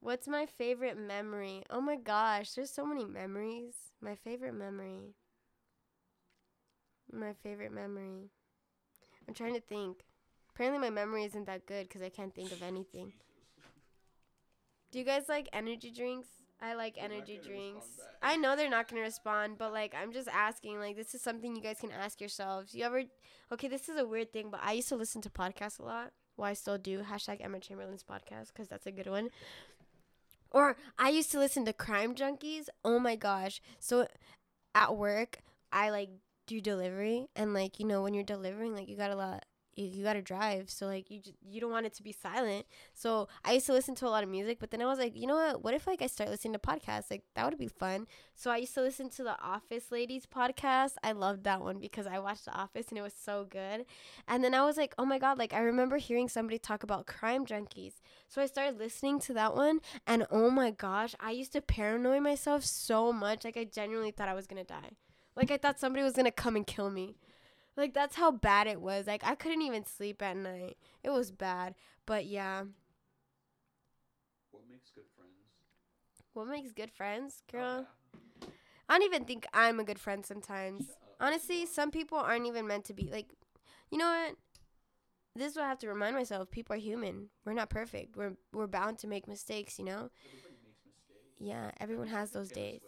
What's 0.00 0.28
my 0.28 0.46
favorite 0.46 0.96
memory? 0.96 1.64
Oh 1.70 1.80
my 1.80 1.96
gosh, 1.96 2.52
there's 2.52 2.70
so 2.70 2.86
many 2.86 3.04
memories. 3.04 3.74
My 4.00 4.14
favorite 4.14 4.54
memory. 4.54 5.14
My 7.12 7.32
favorite 7.42 7.72
memory. 7.72 8.30
I'm 9.26 9.34
trying 9.34 9.54
to 9.54 9.60
think. 9.60 10.04
Apparently, 10.50 10.80
my 10.80 10.90
memory 10.90 11.24
isn't 11.24 11.46
that 11.46 11.66
good 11.66 11.88
because 11.88 12.02
I 12.02 12.08
can't 12.08 12.34
think 12.34 12.52
of 12.52 12.62
anything. 12.62 13.12
Do 14.90 14.98
you 14.98 15.04
guys 15.04 15.28
like 15.28 15.48
energy 15.52 15.90
drinks? 15.90 16.28
I 16.60 16.74
like 16.74 16.94
They're 16.96 17.04
energy 17.04 17.38
drinks. 17.44 17.86
I 18.22 18.36
know 18.36 18.56
they're 18.56 18.70
not 18.70 18.88
gonna 18.88 19.02
respond, 19.02 19.58
but 19.58 19.72
like 19.72 19.94
I'm 19.94 20.12
just 20.12 20.28
asking. 20.28 20.78
Like 20.78 20.96
this 20.96 21.14
is 21.14 21.20
something 21.20 21.54
you 21.54 21.62
guys 21.62 21.78
can 21.80 21.90
ask 21.90 22.20
yourselves. 22.20 22.74
You 22.74 22.84
ever? 22.84 23.02
Okay, 23.52 23.68
this 23.68 23.88
is 23.88 23.98
a 23.98 24.06
weird 24.06 24.32
thing, 24.32 24.48
but 24.50 24.60
I 24.62 24.72
used 24.72 24.88
to 24.88 24.96
listen 24.96 25.20
to 25.22 25.30
podcasts 25.30 25.78
a 25.78 25.84
lot. 25.84 26.12
Well, 26.36 26.48
I 26.48 26.54
still 26.54 26.78
do. 26.78 27.02
Hashtag 27.02 27.38
Emma 27.40 27.60
Chamberlain's 27.60 28.04
podcast 28.04 28.48
because 28.48 28.68
that's 28.68 28.86
a 28.86 28.92
good 28.92 29.06
one. 29.06 29.30
Or 30.50 30.76
I 30.98 31.10
used 31.10 31.30
to 31.32 31.38
listen 31.38 31.64
to 31.66 31.72
Crime 31.72 32.14
Junkies. 32.14 32.68
Oh 32.84 32.98
my 32.98 33.16
gosh! 33.16 33.60
So 33.78 34.08
at 34.74 34.96
work, 34.96 35.40
I 35.72 35.90
like 35.90 36.10
do 36.46 36.60
delivery, 36.60 37.26
and 37.36 37.52
like 37.52 37.78
you 37.78 37.86
know 37.86 38.02
when 38.02 38.14
you're 38.14 38.24
delivering, 38.24 38.74
like 38.74 38.88
you 38.88 38.96
got 38.96 39.10
a 39.10 39.16
lot. 39.16 39.44
You, 39.76 39.86
you 39.86 40.04
gotta 40.04 40.22
drive, 40.22 40.70
so 40.70 40.86
like 40.86 41.10
you 41.10 41.20
just, 41.20 41.36
you 41.46 41.60
don't 41.60 41.70
want 41.70 41.86
it 41.86 41.94
to 41.94 42.02
be 42.02 42.12
silent. 42.12 42.66
So 42.94 43.28
I 43.44 43.52
used 43.52 43.66
to 43.66 43.72
listen 43.72 43.94
to 43.96 44.06
a 44.06 44.08
lot 44.08 44.24
of 44.24 44.30
music, 44.30 44.58
but 44.58 44.70
then 44.70 44.82
I 44.82 44.86
was 44.86 44.98
like, 44.98 45.14
you 45.14 45.26
know 45.26 45.36
what? 45.36 45.62
What 45.62 45.74
if 45.74 45.86
like 45.86 46.02
I 46.02 46.06
start 46.06 46.30
listening 46.30 46.54
to 46.54 46.58
podcasts? 46.58 47.10
Like 47.10 47.22
that 47.34 47.44
would 47.44 47.58
be 47.58 47.68
fun. 47.68 48.06
So 48.34 48.50
I 48.50 48.56
used 48.56 48.74
to 48.74 48.82
listen 48.82 49.10
to 49.10 49.22
the 49.22 49.40
Office 49.40 49.92
Ladies 49.92 50.26
podcast. 50.26 50.92
I 51.04 51.12
loved 51.12 51.44
that 51.44 51.60
one 51.60 51.78
because 51.78 52.06
I 52.06 52.18
watched 52.18 52.46
The 52.46 52.56
Office 52.58 52.88
and 52.88 52.98
it 52.98 53.02
was 53.02 53.14
so 53.14 53.46
good. 53.48 53.84
And 54.26 54.42
then 54.42 54.54
I 54.54 54.64
was 54.64 54.76
like, 54.76 54.94
oh 54.98 55.04
my 55.04 55.18
god! 55.18 55.38
Like 55.38 55.52
I 55.52 55.60
remember 55.60 55.98
hearing 55.98 56.28
somebody 56.28 56.58
talk 56.58 56.82
about 56.82 57.06
Crime 57.06 57.44
Junkies. 57.44 57.94
So 58.28 58.40
I 58.42 58.46
started 58.46 58.78
listening 58.78 59.20
to 59.20 59.34
that 59.34 59.54
one, 59.54 59.80
and 60.06 60.26
oh 60.30 60.50
my 60.50 60.70
gosh, 60.70 61.14
I 61.20 61.30
used 61.32 61.52
to 61.52 61.60
paranoid 61.60 62.22
myself 62.22 62.64
so 62.64 63.12
much. 63.12 63.44
Like 63.44 63.56
I 63.56 63.64
genuinely 63.64 64.10
thought 64.10 64.28
I 64.28 64.34
was 64.34 64.46
gonna 64.46 64.64
die. 64.64 64.92
Like 65.36 65.50
I 65.50 65.58
thought 65.58 65.78
somebody 65.78 66.02
was 66.02 66.14
gonna 66.14 66.30
come 66.32 66.56
and 66.56 66.66
kill 66.66 66.90
me. 66.90 67.16
Like 67.76 67.92
that's 67.94 68.16
how 68.16 68.30
bad 68.30 68.66
it 68.66 68.80
was. 68.80 69.06
Like 69.06 69.22
I 69.24 69.34
couldn't 69.34 69.62
even 69.62 69.84
sleep 69.84 70.22
at 70.22 70.36
night. 70.36 70.76
It 71.02 71.10
was 71.10 71.30
bad. 71.30 71.74
But 72.06 72.26
yeah. 72.26 72.62
What 74.50 74.62
makes 74.70 74.90
good 74.90 75.04
friends, 75.16 75.32
What 76.32 76.48
makes 76.48 76.72
good 76.72 76.90
friends, 76.90 77.42
oh, 77.48 77.52
girl? 77.52 77.86
yeah. 78.42 78.48
I 78.88 78.98
don't 78.98 79.06
even 79.06 79.24
think 79.24 79.46
I'm 79.52 79.80
a 79.80 79.84
good 79.84 79.98
friend 79.98 80.24
sometimes. 80.24 80.84
Honestly, 81.20 81.66
some 81.66 81.90
people 81.90 82.18
aren't 82.18 82.46
even 82.46 82.66
meant 82.66 82.84
to 82.86 82.94
be 82.94 83.08
like, 83.10 83.26
you 83.90 83.98
know 83.98 84.06
what? 84.06 84.36
This 85.34 85.50
is 85.52 85.56
what 85.56 85.64
I 85.64 85.68
have 85.68 85.78
to 85.80 85.88
remind 85.88 86.14
myself. 86.14 86.50
People 86.50 86.76
are 86.76 86.78
human. 86.78 87.28
We're 87.44 87.52
not 87.52 87.68
perfect. 87.68 88.16
We're 88.16 88.36
we're 88.52 88.66
bound 88.66 88.98
to 89.00 89.06
make 89.06 89.28
mistakes. 89.28 89.78
You 89.78 89.84
know? 89.84 90.10
Everybody 90.24 90.54
makes 90.64 90.80
mistakes. 90.86 91.34
Yeah. 91.40 91.70
Everyone 91.80 92.06
has 92.08 92.30
those 92.30 92.50
days. 92.50 92.80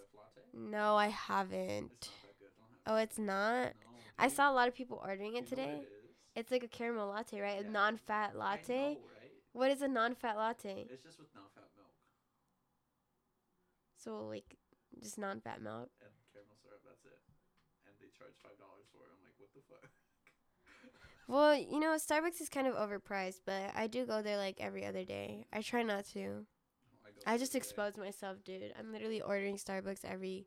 No, 0.54 0.96
I 0.96 1.08
haven't. 1.08 1.90
It's 2.00 2.08
not 2.08 2.12
that 2.22 2.38
good. 2.38 2.92
Oh, 2.92 2.96
it's 2.96 3.18
not. 3.18 3.64
No. 3.64 3.87
I 4.18 4.28
saw 4.28 4.50
a 4.50 4.54
lot 4.54 4.68
of 4.68 4.74
people 4.74 5.00
ordering 5.02 5.36
it 5.36 5.44
you 5.44 5.50
today. 5.50 5.80
it? 5.82 5.88
It's 6.34 6.50
like 6.50 6.62
a 6.64 6.68
caramel 6.68 7.08
latte, 7.08 7.40
right? 7.40 7.64
A 7.64 7.70
non-fat 7.70 8.36
latte. 8.36 8.94
know, 8.94 9.00
right? 9.20 9.32
What 9.52 9.70
is 9.70 9.82
a 9.82 9.88
non-fat 9.88 10.36
latte? 10.36 10.86
It's 10.90 11.02
just 11.02 11.18
with 11.18 11.28
non-fat 11.34 11.68
milk 11.76 11.94
So 13.96 14.26
like, 14.26 14.56
just 15.02 15.18
non-fat 15.18 15.60
milk. 15.62 15.90
and 16.02 16.12
caramel 16.32 16.56
syrup. 16.62 16.80
That's 16.86 17.04
it. 17.04 17.18
And 17.86 17.94
they 18.00 18.10
charge 18.16 18.34
five 18.42 18.58
dollars 18.58 18.86
for 18.92 19.02
it. 19.06 19.10
I'm 19.14 19.22
like, 19.22 19.34
what 19.38 19.50
the 19.54 19.62
fuck? 19.68 19.90
Well, 21.28 21.54
you 21.54 21.78
know, 21.78 21.94
Starbucks 21.96 22.40
is 22.40 22.48
kind 22.48 22.66
of 22.66 22.74
overpriced, 22.74 23.40
but 23.44 23.70
I 23.74 23.86
do 23.86 24.06
go 24.06 24.22
there 24.22 24.38
like 24.38 24.56
every 24.60 24.86
other 24.86 25.04
day. 25.04 25.44
I 25.52 25.60
try 25.60 25.82
not 25.82 26.06
to. 26.14 26.20
Oh, 26.20 27.06
I, 27.06 27.10
go 27.10 27.34
I 27.34 27.36
just 27.36 27.54
expose 27.54 27.98
myself, 27.98 28.42
dude. 28.44 28.72
I'm 28.78 28.92
literally 28.92 29.20
ordering 29.20 29.56
Starbucks 29.58 30.06
every. 30.06 30.46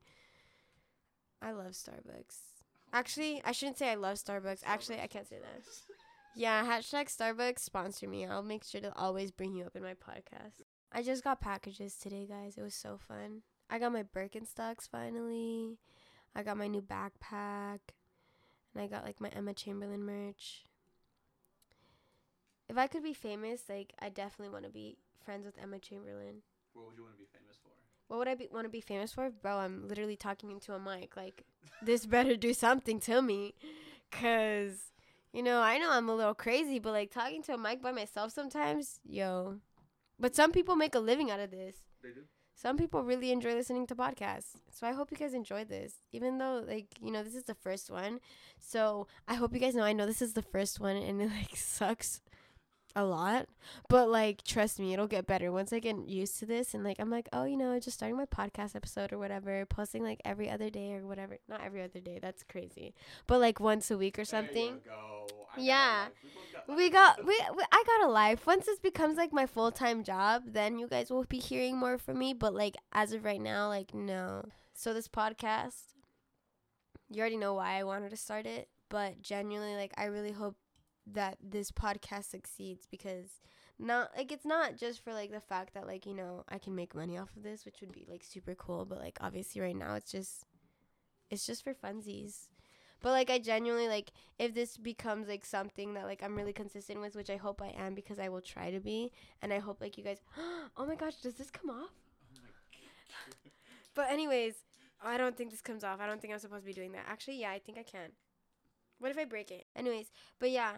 I 1.39 1.51
love 1.51 1.73
Starbucks. 1.73 2.35
Actually, 2.93 3.41
I 3.45 3.51
shouldn't 3.51 3.77
say 3.77 3.89
I 3.89 3.95
love 3.95 4.17
Starbucks. 4.17 4.61
Actually, 4.65 4.99
I 4.99 5.07
can't 5.07 5.27
say 5.27 5.37
that. 5.37 5.63
Yeah, 6.35 6.65
hashtag 6.65 7.07
Starbucks 7.07 7.59
sponsor 7.59 8.07
me. 8.07 8.25
I'll 8.25 8.43
make 8.43 8.63
sure 8.63 8.81
to 8.81 8.95
always 8.97 9.31
bring 9.31 9.55
you 9.55 9.65
up 9.65 9.75
in 9.75 9.83
my 9.83 9.93
podcast. 9.93 10.61
I 10.91 11.03
just 11.03 11.23
got 11.23 11.39
packages 11.41 11.95
today, 11.95 12.25
guys. 12.29 12.57
It 12.57 12.61
was 12.61 12.75
so 12.75 12.97
fun. 12.97 13.43
I 13.69 13.79
got 13.79 13.93
my 13.93 14.03
Birkenstocks 14.03 14.89
finally. 14.89 15.77
I 16.35 16.43
got 16.43 16.57
my 16.57 16.67
new 16.67 16.81
backpack. 16.81 17.79
And 18.73 18.83
I 18.83 18.87
got 18.87 19.05
like 19.05 19.21
my 19.21 19.29
Emma 19.29 19.53
Chamberlain 19.53 20.03
merch. 20.03 20.65
If 22.69 22.77
I 22.77 22.87
could 22.87 23.03
be 23.03 23.13
famous, 23.13 23.63
like 23.67 23.93
I 23.99 24.09
definitely 24.09 24.51
want 24.51 24.65
to 24.65 24.71
be 24.71 24.97
friends 25.25 25.45
with 25.45 25.55
Emma 25.61 25.79
Chamberlain. 25.79 26.41
What 26.73 26.87
would 26.87 26.95
you 26.95 27.03
want 27.03 27.15
to 27.15 27.19
be 27.19 27.27
famous 27.31 27.57
for? 27.61 27.71
What 28.11 28.17
would 28.17 28.27
I 28.27 28.35
be, 28.35 28.49
want 28.51 28.65
to 28.65 28.69
be 28.69 28.81
famous 28.81 29.13
for? 29.13 29.29
Bro, 29.29 29.59
I'm 29.59 29.87
literally 29.87 30.17
talking 30.17 30.51
into 30.51 30.73
a 30.73 30.79
mic. 30.79 31.15
Like, 31.15 31.45
this 31.81 32.05
better 32.05 32.35
do 32.35 32.53
something 32.53 32.99
to 32.99 33.21
me. 33.21 33.53
Because, 34.09 34.91
you 35.31 35.41
know, 35.41 35.61
I 35.61 35.77
know 35.77 35.89
I'm 35.89 36.09
a 36.09 36.15
little 36.15 36.33
crazy, 36.33 36.77
but 36.77 36.91
like 36.91 37.09
talking 37.09 37.41
to 37.43 37.53
a 37.53 37.57
mic 37.57 37.81
by 37.81 37.93
myself 37.93 38.33
sometimes, 38.33 38.99
yo. 39.05 39.59
But 40.19 40.35
some 40.35 40.51
people 40.51 40.75
make 40.75 40.93
a 40.93 40.99
living 40.99 41.31
out 41.31 41.39
of 41.39 41.51
this. 41.51 41.77
They 42.03 42.09
do. 42.09 42.23
Some 42.53 42.75
people 42.75 43.01
really 43.01 43.31
enjoy 43.31 43.53
listening 43.53 43.87
to 43.87 43.95
podcasts. 43.95 44.57
So 44.69 44.85
I 44.85 44.91
hope 44.91 45.09
you 45.09 45.15
guys 45.15 45.33
enjoyed 45.33 45.69
this. 45.69 45.93
Even 46.11 46.37
though, 46.37 46.65
like, 46.67 46.87
you 47.01 47.11
know, 47.11 47.23
this 47.23 47.35
is 47.35 47.45
the 47.45 47.55
first 47.55 47.89
one. 47.89 48.19
So 48.59 49.07
I 49.25 49.35
hope 49.35 49.53
you 49.53 49.61
guys 49.61 49.73
know 49.73 49.83
I 49.83 49.93
know 49.93 50.05
this 50.05 50.21
is 50.21 50.33
the 50.33 50.41
first 50.41 50.81
one 50.81 50.97
and 50.97 51.21
it, 51.21 51.29
like, 51.29 51.51
sucks 51.55 52.19
a 52.95 53.03
lot. 53.03 53.47
But, 53.89 54.09
like, 54.09 54.43
trust 54.43 54.79
me, 54.79 54.93
it'll 54.93 55.07
get 55.07 55.27
better. 55.27 55.51
Once 55.51 55.71
I 55.73 55.79
get 55.79 56.07
used 56.07 56.39
to 56.39 56.45
this 56.45 56.73
and, 56.73 56.83
like, 56.83 56.97
I'm 56.99 57.09
like, 57.09 57.29
oh, 57.33 57.45
you 57.45 57.57
know, 57.57 57.79
just 57.79 57.97
starting 57.97 58.17
my 58.17 58.25
podcast 58.25 58.75
episode 58.75 59.13
or 59.13 59.17
whatever, 59.17 59.65
posting, 59.65 60.03
like, 60.03 60.21
every 60.25 60.49
other 60.49 60.69
day 60.69 60.93
or 60.93 61.05
whatever. 61.05 61.37
Not 61.47 61.61
every 61.63 61.81
other 61.83 61.99
day. 61.99 62.19
That's 62.21 62.43
crazy. 62.43 62.93
But, 63.27 63.39
like, 63.39 63.59
once 63.59 63.91
a 63.91 63.97
week 63.97 64.17
or 64.19 64.25
something. 64.25 64.79
Go. 64.85 65.27
I 65.53 65.55
got 65.55 65.59
a 65.59 65.61
Yeah. 65.61 66.05
We 66.13 66.53
got 66.53 66.67
We 66.77 66.89
got 66.89 67.25
we, 67.25 67.57
we 67.57 67.63
I 67.71 67.83
got 67.85 68.07
a 68.07 68.11
life. 68.11 68.45
Once 68.47 68.65
this 68.65 68.79
becomes 68.79 69.17
like 69.17 69.33
my 69.33 69.45
full 69.45 69.71
time 69.71 70.03
job, 70.03 70.43
then 70.47 70.79
you 70.79 70.87
guys 70.87 71.09
will 71.09 71.25
be 71.25 71.39
hearing 71.39 71.77
more 71.77 71.97
from 71.97 72.19
me. 72.19 72.33
But 72.33 72.53
like 72.53 72.75
as 72.93 73.13
of 73.13 73.25
right 73.25 73.41
now, 73.41 73.67
like 73.67 73.93
no. 73.93 74.45
So 74.73 74.93
this 74.93 75.07
podcast, 75.07 75.95
you 77.09 77.19
already 77.19 77.37
know 77.37 77.53
why 77.53 77.77
I 77.77 77.83
wanted 77.83 78.11
to 78.11 78.17
start 78.17 78.45
it. 78.45 78.69
But 78.89 79.21
genuinely, 79.21 79.75
like 79.75 79.93
I 79.97 80.05
really 80.05 80.31
hope 80.31 80.55
that 81.13 81.37
this 81.41 81.71
podcast 81.71 82.29
succeeds 82.29 82.87
because 82.89 83.41
not 83.79 84.11
like 84.15 84.31
it's 84.31 84.45
not 84.45 84.77
just 84.77 85.03
for 85.03 85.13
like 85.13 85.31
the 85.31 85.39
fact 85.39 85.73
that 85.73 85.87
like 85.87 86.05
you 86.05 86.13
know 86.13 86.43
I 86.49 86.57
can 86.57 86.75
make 86.75 86.95
money 86.95 87.17
off 87.17 87.35
of 87.35 87.43
this, 87.43 87.65
which 87.65 87.81
would 87.81 87.91
be 87.91 88.05
like 88.09 88.23
super 88.23 88.55
cool. 88.55 88.85
But 88.85 88.99
like 88.99 89.17
obviously 89.21 89.61
right 89.61 89.75
now 89.75 89.95
it's 89.95 90.11
just 90.11 90.45
it's 91.29 91.45
just 91.45 91.63
for 91.63 91.73
funsies. 91.73 92.47
But 93.01 93.11
like 93.11 93.31
I 93.31 93.39
genuinely 93.39 93.87
like 93.87 94.11
if 94.37 94.53
this 94.53 94.77
becomes 94.77 95.27
like 95.27 95.45
something 95.45 95.95
that 95.95 96.05
like 96.05 96.21
I'm 96.23 96.35
really 96.35 96.53
consistent 96.53 97.01
with, 97.01 97.15
which 97.15 97.29
I 97.29 97.37
hope 97.37 97.61
I 97.61 97.73
am 97.77 97.95
because 97.95 98.19
I 98.19 98.29
will 98.29 98.41
try 98.41 98.69
to 98.69 98.79
be, 98.79 99.11
and 99.41 99.51
I 99.51 99.59
hope 99.59 99.81
like 99.81 99.97
you 99.97 100.03
guys. 100.03 100.21
oh 100.77 100.85
my 100.85 100.95
gosh, 100.95 101.15
does 101.15 101.35
this 101.35 101.49
come 101.49 101.69
off? 101.69 101.89
But 103.93 104.09
anyways, 104.09 104.55
I 105.03 105.17
don't 105.17 105.35
think 105.35 105.51
this 105.51 105.61
comes 105.61 105.83
off. 105.83 105.99
I 105.99 106.07
don't 106.07 106.21
think 106.21 106.33
I'm 106.33 106.39
supposed 106.39 106.63
to 106.63 106.67
be 106.67 106.73
doing 106.73 106.93
that. 106.93 107.05
Actually, 107.07 107.41
yeah, 107.41 107.51
I 107.51 107.59
think 107.59 107.77
I 107.77 107.83
can. 107.83 108.11
What 108.99 109.11
if 109.11 109.17
I 109.17 109.25
break 109.25 109.51
it? 109.51 109.65
Anyways, 109.75 110.11
but 110.39 110.51
yeah, 110.51 110.77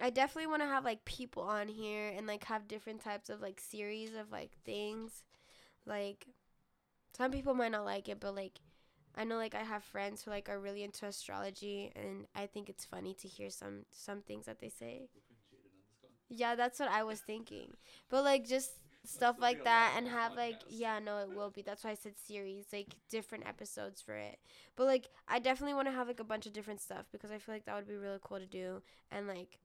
I 0.00 0.10
definitely 0.10 0.48
want 0.48 0.62
to 0.62 0.68
have 0.68 0.84
like 0.84 1.04
people 1.04 1.44
on 1.44 1.68
here 1.68 2.08
and 2.16 2.26
like 2.26 2.44
have 2.44 2.68
different 2.68 3.02
types 3.02 3.30
of 3.30 3.40
like 3.40 3.60
series 3.60 4.14
of 4.14 4.30
like 4.32 4.52
things. 4.64 5.22
Like 5.86 6.26
some 7.16 7.30
people 7.32 7.54
might 7.54 7.72
not 7.72 7.84
like 7.84 8.08
it, 8.08 8.20
but 8.20 8.34
like 8.34 8.60
I 9.16 9.24
know 9.24 9.36
like 9.36 9.54
I 9.54 9.62
have 9.62 9.84
friends 9.84 10.22
who 10.22 10.30
like 10.30 10.48
are 10.48 10.60
really 10.60 10.82
into 10.84 11.06
astrology 11.06 11.92
and 11.96 12.26
I 12.34 12.46
think 12.46 12.68
it's 12.68 12.84
funny 12.84 13.14
to 13.14 13.28
hear 13.28 13.50
some 13.50 13.86
some 13.92 14.22
things 14.22 14.46
that 14.46 14.60
they 14.60 14.70
say. 14.70 15.08
Yeah, 16.28 16.54
that's 16.54 16.78
what 16.80 16.88
I 16.90 17.02
was 17.02 17.20
thinking. 17.20 17.76
But 18.08 18.24
like 18.24 18.46
just 18.46 18.72
stuff 19.04 19.40
like 19.40 19.64
that 19.64 19.94
and 19.96 20.08
have 20.08 20.34
like 20.36 20.60
podcast. 20.60 20.66
yeah, 20.68 20.98
no, 20.98 21.18
it 21.18 21.30
will 21.30 21.50
be. 21.50 21.62
That's 21.62 21.84
why 21.84 21.90
I 21.90 21.94
said 21.94 22.14
series, 22.18 22.66
like 22.72 22.94
different 23.10 23.46
episodes 23.46 24.00
for 24.00 24.16
it. 24.16 24.38
But 24.76 24.86
like 24.86 25.08
I 25.28 25.38
definitely 25.38 25.74
want 25.74 25.88
to 25.88 25.92
have 25.92 26.08
like 26.08 26.20
a 26.20 26.24
bunch 26.24 26.46
of 26.46 26.52
different 26.52 26.80
stuff 26.80 27.06
because 27.12 27.30
I 27.30 27.38
feel 27.38 27.54
like 27.54 27.66
that 27.66 27.76
would 27.76 27.88
be 27.88 27.96
really 27.96 28.18
cool 28.22 28.38
to 28.38 28.46
do 28.46 28.82
and 29.10 29.26
like 29.26 29.58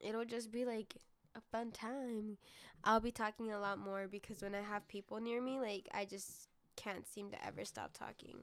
it'll 0.00 0.24
just 0.24 0.50
be 0.50 0.64
like 0.64 0.96
a 1.36 1.40
fun 1.52 1.70
time. 1.72 2.38
I'll 2.84 3.00
be 3.00 3.10
talking 3.12 3.52
a 3.52 3.58
lot 3.60 3.78
more 3.78 4.06
because 4.08 4.42
when 4.42 4.54
I 4.54 4.60
have 4.62 4.86
people 4.88 5.20
near 5.20 5.42
me, 5.42 5.58
like 5.60 5.88
I 5.92 6.04
just 6.04 6.48
can't 6.76 7.06
seem 7.06 7.30
to 7.30 7.44
ever 7.46 7.64
stop 7.64 7.92
talking. 7.92 8.36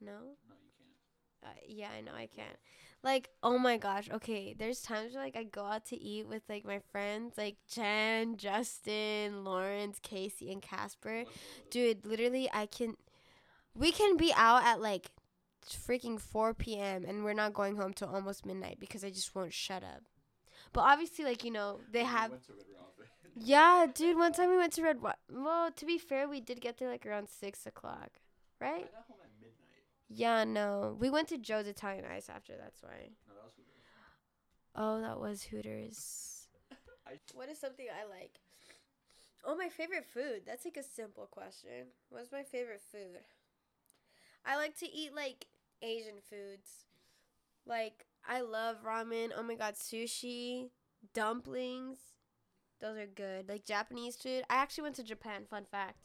No, 0.00 0.12
No? 0.12 0.18
no, 0.48 0.54
you 0.62 0.70
can't. 0.78 1.56
Uh, 1.56 1.60
yeah, 1.68 1.88
I 1.96 2.00
know 2.00 2.12
I 2.14 2.26
can't. 2.26 2.56
Like, 3.02 3.28
oh 3.42 3.58
my 3.58 3.76
gosh. 3.76 4.08
Okay, 4.10 4.54
there's 4.58 4.80
times 4.80 5.12
where 5.14 5.22
like 5.22 5.36
I 5.36 5.42
go 5.44 5.64
out 5.64 5.84
to 5.86 5.96
eat 6.00 6.26
with 6.26 6.42
like 6.48 6.64
my 6.64 6.80
friends, 6.90 7.34
like 7.36 7.56
Jen, 7.70 8.36
Justin, 8.38 9.44
Lawrence, 9.44 9.98
Casey, 10.02 10.50
and 10.50 10.62
Casper. 10.62 11.18
Let's 11.18 11.28
go 11.28 11.32
with 11.34 11.66
it. 11.66 11.70
Dude, 11.70 12.06
literally, 12.06 12.48
I 12.52 12.66
can. 12.66 12.96
We 13.76 13.92
can 13.92 14.16
be 14.16 14.32
out 14.34 14.64
at 14.64 14.80
like 14.80 15.10
freaking 15.68 16.20
4 16.20 16.78
p.m. 16.78 17.04
and 17.06 17.24
we're 17.24 17.34
not 17.34 17.54
going 17.54 17.76
home 17.76 17.92
till 17.92 18.08
almost 18.08 18.46
midnight 18.46 18.78
because 18.80 19.04
I 19.04 19.10
just 19.10 19.34
won't 19.34 19.52
shut 19.52 19.82
up. 19.82 20.02
But 20.72 20.82
obviously, 20.82 21.24
like 21.24 21.44
you 21.44 21.50
know, 21.50 21.80
they 21.90 22.00
We 22.00 22.06
have. 22.06 22.30
went 22.30 22.44
to 22.46 22.52
Red 22.52 22.66
Robin. 22.74 23.06
Yeah, 23.36 23.86
dude. 23.92 24.16
One 24.18 24.32
time 24.32 24.50
we 24.50 24.56
went 24.56 24.72
to 24.74 24.82
Red. 24.82 25.02
Wa- 25.02 25.14
Well, 25.30 25.70
to 25.72 25.86
be 25.86 25.98
fair, 25.98 26.28
we 26.28 26.40
did 26.40 26.60
get 26.60 26.78
there 26.78 26.90
like 26.90 27.06
around 27.06 27.28
six 27.28 27.66
o'clock, 27.66 28.10
I 28.60 28.64
right? 28.64 28.90
got 28.92 29.04
home 29.08 29.18
at 29.24 29.30
midnight. 29.40 29.84
Yeah, 30.08 30.44
no. 30.44 30.96
We 30.98 31.10
went 31.10 31.28
to 31.28 31.38
Joe's 31.38 31.66
Italian 31.66 32.04
Ice 32.04 32.28
after. 32.28 32.54
That's 32.56 32.82
why. 32.82 33.10
No, 33.28 33.34
that 33.34 33.44
was 33.44 33.54
Oh, 34.76 35.00
that 35.00 35.20
was 35.20 35.44
Hooters. 35.44 36.48
What 37.34 37.48
is 37.48 37.58
something 37.58 37.86
I 37.90 38.04
like? 38.08 38.38
Oh, 39.44 39.54
my 39.56 39.68
favorite 39.68 40.04
food. 40.06 40.42
That's 40.46 40.64
like 40.64 40.76
a 40.76 40.82
simple 40.82 41.26
question. 41.26 41.88
What's 42.08 42.32
my 42.32 42.42
favorite 42.42 42.82
food? 42.90 43.20
I 44.44 44.56
like 44.56 44.76
to 44.78 44.90
eat 44.90 45.14
like 45.14 45.46
Asian 45.84 46.16
foods. 46.28 46.86
Like 47.66 48.06
I 48.26 48.40
love 48.40 48.84
ramen. 48.84 49.30
Oh 49.36 49.42
my 49.42 49.54
god, 49.54 49.74
sushi, 49.74 50.70
dumplings. 51.12 51.98
Those 52.80 52.98
are 52.98 53.06
good. 53.06 53.48
Like 53.48 53.64
Japanese 53.64 54.16
food. 54.16 54.44
I 54.50 54.56
actually 54.56 54.82
went 54.82 54.96
to 54.96 55.04
Japan, 55.04 55.44
fun 55.48 55.64
fact. 55.70 55.98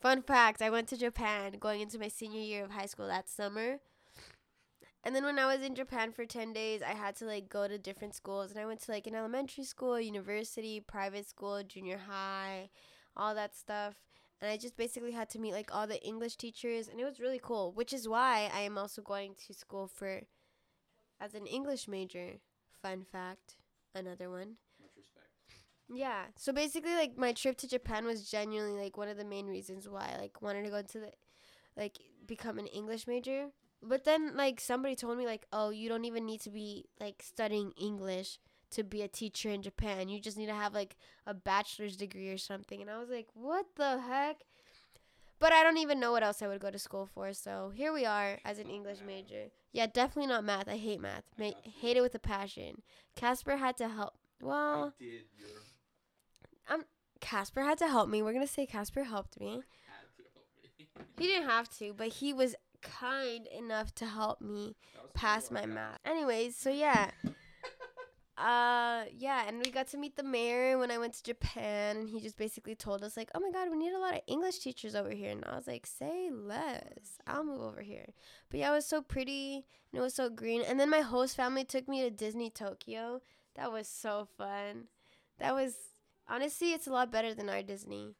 Fun 0.00 0.22
fact, 0.22 0.62
I 0.62 0.70
went 0.70 0.88
to 0.88 0.96
Japan 0.96 1.54
going 1.58 1.80
into 1.80 1.98
my 1.98 2.08
senior 2.08 2.40
year 2.40 2.64
of 2.64 2.70
high 2.70 2.86
school 2.86 3.08
that 3.08 3.28
summer. 3.28 3.78
And 5.04 5.14
then 5.14 5.24
when 5.24 5.38
I 5.38 5.46
was 5.46 5.64
in 5.64 5.74
Japan 5.74 6.12
for 6.12 6.24
10 6.24 6.52
days, 6.52 6.82
I 6.82 6.92
had 6.92 7.16
to 7.16 7.24
like 7.24 7.48
go 7.48 7.66
to 7.66 7.78
different 7.78 8.14
schools 8.14 8.50
and 8.50 8.60
I 8.60 8.66
went 8.66 8.80
to 8.82 8.92
like 8.92 9.06
an 9.06 9.14
elementary 9.14 9.64
school, 9.64 9.98
university, 10.00 10.80
private 10.80 11.28
school, 11.28 11.62
junior 11.62 11.98
high, 12.08 12.70
all 13.16 13.34
that 13.34 13.56
stuff. 13.56 13.94
And 14.40 14.50
I 14.50 14.56
just 14.56 14.76
basically 14.76 15.12
had 15.12 15.28
to 15.30 15.38
meet 15.38 15.52
like 15.52 15.74
all 15.74 15.86
the 15.86 16.02
English 16.04 16.36
teachers 16.36 16.88
and 16.88 17.00
it 17.00 17.04
was 17.04 17.20
really 17.20 17.40
cool, 17.42 17.72
which 17.72 17.92
is 17.92 18.08
why 18.08 18.50
I 18.54 18.60
am 18.60 18.78
also 18.78 19.02
going 19.02 19.34
to 19.46 19.54
school 19.54 19.88
for 19.88 20.22
as 21.20 21.34
an 21.34 21.46
English 21.46 21.88
major. 21.88 22.34
Fun 22.80 23.04
fact, 23.10 23.56
another 23.94 24.30
one. 24.30 24.56
Much 24.80 24.90
respect. 24.96 25.26
Yeah. 25.92 26.26
So 26.36 26.52
basically 26.52 26.94
like 26.94 27.18
my 27.18 27.32
trip 27.32 27.56
to 27.58 27.68
Japan 27.68 28.04
was 28.04 28.30
genuinely 28.30 28.80
like 28.80 28.96
one 28.96 29.08
of 29.08 29.16
the 29.16 29.24
main 29.24 29.46
reasons 29.46 29.88
why 29.88 30.12
I 30.14 30.20
like 30.20 30.40
wanted 30.40 30.64
to 30.64 30.70
go 30.70 30.82
to 30.82 31.00
the 31.00 31.12
like 31.76 31.98
become 32.26 32.58
an 32.58 32.66
English 32.66 33.08
major. 33.08 33.46
But 33.82 34.04
then 34.04 34.36
like 34.36 34.60
somebody 34.60 34.96
told 34.96 35.18
me 35.18 35.26
like, 35.26 35.46
"Oh, 35.52 35.70
you 35.70 35.88
don't 35.88 36.04
even 36.04 36.26
need 36.26 36.40
to 36.42 36.50
be 36.50 36.86
like 37.00 37.22
studying 37.22 37.72
English 37.80 38.38
to 38.70 38.82
be 38.84 39.02
a 39.02 39.08
teacher 39.08 39.50
in 39.50 39.62
Japan. 39.62 40.08
You 40.08 40.20
just 40.20 40.36
need 40.36 40.46
to 40.46 40.54
have 40.54 40.74
like 40.74 40.96
a 41.26 41.34
bachelor's 41.34 41.96
degree 41.96 42.28
or 42.28 42.38
something. 42.38 42.80
And 42.80 42.90
I 42.90 42.98
was 42.98 43.08
like, 43.08 43.26
what 43.34 43.66
the 43.76 44.00
heck? 44.00 44.38
But 45.40 45.52
I 45.52 45.62
don't 45.62 45.78
even 45.78 46.00
know 46.00 46.10
what 46.12 46.24
else 46.24 46.42
I 46.42 46.48
would 46.48 46.60
go 46.60 46.70
to 46.70 46.78
school 46.78 47.06
for. 47.06 47.32
So 47.32 47.72
here 47.74 47.92
we 47.92 48.04
are 48.04 48.38
as 48.44 48.58
an 48.58 48.68
English 48.68 48.98
major. 49.06 49.50
Yeah, 49.72 49.86
definitely 49.86 50.28
not 50.28 50.44
math. 50.44 50.68
I 50.68 50.76
hate 50.76 51.00
math. 51.00 51.24
Ma- 51.38 51.52
hate 51.80 51.96
it 51.96 52.00
with 52.00 52.14
a 52.14 52.18
passion. 52.18 52.82
Casper 53.14 53.56
had 53.56 53.76
to 53.76 53.88
help. 53.88 54.14
Well, 54.40 54.94
did 54.98 55.24
your 55.38 55.48
Casper 57.20 57.62
had 57.62 57.78
to 57.78 57.88
help 57.88 58.08
me. 58.08 58.22
We're 58.22 58.32
gonna 58.32 58.46
say 58.46 58.66
Casper 58.66 59.04
helped 59.04 59.40
me. 59.40 59.62
had 59.86 60.06
to 60.16 60.22
help 60.32 60.46
me. 60.78 61.04
He 61.18 61.26
didn't 61.26 61.48
have 61.48 61.68
to, 61.78 61.92
but 61.92 62.08
he 62.08 62.32
was 62.32 62.54
kind 62.80 63.46
enough 63.48 63.94
to 63.96 64.06
help 64.06 64.40
me 64.40 64.76
pass 65.14 65.50
my 65.50 65.66
math. 65.66 65.98
Anyways, 66.04 66.56
so 66.56 66.70
yeah. 66.70 67.10
Uh 68.38 69.04
yeah, 69.16 69.48
and 69.48 69.58
we 69.64 69.72
got 69.72 69.88
to 69.88 69.96
meet 69.98 70.14
the 70.16 70.22
mayor 70.22 70.78
when 70.78 70.92
I 70.92 70.98
went 70.98 71.14
to 71.14 71.22
Japan 71.24 71.96
and 71.96 72.08
he 72.08 72.20
just 72.20 72.36
basically 72.36 72.76
told 72.76 73.02
us 73.02 73.16
like, 73.16 73.30
"Oh 73.34 73.40
my 73.40 73.50
god, 73.50 73.68
we 73.68 73.76
need 73.76 73.92
a 73.92 73.98
lot 73.98 74.14
of 74.14 74.20
English 74.28 74.60
teachers 74.60 74.94
over 74.94 75.10
here." 75.10 75.32
And 75.32 75.44
I 75.44 75.56
was 75.56 75.66
like, 75.66 75.86
"Say 75.86 76.30
less. 76.30 77.18
I'll 77.26 77.42
move 77.42 77.60
over 77.60 77.82
here." 77.82 78.06
But 78.48 78.60
yeah, 78.60 78.70
it 78.70 78.76
was 78.76 78.86
so 78.86 79.02
pretty 79.02 79.66
and 79.92 79.98
it 79.98 80.02
was 80.02 80.14
so 80.14 80.30
green. 80.30 80.62
And 80.62 80.78
then 80.78 80.88
my 80.88 81.00
host 81.00 81.34
family 81.36 81.64
took 81.64 81.88
me 81.88 82.02
to 82.02 82.10
Disney 82.10 82.48
Tokyo. 82.48 83.22
That 83.56 83.72
was 83.72 83.88
so 83.88 84.28
fun. 84.38 84.84
That 85.38 85.52
was 85.54 85.74
honestly, 86.28 86.72
it's 86.72 86.86
a 86.86 86.92
lot 86.92 87.10
better 87.10 87.34
than 87.34 87.48
our 87.48 87.62
Disney. 87.62 88.14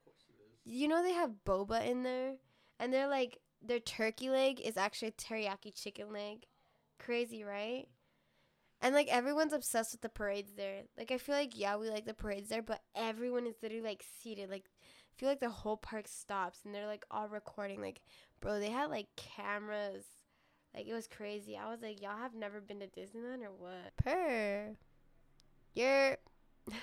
You 0.64 0.88
know 0.88 1.02
they 1.02 1.12
have 1.14 1.44
boba 1.46 1.86
in 1.86 2.02
there, 2.04 2.34
and 2.80 2.92
they're 2.92 3.08
like 3.08 3.38
their 3.62 3.80
turkey 3.80 4.30
leg 4.30 4.60
is 4.60 4.76
actually 4.76 5.12
teriyaki 5.12 5.74
chicken 5.74 6.12
leg. 6.12 6.46
Crazy, 6.98 7.44
right? 7.44 7.88
And 8.80 8.94
like 8.94 9.08
everyone's 9.08 9.52
obsessed 9.52 9.92
with 9.92 10.02
the 10.02 10.08
parades 10.08 10.52
there. 10.56 10.82
Like 10.96 11.10
I 11.10 11.18
feel 11.18 11.34
like 11.34 11.58
yeah, 11.58 11.76
we 11.76 11.90
like 11.90 12.06
the 12.06 12.14
parades 12.14 12.48
there, 12.48 12.62
but 12.62 12.80
everyone 12.94 13.46
is 13.46 13.56
literally 13.62 13.84
like 13.84 14.04
seated. 14.22 14.50
Like 14.50 14.64
I 14.66 15.14
feel 15.18 15.28
like 15.28 15.40
the 15.40 15.50
whole 15.50 15.76
park 15.76 16.06
stops 16.06 16.60
and 16.64 16.74
they're 16.74 16.86
like 16.86 17.04
all 17.10 17.28
recording. 17.28 17.80
Like 17.80 18.00
bro, 18.40 18.60
they 18.60 18.70
had 18.70 18.90
like 18.90 19.08
cameras. 19.16 20.04
Like 20.74 20.86
it 20.86 20.94
was 20.94 21.08
crazy. 21.08 21.56
I 21.56 21.70
was 21.70 21.82
like, 21.82 22.00
y'all 22.00 22.18
have 22.18 22.34
never 22.34 22.60
been 22.60 22.80
to 22.80 22.86
Disneyland 22.86 23.42
or 23.42 23.52
what? 23.56 23.96
Per. 23.96 24.76
You're. 25.74 26.18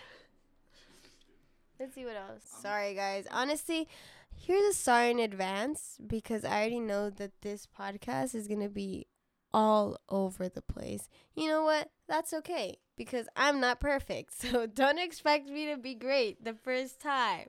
Let's 1.79 1.93
see 1.93 2.05
what 2.05 2.15
else. 2.15 2.43
Um, 2.55 2.61
Sorry, 2.61 2.93
guys. 2.93 3.27
Honestly, 3.29 3.87
here's 4.35 4.75
a 4.75 4.77
sorry 4.77 5.11
in 5.11 5.19
advance 5.19 5.97
because 6.05 6.45
I 6.45 6.59
already 6.59 6.79
know 6.79 7.09
that 7.09 7.41
this 7.41 7.67
podcast 7.67 8.33
is 8.33 8.47
going 8.47 8.61
to 8.61 8.69
be 8.69 9.07
all 9.55 9.97
over 10.09 10.49
the 10.49 10.61
place. 10.61 11.07
You 11.33 11.47
know 11.47 11.63
what? 11.63 11.89
That's 12.09 12.33
okay 12.33 12.75
because 12.97 13.27
I'm 13.37 13.61
not 13.61 13.79
perfect. 13.79 14.33
So 14.51 14.67
don't 14.67 14.99
expect 14.99 15.47
me 15.47 15.67
to 15.67 15.77
be 15.77 15.95
great 15.95 16.43
the 16.43 16.53
first 16.53 16.99
time. 16.99 17.47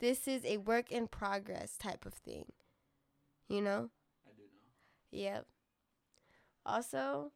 This 0.00 0.26
is 0.26 0.44
a 0.46 0.56
work 0.56 0.90
in 0.90 1.08
progress 1.08 1.76
type 1.76 2.06
of 2.06 2.14
thing. 2.14 2.46
You 3.48 3.60
know? 3.60 3.90
I 4.26 4.30
do 4.34 4.42
know. 4.42 5.18
Yep. 5.24 5.46
Also, 6.64 7.32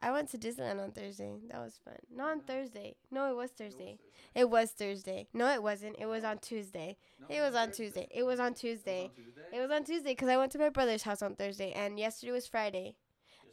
I 0.00 0.12
went 0.12 0.28
to 0.30 0.38
Disneyland 0.38 0.80
on 0.82 0.92
Thursday. 0.92 1.32
That 1.50 1.60
was 1.60 1.78
fun. 1.84 1.96
Not 2.14 2.30
on 2.30 2.40
Thursday. 2.40 2.94
No, 3.10 3.30
it 3.30 3.36
was 3.36 3.50
Thursday. 3.50 3.98
It 4.34 4.48
was 4.48 4.70
Thursday. 4.70 5.26
No, 5.32 5.52
it 5.52 5.62
wasn't. 5.62 5.96
It 5.98 6.06
was 6.06 6.22
on 6.24 6.38
Tuesday. 6.38 6.96
It 7.28 7.40
was 7.40 7.54
on 7.54 7.72
Tuesday. 7.72 8.06
It 8.10 8.22
was 8.22 8.38
on 8.38 8.54
Tuesday. 8.54 9.10
It 9.52 9.60
was 9.60 9.70
on 9.70 9.84
Tuesday 9.84 10.12
because 10.12 10.28
I 10.28 10.36
went 10.36 10.52
to 10.52 10.58
my 10.58 10.68
brother's 10.68 11.02
house 11.02 11.22
on 11.22 11.34
Thursday, 11.34 11.72
and 11.72 11.98
yesterday 11.98 12.32
was 12.32 12.46
Friday, 12.46 12.94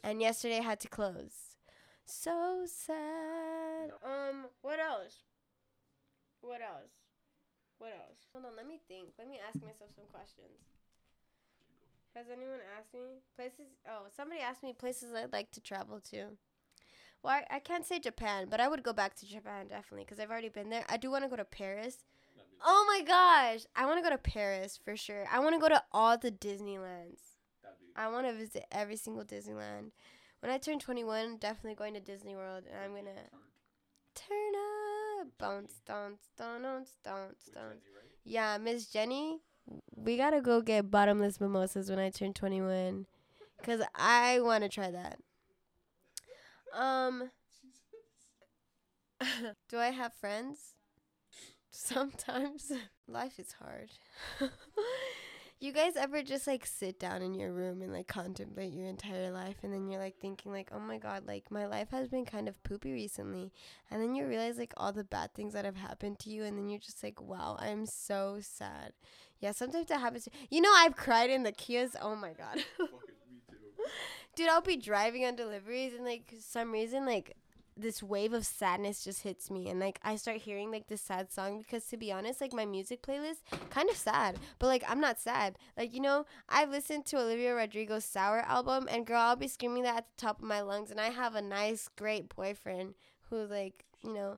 and 0.04 0.20
yesterday 0.20 0.58
I 0.58 0.62
had 0.62 0.80
to 0.80 0.88
close. 0.88 1.56
So 2.04 2.64
sad. 2.66 3.90
Um, 4.04 4.46
what 4.62 4.78
else? 4.78 5.24
What 6.40 6.60
else? 6.60 6.92
What 7.78 7.90
else? 7.90 8.18
Hold 8.32 8.46
on, 8.46 8.56
let 8.56 8.66
me 8.68 8.80
think. 8.86 9.08
Let 9.18 9.28
me 9.28 9.40
ask 9.46 9.60
myself 9.62 9.90
some 9.94 10.06
questions. 10.12 10.75
Has 12.16 12.26
anyone 12.32 12.60
asked 12.78 12.94
me 12.94 13.20
places? 13.36 13.66
Oh, 13.86 14.06
somebody 14.16 14.40
asked 14.40 14.62
me 14.62 14.72
places 14.72 15.12
I'd 15.12 15.34
like 15.34 15.50
to 15.50 15.60
travel 15.60 16.00
to. 16.10 16.28
Well, 17.22 17.34
I, 17.34 17.56
I 17.56 17.58
can't 17.58 17.84
say 17.84 17.98
Japan, 17.98 18.46
but 18.48 18.58
I 18.58 18.68
would 18.68 18.82
go 18.82 18.94
back 18.94 19.14
to 19.16 19.26
Japan 19.26 19.68
definitely 19.68 20.04
because 20.04 20.18
I've 20.18 20.30
already 20.30 20.48
been 20.48 20.70
there. 20.70 20.86
I 20.88 20.96
do 20.96 21.10
want 21.10 21.24
to 21.24 21.30
go 21.30 21.36
to 21.36 21.44
Paris. 21.44 21.98
Oh 22.64 22.86
my 22.88 23.04
gosh, 23.04 23.66
I 23.76 23.84
want 23.84 23.98
to 23.98 24.02
go 24.02 24.16
to 24.16 24.18
Paris 24.18 24.80
for 24.82 24.96
sure. 24.96 25.26
I 25.30 25.40
want 25.40 25.56
to 25.56 25.60
go 25.60 25.68
to 25.68 25.82
all 25.92 26.16
the 26.16 26.30
Disneylands. 26.30 27.20
I 27.94 28.08
want 28.08 28.26
to 28.26 28.32
visit 28.32 28.64
every 28.72 28.96
single 28.96 29.24
Disneyland. 29.24 29.90
When 30.40 30.50
I 30.50 30.56
turn 30.56 30.78
21, 30.78 31.36
definitely 31.36 31.74
going 31.74 31.94
to 31.94 32.00
Disney 32.00 32.34
World, 32.34 32.64
and 32.70 32.82
I'm 32.82 32.94
gonna 32.94 33.28
turn 34.14 34.52
up, 35.20 35.28
bounce, 35.38 35.80
bounce, 35.86 36.20
bounce, 36.38 36.92
bounce, 37.04 37.50
bounce. 37.54 37.84
Yeah, 38.24 38.56
Miss 38.58 38.86
Jenny, 38.86 39.40
we 39.94 40.16
gotta 40.16 40.40
go 40.40 40.60
get 40.60 40.90
bottomless 40.90 41.40
mimosas 41.40 41.90
when 41.90 41.98
I 41.98 42.10
turn 42.10 42.32
21, 42.32 43.06
cause 43.62 43.80
I 43.94 44.40
want 44.40 44.62
to 44.62 44.68
try 44.68 44.90
that. 44.90 45.18
Um, 46.72 47.30
do 49.68 49.78
I 49.78 49.90
have 49.90 50.12
friends? 50.14 50.74
Sometimes 51.70 52.72
life 53.08 53.38
is 53.38 53.54
hard. 53.60 53.90
you 55.60 55.72
guys 55.72 55.96
ever 55.96 56.22
just 56.22 56.46
like 56.46 56.66
sit 56.66 56.98
down 56.98 57.22
in 57.22 57.34
your 57.34 57.52
room 57.52 57.80
and 57.82 57.92
like 57.92 58.06
contemplate 58.06 58.72
your 58.72 58.86
entire 58.86 59.30
life 59.30 59.56
and 59.62 59.72
then 59.72 59.88
you're 59.88 60.00
like 60.00 60.16
thinking 60.18 60.52
like, 60.52 60.68
"Oh 60.72 60.80
my 60.80 60.98
god, 60.98 61.26
like 61.26 61.50
my 61.50 61.66
life 61.66 61.90
has 61.90 62.08
been 62.08 62.24
kind 62.24 62.48
of 62.48 62.62
poopy 62.62 62.92
recently." 62.92 63.52
And 63.90 64.02
then 64.02 64.14
you 64.14 64.26
realize 64.26 64.58
like 64.58 64.74
all 64.76 64.92
the 64.92 65.04
bad 65.04 65.34
things 65.34 65.52
that 65.54 65.64
have 65.64 65.76
happened 65.76 66.18
to 66.20 66.30
you 66.30 66.44
and 66.44 66.56
then 66.56 66.68
you're 66.68 66.78
just 66.78 67.02
like, 67.02 67.20
"Wow, 67.20 67.56
I 67.58 67.68
am 67.68 67.86
so 67.86 68.38
sad." 68.40 68.92
Yeah, 69.40 69.52
sometimes 69.52 69.86
that 69.88 70.00
happens. 70.00 70.28
You 70.50 70.60
know, 70.60 70.72
I've 70.74 70.96
cried 70.96 71.30
in 71.30 71.42
the 71.42 71.52
Kias. 71.52 71.94
Oh 72.00 72.16
my 72.16 72.32
god. 72.32 72.64
Dude, 74.34 74.48
I'll 74.48 74.60
be 74.60 74.76
driving 74.76 75.24
on 75.24 75.36
deliveries 75.36 75.94
and 75.94 76.04
like 76.04 76.34
some 76.40 76.72
reason 76.72 77.06
like 77.06 77.36
this 77.78 78.02
wave 78.02 78.32
of 78.32 78.46
sadness 78.46 79.04
just 79.04 79.22
hits 79.22 79.50
me 79.50 79.68
and 79.68 79.78
like 79.78 79.98
I 80.02 80.16
start 80.16 80.38
hearing 80.38 80.70
like 80.70 80.88
this 80.88 81.02
sad 81.02 81.30
song 81.30 81.58
because 81.60 81.84
to 81.86 81.96
be 81.96 82.12
honest, 82.12 82.40
like 82.40 82.52
my 82.52 82.66
music 82.66 83.02
playlist 83.02 83.40
kind 83.70 83.88
of 83.90 83.96
sad, 83.96 84.38
but 84.58 84.66
like 84.66 84.84
I'm 84.88 85.00
not 85.00 85.18
sad. 85.18 85.58
Like 85.76 85.94
you 85.94 86.00
know, 86.00 86.26
I've 86.48 86.70
listened 86.70 87.06
to 87.06 87.18
Olivia 87.18 87.54
Rodrigo's 87.54 88.04
Sour 88.04 88.40
album 88.40 88.88
and 88.90 89.06
girl, 89.06 89.20
I'll 89.20 89.36
be 89.36 89.48
screaming 89.48 89.82
that 89.84 89.96
at 89.96 90.06
the 90.16 90.20
top 90.20 90.38
of 90.38 90.44
my 90.48 90.60
lungs 90.60 90.90
and 90.90 91.00
I 91.00 91.10
have 91.10 91.34
a 91.34 91.42
nice 91.42 91.88
great 91.96 92.34
boyfriend 92.34 92.94
who 93.30 93.46
like, 93.46 93.84
you 94.02 94.12
know, 94.12 94.36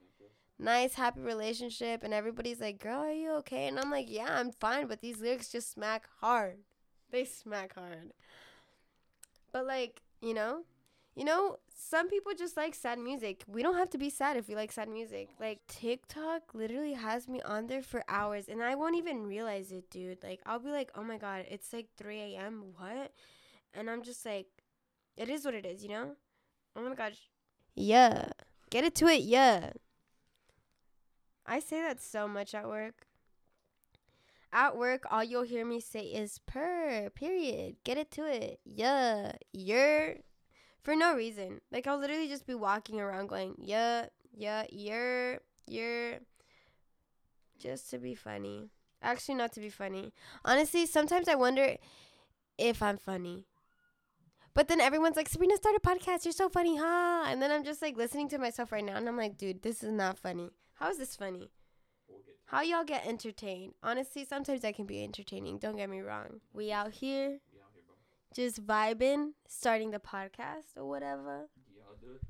nice 0.58 0.94
happy 0.94 1.20
relationship 1.20 2.02
and 2.02 2.12
everybody's 2.12 2.60
like, 2.60 2.78
"Girl, 2.78 3.00
are 3.00 3.12
you 3.12 3.32
okay?" 3.34 3.68
And 3.68 3.78
I'm 3.78 3.90
like, 3.90 4.10
"Yeah, 4.10 4.38
I'm 4.38 4.52
fine, 4.52 4.86
but 4.86 5.00
these 5.00 5.20
lyrics 5.20 5.50
just 5.50 5.70
smack 5.70 6.08
hard. 6.20 6.58
They 7.10 7.24
smack 7.24 7.74
hard." 7.74 8.12
But 9.52 9.66
like, 9.66 10.00
you 10.20 10.34
know, 10.34 10.64
you 11.14 11.24
know, 11.24 11.56
some 11.74 12.08
people 12.08 12.32
just 12.36 12.56
like 12.56 12.74
sad 12.74 12.98
music. 12.98 13.44
We 13.46 13.62
don't 13.62 13.76
have 13.76 13.90
to 13.90 13.98
be 13.98 14.10
sad 14.10 14.36
if 14.36 14.48
we 14.48 14.54
like 14.54 14.72
sad 14.72 14.88
music. 14.88 15.30
Like 15.40 15.60
TikTok 15.66 16.54
literally 16.54 16.94
has 16.94 17.28
me 17.28 17.40
on 17.42 17.66
there 17.66 17.82
for 17.82 18.04
hours 18.08 18.48
and 18.48 18.62
I 18.62 18.74
won't 18.74 18.96
even 18.96 19.26
realize 19.26 19.72
it, 19.72 19.90
dude. 19.90 20.22
Like 20.22 20.40
I'll 20.46 20.60
be 20.60 20.70
like, 20.70 20.90
"Oh 20.94 21.02
my 21.04 21.18
god, 21.18 21.46
it's 21.50 21.72
like 21.72 21.88
3 21.96 22.20
a.m. 22.20 22.74
What?" 22.76 23.12
And 23.74 23.90
I'm 23.90 24.02
just 24.02 24.24
like, 24.24 24.46
it 25.16 25.28
is 25.28 25.44
what 25.44 25.54
it 25.54 25.66
is, 25.66 25.82
you 25.82 25.88
know? 25.88 26.16
Oh 26.76 26.82
my 26.82 26.94
gosh. 26.94 27.28
Yeah. 27.74 28.30
Get 28.70 28.84
it 28.84 28.94
to 28.96 29.06
it, 29.06 29.22
yeah. 29.22 29.72
I 31.48 31.60
say 31.60 31.80
that 31.80 32.02
so 32.02 32.28
much 32.28 32.54
at 32.54 32.68
work. 32.68 33.06
At 34.52 34.76
work, 34.76 35.04
all 35.10 35.24
you'll 35.24 35.42
hear 35.42 35.64
me 35.64 35.80
say 35.80 36.02
is 36.02 36.40
per, 36.46 37.10
period. 37.14 37.76
Get 37.84 37.96
it 37.98 38.10
to 38.12 38.24
it. 38.24 38.60
Yeah. 38.64 39.32
You're 39.52 40.16
for 40.82 40.94
no 40.94 41.14
reason. 41.14 41.60
Like 41.72 41.86
I'll 41.86 41.98
literally 41.98 42.28
just 42.28 42.46
be 42.46 42.54
walking 42.54 43.00
around 43.00 43.28
going, 43.28 43.54
yeah, 43.58 44.06
yeah, 44.32 44.64
you're, 44.70 45.38
you're 45.66 46.18
just 47.58 47.90
to 47.90 47.98
be 47.98 48.14
funny. 48.14 48.70
Actually 49.02 49.36
not 49.36 49.52
to 49.52 49.60
be 49.60 49.70
funny. 49.70 50.12
Honestly, 50.44 50.86
sometimes 50.86 51.28
I 51.28 51.34
wonder 51.34 51.76
if 52.58 52.82
I'm 52.82 52.98
funny. 52.98 53.46
But 54.54 54.68
then 54.68 54.80
everyone's 54.80 55.16
like, 55.16 55.28
Sabrina, 55.28 55.56
start 55.56 55.76
a 55.76 55.80
podcast. 55.80 56.24
You're 56.24 56.32
so 56.32 56.48
funny, 56.48 56.76
huh? 56.76 57.24
And 57.26 57.40
then 57.40 57.50
I'm 57.50 57.64
just 57.64 57.80
like 57.80 57.96
listening 57.96 58.28
to 58.30 58.38
myself 58.38 58.72
right 58.72 58.84
now 58.84 58.96
and 58.96 59.08
I'm 59.08 59.16
like, 59.16 59.38
dude, 59.38 59.62
this 59.62 59.82
is 59.82 59.92
not 59.92 60.18
funny. 60.18 60.50
How 60.78 60.90
is 60.90 60.98
this 60.98 61.16
funny? 61.16 61.50
We'll 62.08 62.20
How 62.46 62.62
y'all 62.62 62.84
get 62.84 63.06
entertained? 63.06 63.74
Honestly, 63.82 64.24
sometimes 64.24 64.64
I 64.64 64.72
can 64.72 64.86
be 64.86 65.02
entertaining. 65.02 65.58
Don't 65.58 65.76
get 65.76 65.90
me 65.90 66.00
wrong. 66.00 66.40
We 66.52 66.72
out 66.72 66.92
here. 66.92 67.40
We 67.52 67.60
out 67.60 67.72
here, 67.74 67.82
just 68.34 68.64
vibing, 68.64 69.32
starting 69.48 69.90
the 69.90 69.98
podcast 69.98 70.76
or 70.76 70.86
whatever. 70.88 71.48
Do 72.00 72.12
it. 72.14 72.22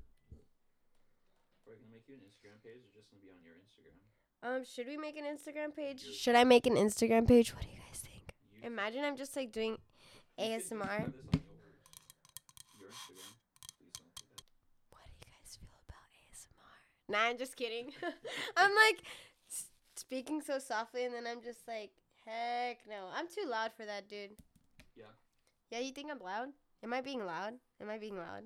We're 1.67 1.75
gonna 1.75 1.91
make 1.93 2.09
you 2.09 2.15
an 2.15 2.21
Instagram 2.25 2.57
page 2.65 2.81
or 2.81 2.91
just 2.97 3.11
gonna 3.11 3.21
be 3.23 3.29
on 3.29 3.45
your 3.45 3.55
Instagram? 3.61 4.01
Um, 4.41 4.65
should 4.65 4.87
we 4.87 4.97
make 4.97 5.17
an 5.19 5.25
Instagram 5.25 5.75
page? 5.77 6.05
Yours. 6.05 6.17
Should 6.17 6.37
I 6.37 6.45
make 6.45 6.67
an 6.67 6.75
Instagram 6.77 7.27
page? 7.29 7.53
What 7.55 7.63
do 7.65 7.69
you 7.69 7.77
guys 7.87 8.01
think? 8.01 8.33
You 8.55 8.67
Imagine 8.67 9.05
I'm 9.05 9.17
just 9.17 9.37
like 9.37 9.53
doing 9.53 9.73
you 9.73 9.77
should- 9.77 10.53
you 10.55 10.61
should 10.61 10.79
ASMR. 10.79 10.89
have 10.89 11.13
this 11.13 11.27
on 11.35 11.41
yours. 11.45 11.77
Your 12.81 12.89
Instagram. 12.89 13.35
Please 13.77 13.93
don't 13.93 14.15
do 14.15 14.25
that. 14.33 14.43
What 14.89 15.05
do 15.05 15.13
you 15.13 15.27
guys 15.29 15.59
feel 15.61 15.77
about 15.85 16.09
ASMR? 16.17 16.81
Nah, 17.09 17.19
I'm 17.21 17.39
just 17.39 17.57
kidding. 17.57 17.93
I'm 18.57 18.75
like 18.75 19.03
s- 19.51 19.67
speaking 19.97 20.41
so 20.43 20.59
softly, 20.59 21.05
and 21.05 21.15
then 21.15 21.27
I'm 21.27 21.43
just 21.43 21.61
like, 21.67 21.91
heck 22.27 22.79
no. 22.89 23.07
I'm 23.15 23.27
too 23.29 23.49
loud 23.49 23.73
for 23.77 23.87
that, 23.87 24.09
dude. 24.09 24.31
Yeah. 24.97 25.05
Yeah, 25.71 25.81
you 25.81 25.93
think 25.93 26.11
I'm 26.11 26.21
loud? 26.21 26.49
Am 26.83 26.93
I 26.93 27.01
being 27.01 27.25
loud? 27.25 27.55
Am 27.81 27.89
I 27.91 27.99
being 27.99 28.17
loud? 28.17 28.45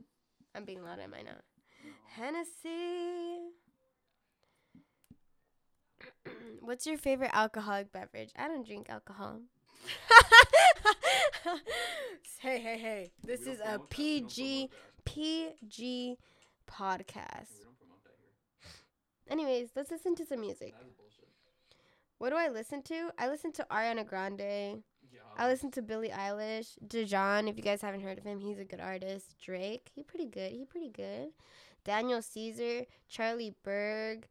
I'm 0.54 0.64
being 0.64 0.82
loud, 0.84 0.98
am 1.00 1.14
I 1.14 1.22
not? 1.22 1.42
No. 1.84 1.90
Hennessy. 2.14 3.50
What's 6.60 6.86
your 6.86 6.98
favorite 6.98 7.30
alcoholic 7.32 7.92
beverage? 7.92 8.30
I 8.36 8.48
don't 8.48 8.66
drink 8.66 8.88
alcohol. 8.88 9.40
hey, 12.40 12.60
hey, 12.60 12.78
hey. 12.78 13.10
This 13.24 13.44
We 13.46 13.52
is 13.52 13.60
a 13.60 13.64
promote 13.64 13.90
that. 13.90 13.98
We 13.98 14.20
don't 14.20 14.28
PG. 14.28 14.70
PG 15.04 16.18
podcast. 16.70 17.50
We 17.50 17.64
don't 17.64 17.78
promote 17.78 18.04
that 18.04 18.16
here. 18.20 18.30
Anyways, 19.32 19.70
let's 19.74 19.90
listen 19.90 20.14
to 20.16 20.26
some 20.26 20.40
music. 20.42 20.74
That 20.78 20.86
is 20.86 20.92
bullshit. 20.92 21.28
What 22.18 22.30
do 22.30 22.36
I 22.36 22.48
listen 22.48 22.82
to? 22.82 23.10
I 23.18 23.28
listen 23.28 23.50
to 23.52 23.66
Ariana 23.70 24.06
Grande. 24.06 24.82
Yeah. 25.10 25.20
I 25.38 25.48
listen 25.48 25.70
to 25.72 25.82
Billie 25.82 26.10
Eilish, 26.10 26.76
Dijon. 26.86 27.48
If 27.48 27.56
you 27.56 27.62
guys 27.62 27.80
haven't 27.80 28.02
heard 28.02 28.18
of 28.18 28.24
him, 28.24 28.40
he's 28.40 28.58
a 28.58 28.64
good 28.64 28.80
artist. 28.80 29.34
Drake, 29.42 29.90
he 29.94 30.02
pretty 30.02 30.26
good. 30.26 30.52
He 30.52 30.64
pretty 30.66 30.90
good. 30.90 31.30
Daniel 31.84 32.20
Caesar, 32.20 32.84
Charlie 33.08 33.54
Burg. 33.64 34.28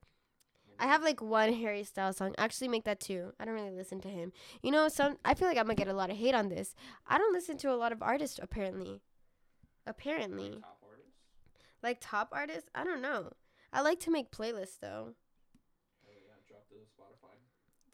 I 0.80 0.86
have 0.86 1.04
like 1.04 1.22
one 1.22 1.52
Harry 1.54 1.84
Styles 1.84 2.18
song. 2.18 2.34
Actually, 2.38 2.68
make 2.70 2.86
that 2.86 3.00
two. 3.00 3.34
I 3.40 3.46
don't 3.46 3.56
really 3.56 3.72
listen 3.72 4.02
to 4.02 4.08
him. 4.08 4.32
You 4.62 4.72
know, 4.72 4.88
some 4.88 5.18
I 5.26 5.34
feel 5.34 5.48
like 5.48 5.58
I'm 5.58 5.66
gonna 5.66 5.76
get 5.76 5.88
a 5.88 5.94
lot 5.94 6.12
of 6.12 6.18
hate 6.18 6.36
on 6.36 6.50
this. 6.50 6.76
I 7.08 7.18
don't 7.18 7.34
listen 7.34 7.58
to 7.58 7.72
a 7.72 7.76
lot 7.76 7.92
of 7.92 8.02
artists 8.04 8.40
apparently. 8.42 9.02
Apparently, 9.86 10.52
Like 10.52 10.62
top 10.62 10.80
artists. 10.84 11.12
like 11.84 11.98
top 12.00 12.30
artists. 12.32 12.70
I 12.76 12.84
don't 12.84 13.02
know. 13.02 13.32
I 13.74 13.82
like 13.82 14.00
to 14.02 14.12
make 14.12 14.32
playlists 14.32 14.80
though. 14.82 15.14
Oh 16.06 16.10
yeah, 16.10 16.34
drop 16.48 16.66
the 16.70 16.78
Spotify. 16.86 17.38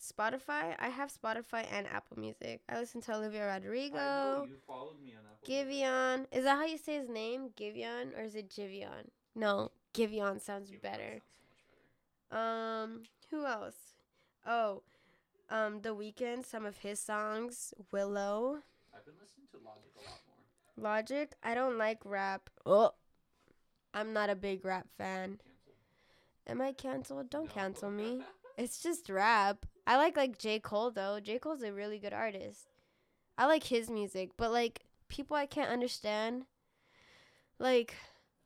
Spotify. 0.02 0.76
I 0.80 0.90
have 0.90 1.12
Spotify 1.12 1.66
and 1.72 1.88
Apple 1.88 2.18
Music. 2.20 2.62
I 2.70 2.80
listen 2.80 3.02
to 3.02 3.16
Olivia 3.16 3.44
I 3.44 3.60
know 3.60 3.66
Rodrigo. 3.66 4.46
you 4.50 4.56
followed 4.66 5.00
me 5.02 5.14
on 5.18 5.24
Apple. 5.26 5.48
Giveon. 5.48 6.26
Is 6.32 6.44
that 6.46 6.56
how 6.58 6.66
you 6.66 6.78
say 6.78 6.96
his 6.96 7.10
name? 7.10 7.50
Giveon 7.60 8.18
or 8.18 8.24
is 8.24 8.36
it 8.36 8.50
Giveon? 8.50 9.10
No, 9.36 9.72
Giveon 9.94 10.42
sounds 10.42 10.72
better. 10.82 11.22
sounds 11.22 11.22
so 12.32 12.36
better. 12.36 12.42
Um, 12.42 13.04
who 13.30 13.46
else? 13.46 13.76
Oh, 14.46 14.82
um, 15.50 15.82
The 15.82 15.96
Weeknd. 15.96 16.46
Some 16.46 16.66
of 16.66 16.78
his 16.78 17.00
songs. 17.00 17.74
Willow. 17.92 18.60
I've 18.96 19.06
been 19.06 19.14
listening 19.22 19.48
to 19.52 19.58
Logic 19.64 19.92
a 19.96 20.00
lot 20.10 20.20
more. 20.28 20.92
Logic. 20.92 21.34
I 21.44 21.54
don't 21.56 21.78
like 21.78 22.00
rap. 22.04 22.50
Oh, 22.66 22.92
I'm 23.94 24.12
not 24.14 24.30
a 24.30 24.36
big 24.36 24.66
rap 24.66 24.88
fan. 24.98 25.40
Am 26.48 26.62
I 26.62 26.72
canceled? 26.72 27.30
Don't 27.30 27.46
No. 27.48 27.52
cancel 27.54 27.92
me. 27.92 28.22
It's 28.58 28.82
just 28.82 29.08
rap. 29.08 29.68
I 29.86 29.98
like 29.98 30.18
like 30.18 30.40
J 30.40 30.60
Cole 30.60 30.90
though. 30.90 31.20
J 31.20 31.38
Cole's 31.38 31.62
a 31.62 31.72
really 31.72 32.00
good 32.00 32.14
artist. 32.14 32.72
I 33.38 33.46
like 33.46 33.66
his 33.66 33.88
music, 33.88 34.32
but 34.36 34.52
like 34.52 34.86
people 35.10 35.38
I 35.38 35.46
can't 35.46 35.70
understand. 35.70 36.46
Like 37.60 37.94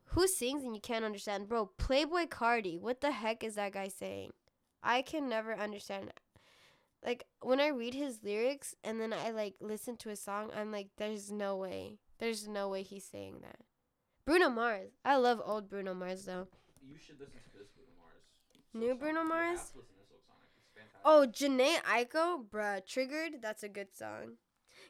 who 0.07 0.27
sings 0.27 0.63
and 0.63 0.75
you 0.75 0.81
can't 0.81 1.05
understand, 1.05 1.47
bro? 1.47 1.71
Playboi 1.79 2.27
Carti. 2.27 2.77
What 2.77 2.99
the 2.99 3.11
heck 3.13 3.41
is 3.43 3.55
that 3.55 3.71
guy 3.71 3.87
saying? 3.87 4.31
I 4.83 5.01
can 5.01 5.29
never 5.29 5.53
understand. 5.55 6.11
Like 7.05 7.25
when 7.41 7.61
I 7.61 7.67
read 7.67 7.93
his 7.93 8.19
lyrics 8.21 8.75
and 8.83 8.99
then 8.99 9.13
I 9.13 9.31
like 9.31 9.55
listen 9.61 9.95
to 9.97 10.09
a 10.09 10.15
song, 10.17 10.49
I'm 10.53 10.73
like, 10.73 10.89
there's 10.97 11.31
no 11.31 11.55
way. 11.55 11.99
There's 12.19 12.47
no 12.49 12.67
way 12.67 12.83
he's 12.83 13.05
saying 13.05 13.37
that. 13.43 13.61
Bruno 14.25 14.49
Mars. 14.49 14.91
I 15.05 15.15
love 15.15 15.41
old 15.43 15.69
Bruno 15.69 15.93
Mars 15.93 16.25
though. 16.25 16.47
You 16.85 16.97
should 16.97 17.17
listen 17.19 17.39
to 17.39 17.39
this 17.39 17.50
Bruno 17.50 17.50
Mars. 17.50 17.50
New 18.73 18.95
Bruno 18.95 19.23
Mars? 19.23 19.59
have 19.59 19.71
to 19.71 19.79
listen 19.79 19.95
to 19.97 20.07
Silk 20.07 20.21
Sonic. 20.27 20.49
It's 20.57 20.73
fantastic. 20.75 21.01
Oh, 21.03 21.27
Jhené 21.27 21.81
Aiko, 21.83 22.45
bruh, 22.49 22.85
Triggered, 22.85 23.41
that's 23.41 23.63
a 23.63 23.69
good 23.69 23.95
song. 23.95 24.37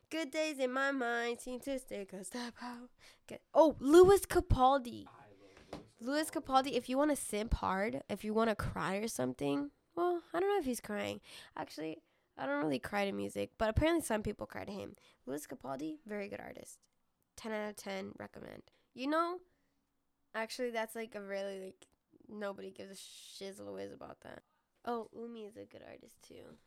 Good 0.10 0.30
days 0.30 0.60
in 0.60 0.72
my 0.72 0.92
mind 0.92 1.40
seem 1.40 1.60
to 1.62 1.80
stick 1.80 2.14
a 2.14 2.24
step 2.24 2.54
out. 2.62 3.40
Oh, 3.54 3.76
Lewis 3.80 4.26
Capaldi. 4.26 5.06
Lewis 6.00 6.30
Capaldi, 6.30 6.74
if 6.74 6.90
you 6.90 6.98
want 6.98 7.12
to 7.12 7.16
simp 7.16 7.54
hard, 7.56 8.02
if 8.10 8.24
you 8.24 8.34
want 8.34 8.50
to 8.50 8.56
cry 8.56 8.96
or 8.98 9.08
something, 9.08 9.72
well, 9.96 10.22
I 10.34 10.40
don't 10.40 10.50
know 10.50 10.60
if 10.60 10.66
he's 10.66 10.82
crying. 10.82 11.22
Actually, 11.56 12.00
I 12.38 12.46
don't 12.46 12.64
really 12.64 12.80
cry 12.80 13.06
to 13.06 13.12
music, 13.12 13.52
but 13.58 13.70
apparently 13.70 14.04
some 14.04 14.22
people 14.22 14.46
cry 14.48 14.66
to 14.66 14.72
him. 14.72 14.96
Lewis 15.26 15.48
Capaldi, 15.48 15.98
very 16.06 16.28
good 16.28 16.40
artist. 16.40 16.80
10 17.38 17.52
out 17.52 17.70
of 17.70 17.76
10, 17.78 18.14
recommend. 18.20 18.64
You 18.94 19.08
know, 19.08 19.38
actually, 20.36 20.72
that's 20.72 20.96
like 20.96 21.16
a 21.16 21.22
really, 21.22 21.60
like, 21.60 21.88
nobody 22.32 22.72
gives 22.72 22.92
a 22.92 23.44
shizzle 23.44 23.74
whiz 23.74 23.92
about 23.94 24.22
that. 24.22 24.44
Oh, 24.86 25.10
Umi 25.14 25.46
is 25.46 25.58
a 25.58 25.66
good 25.66 25.84
artist 25.88 26.16
too. 26.28 26.58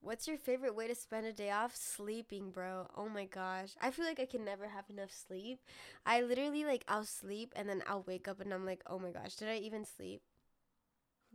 What's 0.00 0.28
your 0.28 0.36
favorite 0.36 0.74
way 0.76 0.86
to 0.86 0.94
spend 0.94 1.26
a 1.26 1.32
day 1.32 1.50
off? 1.50 1.74
Sleeping, 1.74 2.50
bro. 2.50 2.88
Oh 2.96 3.08
my 3.08 3.24
gosh. 3.24 3.70
I 3.80 3.90
feel 3.90 4.04
like 4.04 4.20
I 4.20 4.26
can 4.26 4.44
never 4.44 4.68
have 4.68 4.90
enough 4.90 5.10
sleep. 5.12 5.60
I 6.06 6.20
literally 6.20 6.64
like 6.64 6.84
I'll 6.88 7.04
sleep 7.06 7.52
and 7.56 7.68
then 7.68 7.82
I'll 7.86 8.02
wake 8.02 8.28
up 8.28 8.40
and 8.40 8.52
I'm 8.52 8.66
like, 8.66 8.82
"Oh 8.86 8.98
my 8.98 9.10
gosh, 9.10 9.36
did 9.36 9.48
I 9.48 9.56
even 9.56 9.84
sleep? 9.84 10.22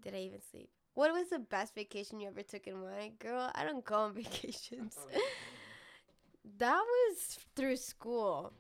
Did 0.02 0.16
I 0.16 0.20
even 0.20 0.42
sleep?" 0.42 0.70
What 0.94 1.14
was 1.14 1.30
the 1.30 1.40
best 1.40 1.76
vacation 1.76 2.20
you 2.20 2.28
ever 2.28 2.42
took 2.44 2.68
and 2.68 2.84
why? 2.84 3.12
Girl, 3.20 3.52
I 3.56 3.64
don't 3.64 3.86
go 3.86 3.96
on 3.96 4.14
vacations. 4.24 4.98
Oh, 5.00 5.20
that 6.58 6.82
was 6.82 7.40
through 7.56 7.78
school. 7.78 8.54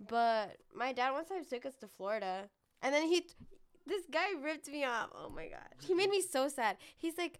But 0.00 0.56
my 0.74 0.92
dad 0.92 1.12
one 1.12 1.24
time 1.26 1.44
took 1.44 1.66
us 1.66 1.76
to 1.76 1.88
Florida. 1.88 2.48
And 2.82 2.94
then 2.94 3.04
he 3.04 3.26
this 3.90 4.04
guy 4.10 4.28
ripped 4.42 4.68
me 4.68 4.84
off. 4.84 5.10
Oh 5.14 5.30
my 5.30 5.48
god. 5.48 5.74
He 5.80 5.94
made 5.94 6.10
me 6.10 6.22
so 6.22 6.48
sad. 6.48 6.76
He's 6.96 7.18
like, 7.18 7.38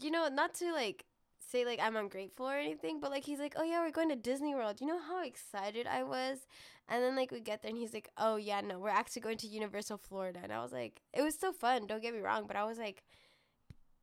you 0.00 0.10
know, 0.10 0.28
not 0.28 0.54
to 0.54 0.72
like 0.72 1.04
say 1.38 1.64
like 1.64 1.78
I'm 1.80 1.96
ungrateful 1.96 2.46
or 2.46 2.56
anything, 2.56 3.00
but 3.00 3.10
like 3.10 3.24
he's 3.24 3.38
like, 3.38 3.54
"Oh 3.56 3.62
yeah, 3.62 3.80
we're 3.84 3.90
going 3.90 4.08
to 4.08 4.16
Disney 4.16 4.54
World." 4.54 4.80
You 4.80 4.86
know 4.86 4.98
how 4.98 5.22
excited 5.22 5.86
I 5.86 6.02
was? 6.02 6.46
And 6.88 7.02
then 7.02 7.14
like 7.16 7.30
we 7.30 7.40
get 7.40 7.62
there 7.62 7.70
and 7.70 7.78
he's 7.78 7.94
like, 7.94 8.08
"Oh 8.16 8.36
yeah, 8.36 8.60
no, 8.60 8.78
we're 8.78 8.88
actually 8.88 9.22
going 9.22 9.38
to 9.38 9.46
Universal 9.46 9.98
Florida." 9.98 10.40
And 10.42 10.52
I 10.52 10.62
was 10.62 10.72
like, 10.72 11.02
it 11.12 11.22
was 11.22 11.38
so 11.38 11.52
fun, 11.52 11.86
don't 11.86 12.02
get 12.02 12.14
me 12.14 12.20
wrong, 12.20 12.46
but 12.46 12.56
I 12.56 12.64
was 12.64 12.78
like, 12.78 13.04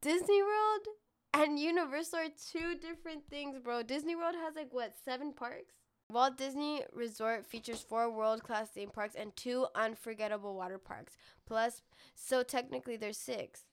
Disney 0.01 0.41
World 0.41 0.85
and 1.33 1.59
Universal 1.59 2.19
are 2.19 2.29
two 2.51 2.75
different 2.75 3.27
things, 3.29 3.57
bro. 3.59 3.83
Disney 3.83 4.15
World 4.15 4.35
has 4.35 4.55
like 4.55 4.71
what, 4.71 4.93
7 5.03 5.33
parks? 5.33 5.75
Walt 6.11 6.37
Disney 6.37 6.83
Resort 6.93 7.45
features 7.45 7.81
four 7.81 8.09
world 8.11 8.43
class 8.43 8.69
theme 8.69 8.89
parks 8.89 9.15
and 9.15 9.35
two 9.35 9.67
unforgettable 9.75 10.55
water 10.55 10.77
parks. 10.77 11.17
Plus, 11.45 11.81
so 12.15 12.43
technically 12.43 12.97
there's 12.97 13.17
six. 13.17 13.65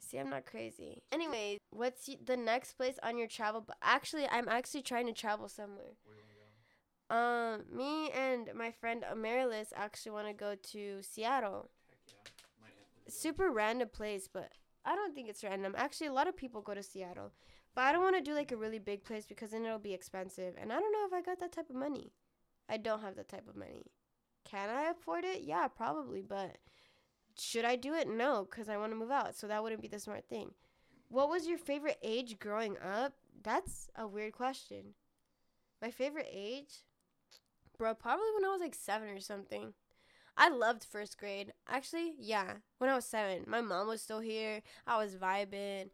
See, 0.00 0.18
I'm 0.18 0.30
not 0.30 0.44
crazy. 0.44 1.02
Anyway, 1.12 1.58
what's 1.70 2.10
the 2.24 2.36
next 2.36 2.74
place 2.74 2.98
on 3.02 3.16
your 3.16 3.28
travel? 3.28 3.62
But 3.66 3.76
actually, 3.82 4.26
I'm 4.30 4.48
actually 4.48 4.82
trying 4.82 5.06
to 5.06 5.12
travel 5.12 5.48
somewhere. 5.48 5.94
Um, 7.10 7.64
me 7.72 8.10
and 8.10 8.50
my 8.54 8.70
friend 8.70 9.04
Amarilis 9.10 9.68
actually 9.74 10.12
want 10.12 10.26
to 10.26 10.32
go 10.32 10.54
to 10.72 11.02
Seattle. 11.02 11.70
Yeah. 12.08 12.14
My 12.60 12.68
aunt 12.68 12.76
lives 13.04 13.22
there. 13.22 13.32
Super 13.32 13.50
random 13.50 13.88
place, 13.92 14.28
but 14.32 14.52
I 14.84 14.94
don't 14.94 15.14
think 15.14 15.28
it's 15.28 15.44
random. 15.44 15.74
Actually, 15.76 16.08
a 16.08 16.12
lot 16.12 16.28
of 16.28 16.36
people 16.36 16.60
go 16.60 16.74
to 16.74 16.82
Seattle. 16.82 17.32
But 17.74 17.82
I 17.82 17.92
don't 17.92 18.02
want 18.02 18.16
to 18.16 18.22
do 18.22 18.34
like 18.34 18.52
a 18.52 18.56
really 18.56 18.78
big 18.78 19.04
place 19.04 19.26
because 19.26 19.50
then 19.50 19.64
it'll 19.64 19.78
be 19.78 19.94
expensive. 19.94 20.54
And 20.60 20.72
I 20.72 20.78
don't 20.78 20.92
know 20.92 21.06
if 21.06 21.12
I 21.12 21.22
got 21.22 21.40
that 21.40 21.52
type 21.52 21.70
of 21.70 21.76
money. 21.76 22.12
I 22.68 22.76
don't 22.76 23.02
have 23.02 23.16
that 23.16 23.28
type 23.28 23.48
of 23.48 23.56
money. 23.56 23.82
Can 24.48 24.70
I 24.70 24.90
afford 24.90 25.24
it? 25.24 25.42
Yeah, 25.42 25.68
probably. 25.68 26.22
But 26.22 26.58
should 27.38 27.64
I 27.64 27.76
do 27.76 27.94
it? 27.94 28.08
No, 28.08 28.46
because 28.48 28.68
I 28.68 28.76
want 28.76 28.92
to 28.92 28.96
move 28.96 29.10
out. 29.10 29.34
So 29.34 29.48
that 29.48 29.62
wouldn't 29.62 29.82
be 29.82 29.88
the 29.88 29.98
smart 29.98 30.28
thing. 30.28 30.50
What 31.08 31.28
was 31.28 31.46
your 31.46 31.58
favorite 31.58 31.98
age 32.02 32.38
growing 32.38 32.76
up? 32.78 33.14
That's 33.42 33.88
a 33.96 34.06
weird 34.06 34.32
question. 34.32 34.94
My 35.82 35.90
favorite 35.90 36.28
age? 36.32 36.84
Bro, 37.76 37.94
probably 37.94 38.26
when 38.34 38.44
I 38.44 38.52
was 38.52 38.60
like 38.60 38.74
seven 38.74 39.08
or 39.08 39.20
something. 39.20 39.74
I 40.36 40.48
loved 40.48 40.84
first 40.84 41.18
grade. 41.18 41.52
Actually, 41.68 42.14
yeah, 42.18 42.54
when 42.78 42.90
I 42.90 42.96
was 42.96 43.04
seven, 43.04 43.44
my 43.46 43.60
mom 43.60 43.86
was 43.86 44.02
still 44.02 44.20
here. 44.20 44.62
I 44.86 44.96
was 44.98 45.14
vibing. 45.14 45.90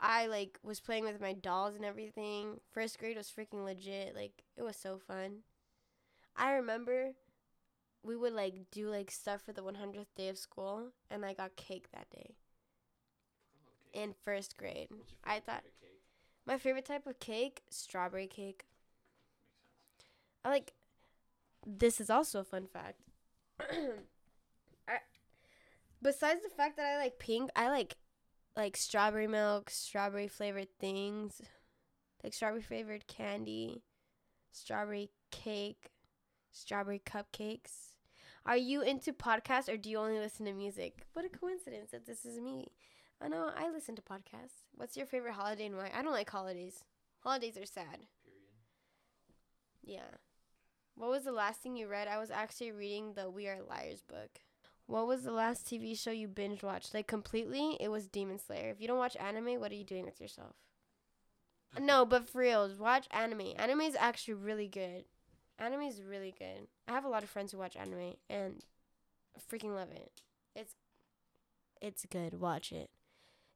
I 0.00 0.26
like 0.26 0.58
was 0.62 0.80
playing 0.80 1.04
with 1.04 1.20
my 1.20 1.34
dolls 1.34 1.74
and 1.74 1.84
everything. 1.84 2.60
First 2.72 2.98
grade 2.98 3.16
was 3.16 3.30
freaking 3.30 3.64
legit. 3.64 4.14
Like 4.14 4.42
it 4.56 4.62
was 4.62 4.76
so 4.76 4.98
fun. 4.98 5.40
I 6.36 6.52
remember 6.52 7.12
we 8.02 8.16
would 8.16 8.32
like 8.32 8.54
do 8.70 8.88
like 8.88 9.10
stuff 9.10 9.42
for 9.42 9.52
the 9.52 9.62
100th 9.62 10.06
day 10.16 10.28
of 10.28 10.38
school, 10.38 10.88
and 11.10 11.24
I 11.24 11.34
got 11.34 11.56
cake 11.56 11.88
that 11.92 12.08
day 12.10 12.34
in 13.92 14.14
first 14.24 14.56
grade. 14.56 14.88
I 15.24 15.40
thought 15.40 15.64
my 16.46 16.56
favorite 16.56 16.86
type 16.86 17.06
of 17.06 17.20
cake, 17.20 17.62
strawberry 17.68 18.26
cake. 18.26 18.64
Makes 19.92 20.04
sense. 20.04 20.44
I 20.44 20.48
like. 20.48 20.72
This 21.66 22.00
is 22.00 22.08
also 22.08 22.40
a 22.40 22.44
fun 22.44 22.66
fact. 22.66 23.00
I, 24.88 24.96
besides 26.00 26.42
the 26.42 26.48
fact 26.48 26.78
that 26.78 26.86
I 26.86 26.96
like 26.96 27.18
pink, 27.18 27.50
I 27.54 27.68
like 27.68 27.96
like 28.60 28.76
strawberry 28.76 29.26
milk, 29.26 29.70
strawberry 29.70 30.28
flavored 30.28 30.68
things, 30.78 31.40
like 32.22 32.34
strawberry 32.34 32.60
flavored 32.60 33.06
candy, 33.06 33.82
strawberry 34.52 35.10
cake, 35.30 35.90
strawberry 36.52 37.00
cupcakes. 37.04 37.94
Are 38.44 38.58
you 38.58 38.82
into 38.82 39.14
podcasts 39.14 39.72
or 39.72 39.78
do 39.78 39.88
you 39.88 39.98
only 39.98 40.18
listen 40.18 40.44
to 40.44 40.52
music? 40.52 41.06
What 41.14 41.24
a 41.24 41.30
coincidence 41.30 41.90
that 41.92 42.06
this 42.06 42.26
is 42.26 42.38
me. 42.38 42.72
I 43.20 43.28
know 43.28 43.50
I 43.56 43.70
listen 43.70 43.96
to 43.96 44.02
podcasts. 44.02 44.66
What's 44.74 44.96
your 44.96 45.06
favorite 45.06 45.34
holiday 45.34 45.66
and 45.66 45.76
why? 45.76 45.90
I 45.94 46.02
don't 46.02 46.12
like 46.12 46.28
holidays. 46.28 46.84
Holidays 47.20 47.56
are 47.56 47.66
sad. 47.66 48.06
Period. 48.24 48.60
Yeah. 49.82 50.16
What 50.96 51.10
was 51.10 51.24
the 51.24 51.32
last 51.32 51.60
thing 51.60 51.76
you 51.76 51.88
read? 51.88 52.08
I 52.08 52.18
was 52.18 52.30
actually 52.30 52.72
reading 52.72 53.14
the 53.14 53.30
We 53.30 53.48
Are 53.48 53.62
Liars 53.62 54.02
book. 54.02 54.40
What 54.90 55.06
was 55.06 55.22
the 55.22 55.30
last 55.30 55.68
TV 55.68 55.96
show 55.96 56.10
you 56.10 56.26
binge 56.26 56.64
watched? 56.64 56.94
Like 56.94 57.06
completely? 57.06 57.76
It 57.78 57.90
was 57.90 58.08
Demon 58.08 58.40
Slayer. 58.40 58.70
If 58.70 58.80
you 58.80 58.88
don't 58.88 58.98
watch 58.98 59.16
anime, 59.20 59.60
what 59.60 59.70
are 59.70 59.76
you 59.76 59.84
doing 59.84 60.04
with 60.04 60.20
yourself? 60.20 60.56
No, 61.78 62.04
but 62.04 62.28
for 62.28 62.38
real, 62.38 62.68
watch 62.76 63.06
anime. 63.12 63.52
Anime 63.56 63.82
is 63.82 63.94
actually 63.94 64.34
really 64.34 64.66
good. 64.66 65.04
Anime 65.60 65.82
is 65.82 66.02
really 66.02 66.34
good. 66.36 66.66
I 66.88 66.92
have 66.92 67.04
a 67.04 67.08
lot 67.08 67.22
of 67.22 67.30
friends 67.30 67.52
who 67.52 67.58
watch 67.58 67.76
anime 67.76 68.14
and 68.28 68.64
freaking 69.48 69.76
love 69.76 69.92
it. 69.92 70.10
It's 70.56 70.74
it's 71.80 72.04
good. 72.06 72.40
Watch 72.40 72.72
it. 72.72 72.90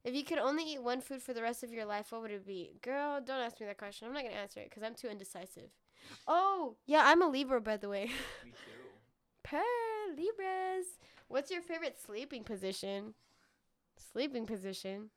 If 0.05 0.15
you 0.15 0.23
could 0.23 0.37
only 0.37 0.63
eat 0.63 0.83
one 0.83 1.01
food 1.01 1.21
for 1.21 1.33
the 1.33 1.41
rest 1.41 1.63
of 1.63 1.73
your 1.73 1.83
life, 1.83 2.13
what 2.13 2.21
would 2.21 2.31
it 2.31 2.47
be? 2.47 2.77
Girl, 2.81 3.19
don't 3.19 3.41
ask 3.41 3.59
me 3.59 3.65
that 3.65 3.77
question. 3.77 4.07
I'm 4.07 4.13
not 4.13 4.23
gonna 4.23 4.35
answer 4.35 4.61
it 4.61 4.69
because 4.69 4.83
I'm 4.83 4.95
too 4.95 5.09
indecisive. 5.09 5.71
Oh, 6.27 6.77
yeah, 6.85 7.01
I'm 7.03 7.21
a 7.21 7.27
Libra, 7.27 7.59
by 7.59 7.75
the 7.75 7.89
way. 7.89 8.05
Me 8.45 8.51
too. 8.51 8.55
Per 9.43 9.61
Libras. 10.15 10.85
What's 11.27 11.51
your 11.51 11.61
favorite 11.61 11.97
sleeping 12.03 12.43
position? 12.43 13.13
Sleeping 14.11 14.45
position. 14.45 15.09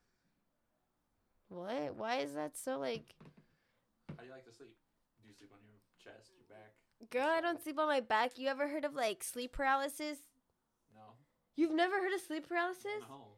What? 1.49 1.95
Why 1.97 2.19
is 2.19 2.35
that 2.35 2.57
so 2.57 2.79
like? 2.79 3.15
How 4.17 4.23
do 4.23 4.27
you 4.27 4.33
like 4.33 4.45
to 4.45 4.53
sleep? 4.53 4.75
Do 5.23 5.29
you 5.29 5.35
sleep 5.35 5.51
on 5.53 5.61
your 5.65 5.79
chest, 6.03 6.31
your 6.35 6.45
back? 6.49 6.73
Girl, 7.11 7.29
I 7.29 7.41
don't 7.41 7.63
sleep 7.63 7.79
on 7.79 7.87
my 7.87 8.01
back. 8.01 8.39
You 8.39 8.49
ever 8.49 8.69
heard 8.69 8.85
of 8.85 8.95
like 8.95 9.23
sleep 9.23 9.53
paralysis? 9.53 10.19
No. 10.95 11.01
You've 11.57 11.75
never 11.75 11.97
heard 12.01 12.13
of 12.13 12.21
sleep 12.21 12.49
paralysis? 12.49 13.01
No. 13.09 13.29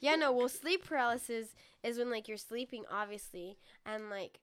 Yeah, 0.00 0.16
no. 0.16 0.32
Well, 0.32 0.48
sleep 0.48 0.84
paralysis 0.84 1.54
is 1.82 1.98
when 1.98 2.10
like 2.10 2.26
you're 2.26 2.36
sleeping, 2.36 2.84
obviously, 2.90 3.56
and 3.86 4.10
like 4.10 4.40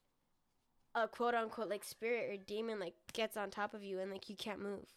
a 0.96 1.08
quote 1.08 1.36
unquote 1.36 1.70
like 1.70 1.84
spirit 1.84 2.30
or 2.30 2.38
demon 2.38 2.80
like 2.80 2.94
gets 3.14 3.38
on 3.38 3.50
top 3.50 3.74
of 3.74 3.84
you 3.84 4.00
and 4.00 4.12
like 4.12 4.30
you 4.30 4.36
can't 4.36 4.62
move. 4.62 4.88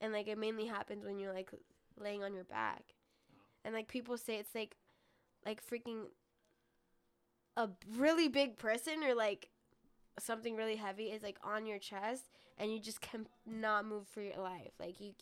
And 0.00 0.12
like 0.12 0.28
it 0.28 0.38
mainly 0.38 0.66
happens 0.66 1.04
when 1.04 1.18
you're 1.18 1.34
like 1.34 1.50
laying 1.98 2.22
on 2.22 2.34
your 2.34 2.44
back. 2.44 2.94
And 3.64 3.74
like 3.74 3.88
people 3.88 4.16
say 4.16 4.36
it's 4.36 4.54
like 4.54 4.76
like 5.44 5.62
freaking 5.64 6.04
a 7.56 7.68
really 7.96 8.28
big 8.28 8.58
person 8.58 9.02
or 9.04 9.14
like 9.14 9.48
something 10.18 10.56
really 10.56 10.76
heavy 10.76 11.04
is 11.04 11.22
like 11.22 11.38
on 11.42 11.66
your 11.66 11.78
chest 11.78 12.30
and 12.58 12.72
you 12.72 12.78
just 12.78 13.00
cannot 13.00 13.86
move 13.86 14.06
for 14.06 14.22
your 14.22 14.38
life. 14.38 14.72
Like 14.78 15.00
you 15.00 15.12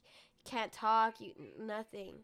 can't 0.44 0.72
talk, 0.72 1.20
you 1.20 1.32
nothing. 1.58 2.14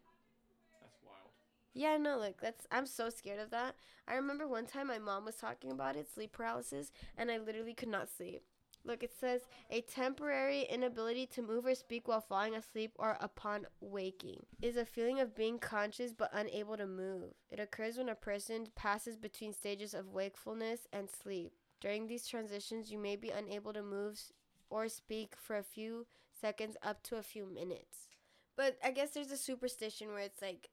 That's 0.81 0.99
wild. 1.05 1.29
Yeah, 1.73 1.97
no, 1.97 2.17
look, 2.17 2.41
that's 2.41 2.65
I'm 2.71 2.85
so 2.85 3.09
scared 3.09 3.39
of 3.39 3.51
that. 3.51 3.75
I 4.07 4.15
remember 4.15 4.47
one 4.47 4.65
time 4.65 4.87
my 4.87 4.99
mom 4.99 5.25
was 5.25 5.35
talking 5.35 5.71
about 5.71 5.95
it, 5.95 6.07
sleep 6.13 6.33
paralysis, 6.33 6.91
and 7.17 7.31
I 7.31 7.37
literally 7.37 7.73
could 7.73 7.89
not 7.89 8.09
sleep. 8.09 8.43
Look, 8.85 9.01
it 9.01 9.13
says 9.19 9.41
a 9.71 9.81
temporary 9.81 10.61
inability 10.69 11.25
to 11.27 11.41
move 11.41 11.65
or 11.65 11.73
speak 11.73 12.07
while 12.07 12.21
falling 12.21 12.53
asleep 12.53 12.91
or 12.97 13.17
upon 13.19 13.65
waking 13.81 14.45
is 14.61 14.77
a 14.77 14.85
feeling 14.85 15.19
of 15.19 15.35
being 15.35 15.57
conscious 15.57 16.13
but 16.13 16.29
unable 16.31 16.77
to 16.77 16.85
move. 16.85 17.33
It 17.49 17.59
occurs 17.59 17.97
when 17.97 18.09
a 18.09 18.15
person 18.15 18.67
passes 18.75 19.17
between 19.17 19.53
stages 19.53 19.95
of 19.95 20.13
wakefulness 20.13 20.81
and 20.93 21.09
sleep. 21.09 21.53
During 21.81 22.05
these 22.07 22.27
transitions, 22.27 22.91
you 22.91 22.99
may 22.99 23.15
be 23.15 23.31
unable 23.31 23.73
to 23.73 23.81
move 23.81 24.21
or 24.69 24.87
speak 24.87 25.35
for 25.35 25.57
a 25.57 25.63
few 25.63 26.05
seconds 26.39 26.77
up 26.83 27.01
to 27.03 27.15
a 27.17 27.23
few 27.23 27.45
minutes. 27.47 28.09
But 28.55 28.77
I 28.83 28.91
guess 28.91 29.11
there's 29.11 29.31
a 29.31 29.37
superstition 29.37 30.09
where 30.09 30.19
it's 30.19 30.41
like 30.41 30.69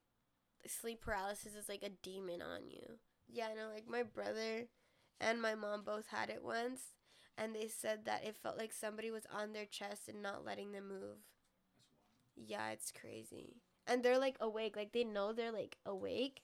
sleep 0.66 1.00
paralysis 1.00 1.54
is 1.54 1.68
like 1.68 1.82
a 1.82 1.88
demon 2.02 2.42
on 2.42 2.70
you. 2.70 2.98
Yeah, 3.28 3.48
I 3.50 3.54
know, 3.54 3.70
like 3.72 3.88
my 3.88 4.02
brother 4.02 4.66
and 5.20 5.40
my 5.40 5.54
mom 5.54 5.82
both 5.82 6.08
had 6.08 6.28
it 6.28 6.42
once, 6.44 6.80
and 7.36 7.54
they 7.54 7.68
said 7.68 8.04
that 8.04 8.24
it 8.24 8.36
felt 8.36 8.58
like 8.58 8.72
somebody 8.72 9.10
was 9.10 9.26
on 9.32 9.52
their 9.52 9.64
chest 9.64 10.08
and 10.08 10.22
not 10.22 10.44
letting 10.44 10.72
them 10.72 10.88
move. 10.88 11.18
Yeah, 12.36 12.70
it's 12.70 12.92
crazy. 12.92 13.56
And 13.86 14.02
they're 14.02 14.18
like 14.18 14.36
awake, 14.40 14.76
like 14.76 14.92
they 14.92 15.04
know 15.04 15.32
they're 15.32 15.52
like 15.52 15.76
awake. 15.84 16.42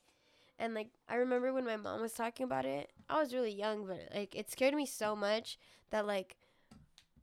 And 0.59 0.75
like 0.75 0.89
I 1.09 1.17
remember 1.17 1.53
when 1.53 1.65
my 1.65 1.77
mom 1.77 2.01
was 2.01 2.13
talking 2.13 2.45
about 2.45 2.65
it, 2.67 2.91
I 3.09 3.21
was 3.21 3.35
really 3.35 3.55
young, 3.55 3.87
but 3.87 4.09
like 4.15 4.35
it 4.35 4.51
scared 4.51 4.75
me 4.75 4.87
so 4.87 5.15
much 5.15 5.59
that 5.91 6.07
like 6.07 6.37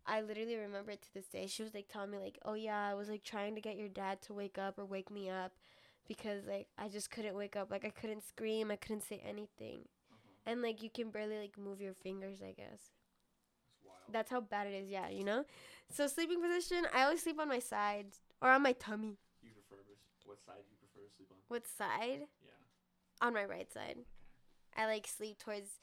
I 0.05 0.21
literally 0.21 0.55
remember 0.55 0.91
it 0.91 1.01
to 1.03 1.13
this 1.13 1.27
day. 1.27 1.47
She 1.47 1.63
was 1.63 1.73
like 1.73 1.87
telling 1.87 2.11
me 2.11 2.19
like, 2.19 2.37
"Oh 2.45 2.53
yeah, 2.53 2.87
I 2.89 2.93
was 2.93 3.09
like 3.09 3.23
trying 3.23 3.55
to 3.55 3.61
get 3.61 3.77
your 3.77 3.89
dad 3.89 4.21
to 4.23 4.33
wake 4.33 4.57
up 4.57 4.77
or 4.79 4.85
wake 4.85 5.11
me 5.11 5.29
up 5.29 5.53
because 6.07 6.45
like 6.45 6.67
I 6.77 6.89
just 6.89 7.11
couldn't 7.11 7.35
wake 7.35 7.55
up. 7.55 7.71
Like 7.71 7.85
I 7.85 7.89
couldn't 7.89 8.27
scream, 8.27 8.71
I 8.71 8.75
couldn't 8.77 9.03
say 9.03 9.21
anything." 9.27 9.87
Uh-huh. 10.11 10.51
And 10.51 10.61
like 10.61 10.81
you 10.83 10.89
can 10.89 11.09
barely 11.09 11.39
like 11.39 11.57
move 11.57 11.81
your 11.81 11.93
fingers, 11.93 12.39
I 12.41 12.51
guess. 12.51 12.94
That's 14.11 14.31
how 14.31 14.41
bad 14.41 14.67
it 14.67 14.73
is, 14.73 14.89
yeah, 14.89 15.09
you 15.09 15.23
know? 15.23 15.45
So 15.91 16.07
sleeping 16.07 16.41
position, 16.41 16.87
I 16.93 17.03
always 17.03 17.21
sleep 17.21 17.39
on 17.39 17.47
my 17.47 17.59
side 17.59 18.07
or 18.41 18.49
on 18.49 18.61
my 18.61 18.73
tummy. 18.73 19.17
you 19.43 19.51
prefer? 19.51 19.81
What 20.25 20.39
side 20.45 20.63
you 20.69 20.77
prefer 20.77 21.07
to 21.07 21.15
sleep 21.15 21.29
on? 21.31 21.37
What 21.47 21.67
side? 21.67 22.27
Yeah. 22.43 23.27
On 23.27 23.33
my 23.33 23.45
right 23.45 23.71
side. 23.71 23.97
I 24.75 24.87
like 24.87 25.07
sleep 25.07 25.39
towards 25.39 25.79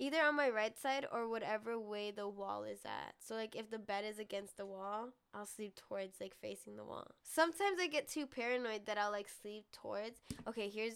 either 0.00 0.22
on 0.22 0.34
my 0.34 0.48
right 0.48 0.78
side 0.78 1.06
or 1.12 1.28
whatever 1.28 1.78
way 1.78 2.10
the 2.10 2.28
wall 2.28 2.64
is 2.64 2.80
at. 2.84 3.14
So 3.20 3.34
like 3.34 3.54
if 3.54 3.70
the 3.70 3.78
bed 3.78 4.04
is 4.04 4.18
against 4.18 4.56
the 4.56 4.66
wall, 4.66 5.10
I'll 5.34 5.46
sleep 5.46 5.76
towards 5.76 6.20
like 6.20 6.34
facing 6.40 6.76
the 6.76 6.84
wall. 6.84 7.06
Sometimes 7.22 7.78
I 7.80 7.86
get 7.86 8.08
too 8.08 8.26
paranoid 8.26 8.86
that 8.86 8.98
I'll 8.98 9.12
like 9.12 9.28
sleep 9.28 9.66
towards. 9.72 10.20
Okay, 10.48 10.68
here's 10.68 10.94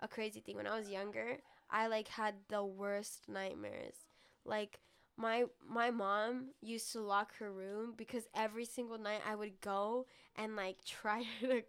a 0.00 0.08
crazy 0.08 0.40
thing. 0.40 0.56
When 0.56 0.66
I 0.66 0.78
was 0.78 0.88
younger, 0.88 1.38
I 1.70 1.86
like 1.86 2.08
had 2.08 2.34
the 2.48 2.64
worst 2.64 3.28
nightmares. 3.28 3.96
Like 4.44 4.78
my 5.16 5.44
my 5.68 5.90
mom 5.90 6.46
used 6.60 6.90
to 6.92 7.00
lock 7.00 7.36
her 7.38 7.52
room 7.52 7.94
because 7.96 8.24
every 8.34 8.64
single 8.64 8.98
night 8.98 9.20
I 9.28 9.34
would 9.34 9.60
go 9.60 10.06
and 10.36 10.56
like 10.56 10.78
try 10.86 11.24
to 11.40 11.62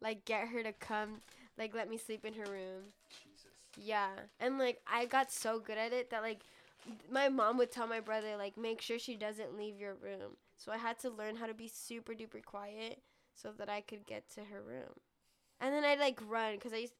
like 0.00 0.24
get 0.24 0.48
her 0.48 0.62
to 0.62 0.72
come 0.72 1.20
like 1.58 1.74
let 1.74 1.88
me 1.88 1.98
sleep 1.98 2.24
in 2.24 2.34
her 2.34 2.50
room. 2.50 2.92
Jesus. 3.10 3.46
Yeah. 3.76 4.10
And 4.40 4.58
like 4.58 4.80
I 4.90 5.06
got 5.06 5.30
so 5.32 5.58
good 5.58 5.78
at 5.78 5.92
it 5.92 6.10
that 6.10 6.22
like 6.22 6.40
my 7.10 7.28
mom 7.28 7.58
would 7.58 7.72
tell 7.72 7.86
my 7.86 8.00
brother 8.00 8.36
like 8.36 8.56
make 8.56 8.80
sure 8.80 8.98
she 8.98 9.16
doesn't 9.16 9.56
leave 9.56 9.78
your 9.78 9.94
room. 9.94 10.36
So 10.56 10.72
I 10.72 10.78
had 10.78 10.98
to 11.00 11.10
learn 11.10 11.36
how 11.36 11.46
to 11.46 11.54
be 11.54 11.68
super 11.68 12.12
duper 12.12 12.44
quiet 12.44 13.02
so 13.34 13.50
that 13.58 13.68
I 13.68 13.82
could 13.82 14.06
get 14.06 14.28
to 14.34 14.40
her 14.44 14.62
room. 14.62 14.94
And 15.60 15.74
then 15.74 15.84
I'd 15.84 15.98
like 16.00 16.20
run 16.26 16.58
cuz 16.58 16.72
I 16.72 16.78
used 16.78 16.94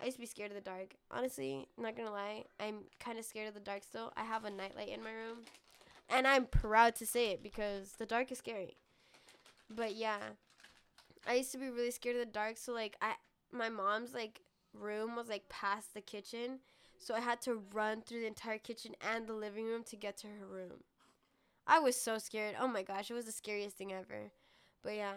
I 0.00 0.04
used 0.04 0.16
to 0.16 0.20
be 0.20 0.26
scared 0.26 0.50
of 0.50 0.56
the 0.56 0.60
dark. 0.60 0.94
Honestly, 1.10 1.66
not 1.78 1.96
to 1.96 2.10
lie, 2.10 2.44
I'm 2.60 2.80
kind 3.00 3.18
of 3.18 3.24
scared 3.24 3.48
of 3.48 3.54
the 3.54 3.60
dark 3.60 3.82
still. 3.82 4.12
I 4.16 4.24
have 4.24 4.44
a 4.44 4.50
nightlight 4.50 4.88
in 4.88 5.02
my 5.02 5.10
room. 5.10 5.38
And 6.08 6.26
I'm 6.26 6.46
proud 6.46 6.94
to 6.96 7.06
say 7.06 7.30
it 7.30 7.42
because 7.42 7.94
the 7.98 8.06
dark 8.06 8.30
is 8.30 8.38
scary. 8.38 8.76
But 9.68 9.96
yeah. 9.96 10.18
I 11.26 11.34
used 11.34 11.52
to 11.52 11.58
be 11.58 11.70
really 11.70 11.90
scared 11.90 12.16
of 12.16 12.20
the 12.20 12.32
dark, 12.32 12.56
so 12.56 12.72
like 12.72 12.96
I 13.02 13.14
my 13.50 13.68
mom's 13.68 14.14
like 14.14 14.40
room 14.72 15.16
was 15.16 15.28
like 15.28 15.48
past 15.48 15.92
the 15.92 16.00
kitchen, 16.00 16.60
so 16.98 17.14
I 17.14 17.20
had 17.20 17.40
to 17.42 17.62
run 17.72 18.02
through 18.02 18.20
the 18.20 18.26
entire 18.26 18.58
kitchen 18.58 18.94
and 19.00 19.26
the 19.26 19.32
living 19.32 19.66
room 19.66 19.82
to 19.84 19.96
get 19.96 20.16
to 20.18 20.28
her 20.28 20.46
room. 20.46 20.84
I 21.66 21.80
was 21.80 22.00
so 22.00 22.18
scared. 22.18 22.54
Oh 22.60 22.68
my 22.68 22.82
gosh, 22.82 23.10
it 23.10 23.14
was 23.14 23.24
the 23.24 23.32
scariest 23.32 23.76
thing 23.76 23.92
ever. 23.92 24.30
But 24.82 24.94
yeah, 24.94 25.14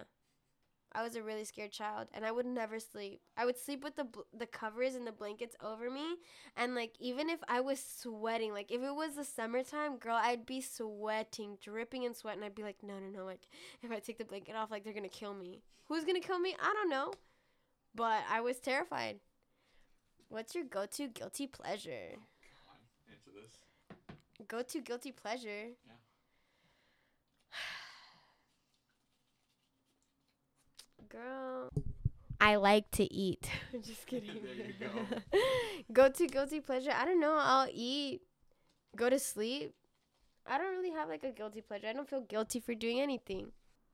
I 0.93 1.03
was 1.03 1.15
a 1.15 1.21
really 1.21 1.43
scared 1.45 1.71
child, 1.71 2.07
and 2.13 2.25
I 2.25 2.31
would 2.31 2.45
never 2.45 2.79
sleep. 2.79 3.21
I 3.37 3.45
would 3.45 3.57
sleep 3.57 3.83
with 3.83 3.95
the 3.95 4.05
bl- 4.05 4.21
the 4.37 4.47
covers 4.47 4.95
and 4.95 5.05
the 5.05 5.11
blankets 5.11 5.55
over 5.61 5.89
me, 5.89 6.15
and 6.57 6.73
like 6.75 6.93
even 6.99 7.29
if 7.29 7.39
I 7.47 7.59
was 7.61 7.79
sweating, 7.79 8.53
like 8.53 8.71
if 8.71 8.81
it 8.81 8.95
was 8.95 9.15
the 9.15 9.23
summertime, 9.23 9.97
girl, 9.97 10.19
I'd 10.21 10.45
be 10.45 10.61
sweating, 10.61 11.57
dripping 11.61 12.03
in 12.03 12.13
sweat, 12.15 12.35
and 12.35 12.43
I'd 12.45 12.55
be 12.55 12.63
like, 12.63 12.77
no, 12.81 12.95
no, 12.99 13.19
no, 13.19 13.25
like 13.25 13.47
if 13.83 13.91
I 13.91 13.99
take 13.99 14.17
the 14.17 14.25
blanket 14.25 14.55
off, 14.55 14.71
like 14.71 14.83
they're 14.83 14.93
gonna 14.93 15.09
kill 15.09 15.33
me. 15.33 15.61
Who's 15.87 16.05
gonna 16.05 16.19
kill 16.19 16.39
me? 16.39 16.55
I 16.59 16.73
don't 16.73 16.89
know, 16.89 17.13
but 17.95 18.21
I 18.29 18.41
was 18.41 18.57
terrified. 18.59 19.19
What's 20.29 20.53
your 20.55 20.63
go-to 20.63 21.07
guilty 21.07 21.47
pleasure? 21.47 22.13
Come 22.13 22.69
on. 22.69 22.77
Answer 23.11 23.31
this. 23.35 24.47
Go-to 24.47 24.81
guilty 24.81 25.11
pleasure. 25.11 25.69
Yeah. 25.87 25.93
Girl, 31.09 31.69
I 32.39 32.55
like 32.55 32.89
to 32.91 33.03
eat. 33.13 33.49
I'm 33.73 33.81
just 33.85 34.05
kidding. 34.07 34.39
There 34.43 34.53
you 34.53 34.73
go. 34.79 34.89
go 35.93 36.09
to 36.09 36.27
guilty 36.27 36.59
pleasure. 36.61 36.91
I 36.95 37.05
don't 37.05 37.19
know. 37.19 37.35
I'll 37.39 37.67
eat. 37.71 38.21
Go 38.95 39.09
to 39.09 39.19
sleep. 39.19 39.73
I 40.47 40.57
don't 40.57 40.75
really 40.77 40.91
have 40.91 41.09
like 41.09 41.23
a 41.23 41.31
guilty 41.31 41.61
pleasure. 41.61 41.87
I 41.87 41.93
don't 41.93 42.09
feel 42.09 42.21
guilty 42.21 42.59
for 42.59 42.73
doing 42.75 42.99
anything. 43.01 43.51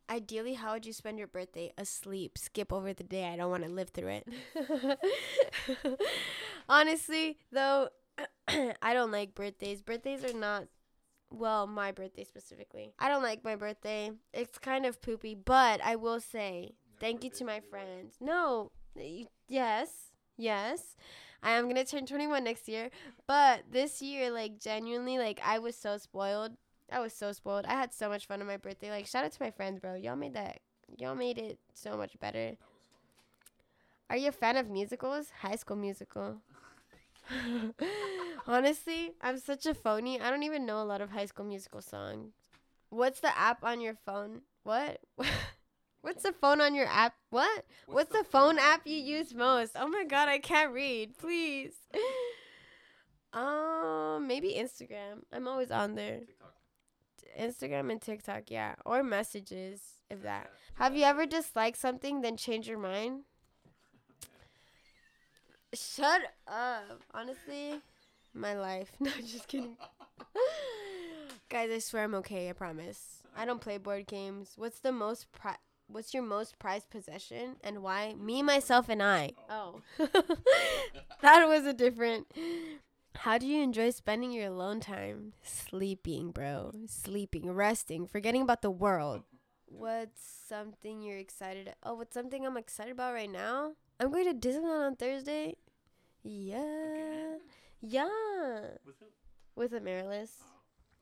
Ideally, 0.09 0.55
how 0.55 0.73
would 0.73 0.85
you 0.85 0.93
spend 0.93 1.17
your 1.17 1.27
birthday? 1.27 1.71
Asleep. 1.77 2.37
Skip 2.37 2.71
over 2.73 2.93
the 2.93 3.03
day. 3.03 3.25
I 3.27 3.37
don't 3.37 3.49
want 3.51 3.63
to 3.63 3.69
live 3.71 3.89
through 3.89 4.21
it. 4.21 4.27
Honestly, 6.69 7.37
though, 7.51 7.89
I 8.47 8.93
don't 8.93 9.11
like 9.11 9.35
birthdays. 9.35 9.81
Birthdays 9.81 10.23
are 10.23 10.37
not 10.37 10.65
Well, 11.31 11.67
my 11.67 11.91
birthday 11.91 12.23
specifically. 12.23 12.93
I 12.99 13.09
don't 13.09 13.23
like 13.23 13.43
my 13.43 13.55
birthday. 13.55 14.11
It's 14.33 14.57
kind 14.59 14.85
of 14.85 15.01
poopy, 15.01 15.35
but 15.35 15.81
I 15.83 15.95
will 15.97 16.19
say 16.21 16.75
thank 16.99 17.23
you 17.23 17.29
to 17.31 17.45
my 17.45 17.59
friends. 17.59 18.15
No, 18.19 18.71
yes, 19.47 20.11
yes. 20.37 20.95
I 21.43 21.51
am 21.51 21.67
gonna 21.67 21.85
turn 21.85 22.05
21 22.05 22.43
next 22.43 22.67
year, 22.67 22.89
but 23.27 23.63
this 23.71 24.01
year, 24.01 24.31
like 24.31 24.59
genuinely, 24.59 25.17
like 25.17 25.39
I 25.45 25.59
was 25.59 25.75
so 25.75 25.97
spoiled. 25.97 26.53
I 26.91 26.99
was 26.99 27.13
so 27.13 27.31
spoiled. 27.31 27.65
I 27.65 27.73
had 27.73 27.93
so 27.93 28.09
much 28.09 28.25
fun 28.25 28.41
on 28.41 28.47
my 28.47 28.57
birthday. 28.57 28.89
Like 28.89 29.05
shout 29.07 29.25
out 29.25 29.31
to 29.31 29.43
my 29.43 29.51
friends, 29.51 29.79
bro. 29.79 29.95
Y'all 29.95 30.15
made 30.15 30.33
that. 30.33 30.59
Y'all 30.97 31.15
made 31.15 31.37
it 31.37 31.59
so 31.73 31.97
much 31.97 32.19
better. 32.19 32.57
Are 34.09 34.17
you 34.17 34.29
a 34.29 34.31
fan 34.31 34.55
of 34.57 34.69
musicals? 34.69 35.31
High 35.41 35.55
School 35.55 35.77
Musical. 35.77 36.37
Honestly, 38.47 39.13
I'm 39.21 39.39
such 39.39 39.65
a 39.65 39.73
phony. 39.73 40.21
I 40.21 40.29
don't 40.29 40.43
even 40.43 40.65
know 40.65 40.81
a 40.81 40.85
lot 40.85 41.01
of 41.01 41.09
High 41.09 41.25
School 41.25 41.45
Musical 41.45 41.81
songs. 41.81 42.33
What's 42.89 43.19
the 43.19 43.37
app 43.37 43.63
on 43.63 43.81
your 43.81 43.95
phone? 44.05 44.41
What? 44.63 44.99
What's 46.05 46.21
the 46.21 46.33
phone 46.33 46.61
on 46.61 46.75
your 46.75 46.85
app? 46.85 47.15
What? 47.31 47.65
What's, 47.87 48.11
the, 48.11 48.23
phone 48.23 48.59
app 48.59 48.85
you 48.85 48.95
use 48.95 49.33
most? 49.33 49.71
Oh 49.75 49.87
my 49.87 50.03
god, 50.03 50.29
I 50.29 50.37
can't 50.37 50.71
read. 50.71 51.17
Please. 51.17 51.73
um, 53.33 54.27
maybe 54.27 54.55
Instagram. 54.55 55.23
I'm 55.33 55.47
always 55.47 55.71
on 55.71 55.95
there. 55.95 56.19
TikTok. 56.19 56.53
Instagram 57.41 57.91
and 57.91 57.99
TikTok, 57.99 58.51
yeah, 58.51 58.75
or 58.85 59.01
messages 59.01 59.81
if 60.11 60.21
that. 60.21 60.51
Have 60.75 60.95
you 60.95 61.05
ever 61.05 61.25
disliked 61.25 61.79
something 61.79 62.21
then 62.21 62.37
change 62.37 62.67
your 62.67 62.77
mind? 62.77 63.21
Shut 65.73 66.21
up. 66.47 67.01
Honestly, 67.15 67.81
my 68.31 68.53
life. 68.53 68.91
No, 68.99 69.09
just 69.25 69.47
kidding. 69.47 69.75
Guys, 71.49 71.71
I 71.71 71.79
swear 71.79 72.03
I'm 72.03 72.13
okay. 72.13 72.51
I 72.51 72.53
promise. 72.53 73.23
I 73.35 73.45
don't 73.45 73.59
play 73.59 73.79
board 73.79 74.05
games. 74.05 74.53
What's 74.55 74.81
the 74.81 74.91
most 74.91 75.31
pri- 75.31 75.57
What's 75.87 76.13
your 76.13 76.23
most 76.23 76.57
prized 76.59 76.89
possession 76.89 77.57
and 77.63 77.81
why? 77.83 78.13
Me, 78.17 78.41
myself, 78.41 78.89
and 78.89 79.01
I. 79.03 79.31
Oh, 79.49 79.81
that 81.21 81.47
was 81.47 81.65
a 81.65 81.73
different. 81.73 82.27
How 83.15 83.37
do 83.37 83.45
you 83.47 83.61
enjoy 83.61 83.91
spending 83.91 84.31
your 84.31 84.47
alone 84.47 84.79
time? 84.81 85.33
Sleeping, 85.43 86.31
bro. 86.31 86.71
Sleeping, 86.87 87.51
resting, 87.51 88.07
forgetting 88.07 88.41
about 88.41 88.61
the 88.61 88.71
world. 88.71 89.23
What's 89.67 90.21
something 90.47 91.01
you're 91.01 91.17
excited? 91.17 91.73
Oh, 91.83 91.93
what's 91.95 92.13
something 92.13 92.45
I'm 92.45 92.57
excited 92.57 92.91
about 92.91 93.13
right 93.13 93.29
now? 93.31 93.73
I'm 93.99 94.11
going 94.11 94.25
to 94.25 94.33
Disneyland 94.47 94.85
on 94.87 94.95
Thursday. 94.95 95.55
Yeah, 96.23 96.57
Again? 96.57 97.39
yeah, 97.81 98.09
With 98.85 98.95
who? 98.99 99.05
with 99.55 99.73
Amaryllis. 99.73 100.31
Oh, 100.43 100.47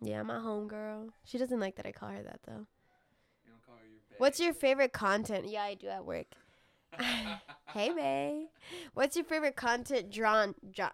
Yeah, 0.02 0.22
my 0.24 0.36
homegirl. 0.36 1.10
She 1.24 1.38
doesn't 1.38 1.60
like 1.60 1.76
that 1.78 1.86
I 1.88 1.92
call 1.94 2.10
her 2.10 2.22
that 2.24 2.42
though. 2.46 2.68
you 3.46 3.50
don't 3.52 3.66
call 3.66 3.76
her 3.76 3.88
your 3.88 4.02
bae. 4.02 4.03
What's 4.18 4.40
your 4.40 4.54
favorite 4.54 4.94
content? 4.94 5.48
Yeah, 5.48 5.64
I 5.64 5.74
do 5.76 5.88
at 5.88 6.06
work. 6.06 6.28
Hey, 7.74 7.90
babe. 7.92 8.48
What's 8.94 9.16
your 9.16 9.26
favorite 9.26 9.56
content 9.56 10.12
drawn? 10.12 10.54
Dra- 10.72 10.94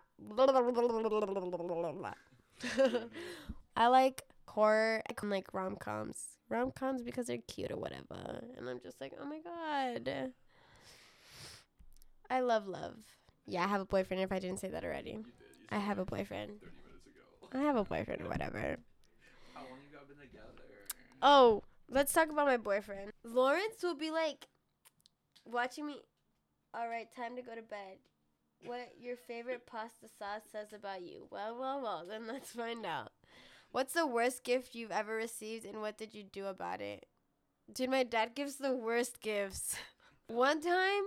I 3.75 3.87
like 3.87 4.23
horror, 4.47 5.01
I 5.09 5.25
like 5.25 5.53
rom 5.53 5.75
coms. 5.75 6.37
Rom 6.49 6.71
coms 6.71 7.01
because 7.01 7.27
they're 7.27 7.37
cute 7.47 7.71
or 7.71 7.77
whatever. 7.77 8.41
And 8.57 8.69
I'm 8.69 8.79
just 8.79 9.01
like, 9.01 9.13
oh 9.21 9.25
my 9.25 9.39
god. 9.39 10.31
I 12.29 12.39
love 12.39 12.67
love. 12.67 12.95
Yeah, 13.45 13.63
I 13.65 13.67
have 13.67 13.81
a 13.81 13.85
boyfriend 13.85 14.23
if 14.23 14.31
I 14.31 14.39
didn't 14.39 14.59
say 14.59 14.69
that 14.69 14.83
already. 14.83 15.11
You 15.11 15.15
did. 15.17 15.25
You 15.25 15.65
I 15.71 15.77
have 15.79 15.99
a 15.99 16.05
boyfriend. 16.05 16.51
30 16.61 16.65
minutes 16.65 17.07
ago. 17.07 17.59
I 17.59 17.61
have 17.63 17.75
a 17.75 17.83
boyfriend 17.83 18.21
or 18.21 18.29
whatever. 18.29 18.77
How 19.53 19.61
long 19.61 19.79
you 19.91 19.97
guys 19.97 20.07
been 20.07 20.17
together? 20.17 20.63
Oh, 21.21 21.63
let's 21.89 22.13
talk 22.13 22.29
about 22.29 22.47
my 22.47 22.57
boyfriend. 22.57 23.11
Lawrence 23.23 23.83
will 23.83 23.95
be 23.95 24.11
like 24.11 24.47
watching 25.45 25.85
me. 25.87 26.01
All 26.73 26.89
right, 26.89 27.07
time 27.15 27.35
to 27.35 27.41
go 27.41 27.55
to 27.55 27.61
bed. 27.61 27.97
What 28.65 28.93
your 28.99 29.17
favorite 29.17 29.65
pasta 29.67 30.07
sauce 30.19 30.43
says 30.51 30.73
about 30.73 31.01
you? 31.03 31.27
Well, 31.31 31.57
well, 31.59 31.81
well. 31.81 32.05
Then 32.07 32.27
let's 32.27 32.51
find 32.51 32.85
out. 32.85 33.11
What's 33.71 33.93
the 33.93 34.07
worst 34.07 34.43
gift 34.43 34.75
you've 34.75 34.91
ever 34.91 35.15
received, 35.15 35.65
and 35.65 35.81
what 35.81 35.97
did 35.97 36.13
you 36.15 36.23
do 36.23 36.47
about 36.47 36.81
it? 36.81 37.05
Dude, 37.73 37.89
my 37.91 38.03
dad 38.03 38.35
gives 38.35 38.55
the 38.57 38.75
worst 38.75 39.21
gifts. 39.21 39.75
One 40.27 40.61
time, 40.61 41.03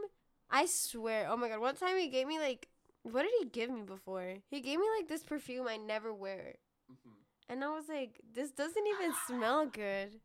I 0.51 0.67
swear, 0.67 1.29
oh 1.31 1.37
my 1.37 1.49
god, 1.49 1.61
one 1.61 1.77
time 1.77 1.99
he 1.99 2.09
gave 2.09 2.27
me 2.27 2.39
like, 2.39 2.69
what 3.03 3.23
did 3.23 3.33
he 3.41 3.47
give 3.47 3.71
me 3.71 3.83
before? 3.83 4.37
He 4.51 4.61
gave 4.61 4.79
me 4.81 4.87
like 4.99 5.09
this 5.09 5.23
perfume 5.25 5.69
I 5.69 5.77
never 5.77 6.13
wear. 6.13 6.55
Mhm. 6.91 7.13
And 7.49 7.65
I 7.65 7.69
was 7.69 7.89
like, 7.89 8.21
this 8.35 8.51
doesn't 8.51 8.87
even 8.87 9.13
smell 9.27 9.67
good. 9.67 10.21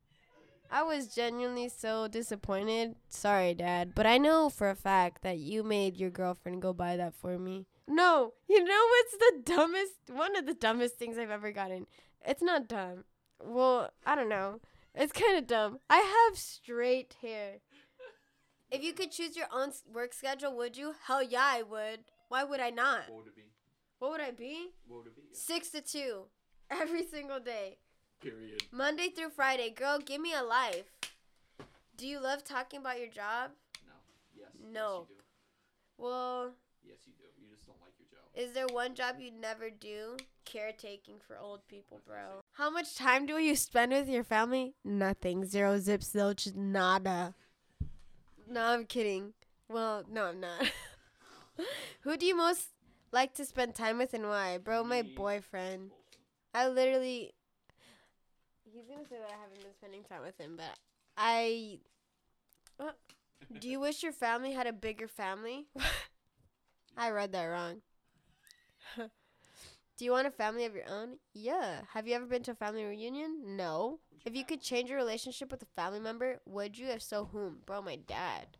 I 0.72 0.84
was 0.84 1.14
genuinely 1.14 1.70
so 1.70 2.08
disappointed. 2.08 2.96
Sorry, 3.10 3.54
Dad. 3.54 3.94
But 3.96 4.06
I 4.06 4.18
know 4.18 4.50
for 4.50 4.70
a 4.70 4.76
fact 4.76 5.22
that 5.24 5.38
you 5.38 5.64
made 5.64 5.98
your 5.98 6.10
girlfriend 6.10 6.62
go 6.62 6.74
buy 6.74 6.98
that 6.98 7.14
for 7.16 7.38
me. 7.38 7.66
No, 7.88 8.34
you 8.50 8.64
know 8.64 8.86
what's 8.90 9.12
the 9.18 9.54
dumbest, 9.56 9.94
one 10.12 10.36
of 10.36 10.46
the 10.46 10.54
dumbest 10.54 10.96
things 10.96 11.18
I've 11.18 11.32
ever 11.32 11.52
gotten? 11.52 11.88
It's 12.26 12.42
not 12.42 12.68
dumb. 12.68 13.06
Well, 13.42 13.92
I 14.06 14.16
don't 14.16 14.30
know. 14.30 14.60
It's 14.94 15.14
kind 15.14 15.38
of 15.38 15.48
dumb. 15.48 15.80
I 15.90 15.98
have 15.98 16.38
straight 16.38 17.16
hair. 17.22 17.60
If 18.70 18.84
you 18.84 18.92
could 18.92 19.12
choose 19.12 19.38
your 19.38 19.48
own 19.54 19.72
work 19.94 20.14
schedule, 20.14 20.56
would 20.58 20.76
you? 20.76 20.96
Hell 21.06 21.24
yeah, 21.24 21.46
I 21.46 21.62
would. 21.64 22.00
Why 22.28 22.44
would 22.44 22.60
I 22.60 22.72
not? 22.72 23.04
What 23.08 23.20
would 23.20 23.28
it 23.28 23.36
be? 23.36 23.44
What 24.00 24.12
would 24.12 24.22
I 24.22 24.32
be? 24.32 24.72
What 24.88 24.98
would 24.98 25.08
it 25.08 25.16
be? 25.16 25.22
Six 25.32 25.70
to 25.70 25.82
two. 25.82 26.26
Every 26.70 27.06
single 27.06 27.40
day. 27.40 27.78
Period. 28.22 28.64
Monday 28.72 29.10
through 29.10 29.30
Friday. 29.30 29.70
Girl, 29.70 30.00
give 30.00 30.20
me 30.22 30.34
a 30.34 30.44
life. 30.44 30.86
Do 31.98 32.08
you 32.08 32.20
love 32.20 32.44
talking 32.44 32.80
about 32.80 33.00
your 33.00 33.08
job? 33.10 33.52
No. 33.86 33.94
Yes. 34.38 34.50
No. 34.74 35.06
Yes, 35.10 35.10
you 35.10 35.16
do. 35.18 36.04
Well, 36.04 36.52
Yes, 36.84 36.98
you 37.06 37.14
do. 37.18 37.24
You 37.42 37.50
just 37.56 37.66
don't 37.68 37.78
like 37.82 37.94
your 38.00 38.08
job. 38.10 38.28
is 38.36 38.54
there 38.54 38.68
one 38.68 38.96
job 38.96 39.16
you'd 39.20 39.40
never 39.40 39.70
do? 39.70 40.18
Caretaking 40.46 41.16
for 41.28 41.38
old 41.38 41.68
people, 41.68 42.00
bro. 42.08 42.42
How 42.54 42.70
much 42.70 42.96
time 42.96 43.26
do 43.26 43.38
you 43.38 43.56
spend 43.56 43.92
with 43.92 44.08
your 44.10 44.24
family? 44.24 44.74
Nothing. 44.84 45.46
Zero 45.46 45.78
zip 45.80 46.02
zilch 46.02 46.56
nada. 46.56 47.34
No, 48.50 48.62
I'm 48.64 48.86
kidding. 48.86 49.34
Well, 49.70 50.04
no, 50.10 50.26
I'm 50.26 50.40
not. 50.40 50.72
Who 52.02 52.16
do 52.18 52.26
you 52.26 52.36
most 52.36 52.70
like 53.12 53.34
to 53.36 53.46
spend 53.46 53.76
time 53.76 53.98
with 53.98 54.14
and 54.14 54.28
why? 54.28 54.58
Bro, 54.58 54.86
my 54.86 55.02
boyfriend. 55.02 55.92
I 56.54 56.68
literally. 56.70 57.34
He's 58.78 58.86
gonna 58.86 59.08
say 59.10 59.16
that 59.18 59.34
I 59.34 59.42
haven't 59.42 59.60
been 59.60 59.74
spending 59.74 60.04
time 60.04 60.22
with 60.22 60.40
him, 60.40 60.54
but 60.56 60.78
I. 61.18 61.80
Uh, 62.80 62.92
do 63.60 63.68
you 63.68 63.80
wish 63.80 64.04
your 64.04 64.12
family 64.12 64.52
had 64.52 64.68
a 64.68 64.74
bigger 64.74 65.08
family? 65.08 65.66
I 66.98 67.10
read 67.10 67.32
that 67.32 67.46
wrong. 67.46 67.82
do 68.98 70.06
you 70.06 70.12
want 70.12 70.28
a 70.28 70.32
family 70.32 70.66
of 70.66 70.76
your 70.76 70.88
own? 70.88 71.18
Yeah. 71.34 71.82
Have 71.94 72.08
you 72.08 72.14
ever 72.14 72.28
been 72.28 72.44
to 72.44 72.52
a 72.52 72.56
family 72.56 72.84
reunion? 72.84 73.56
No. 73.58 74.00
If 74.26 74.36
you 74.36 74.46
could 74.46 74.62
change 74.62 74.90
your 74.90 75.00
relationship 75.00 75.50
with 75.50 75.64
a 75.64 75.82
family 75.82 76.00
member, 76.00 76.40
would 76.46 76.78
you? 76.78 76.88
If 76.88 77.02
so, 77.02 77.26
whom? 77.32 77.60
Bro, 77.66 77.82
my 77.82 77.96
dad. 77.96 78.58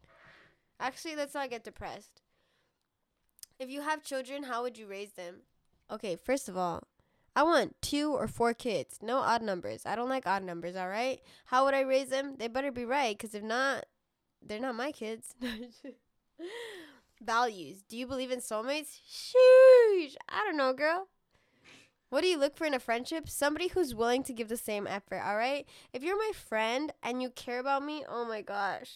Actually, 0.80 1.16
let's 1.16 1.36
not 1.36 1.52
get 1.52 1.64
depressed. 1.64 2.22
If 3.60 3.70
you 3.70 3.82
have 3.82 4.02
children, 4.02 4.44
how 4.44 4.64
would 4.64 4.80
you 4.80 4.88
raise 4.88 5.12
them? 5.12 5.42
Okay, 5.92 6.16
first 6.16 6.50
of 6.50 6.58
all, 6.58 6.84
I 7.38 7.44
want 7.44 7.80
two 7.84 8.16
or 8.16 8.28
four 8.28 8.56
kids. 8.56 8.98
No 9.00 9.18
odd 9.18 9.44
numbers. 9.44 9.84
I 9.86 9.96
don't 9.96 10.10
like 10.10 10.26
odd 10.26 10.42
numbers, 10.42 10.76
all 10.76 10.88
right? 10.88 11.22
How 11.46 11.66
would 11.66 11.76
I 11.76 11.82
raise 11.82 12.10
them? 12.10 12.34
They 12.40 12.48
better 12.48 12.72
be 12.72 12.84
right, 12.84 13.16
because 13.16 13.36
if 13.36 13.44
not, 13.44 13.86
they're 14.42 14.60
not 14.60 14.74
my 14.74 14.92
kids. 14.92 15.36
Values. 17.22 17.84
Do 17.88 17.96
you 17.96 18.08
believe 18.08 18.32
in 18.32 18.40
soulmates? 18.40 18.98
Sheesh. 19.08 20.16
I 20.28 20.44
don't 20.46 20.58
know, 20.58 20.74
girl. 20.74 21.10
What 22.10 22.22
do 22.22 22.28
you 22.28 22.40
look 22.40 22.58
for 22.58 22.66
in 22.66 22.74
a 22.74 22.80
friendship? 22.80 23.30
Somebody 23.30 23.68
who's 23.68 23.94
willing 23.94 24.24
to 24.24 24.34
give 24.34 24.50
the 24.50 24.58
same 24.58 24.88
effort, 24.88 25.22
all 25.24 25.38
right? 25.38 25.68
If 25.94 26.02
you're 26.02 26.18
my 26.18 26.32
friend 26.34 26.92
and 27.04 27.22
you 27.22 27.30
care 27.30 27.60
about 27.60 27.86
me, 27.86 28.04
oh 28.10 28.26
my 28.26 28.42
gosh. 28.42 28.96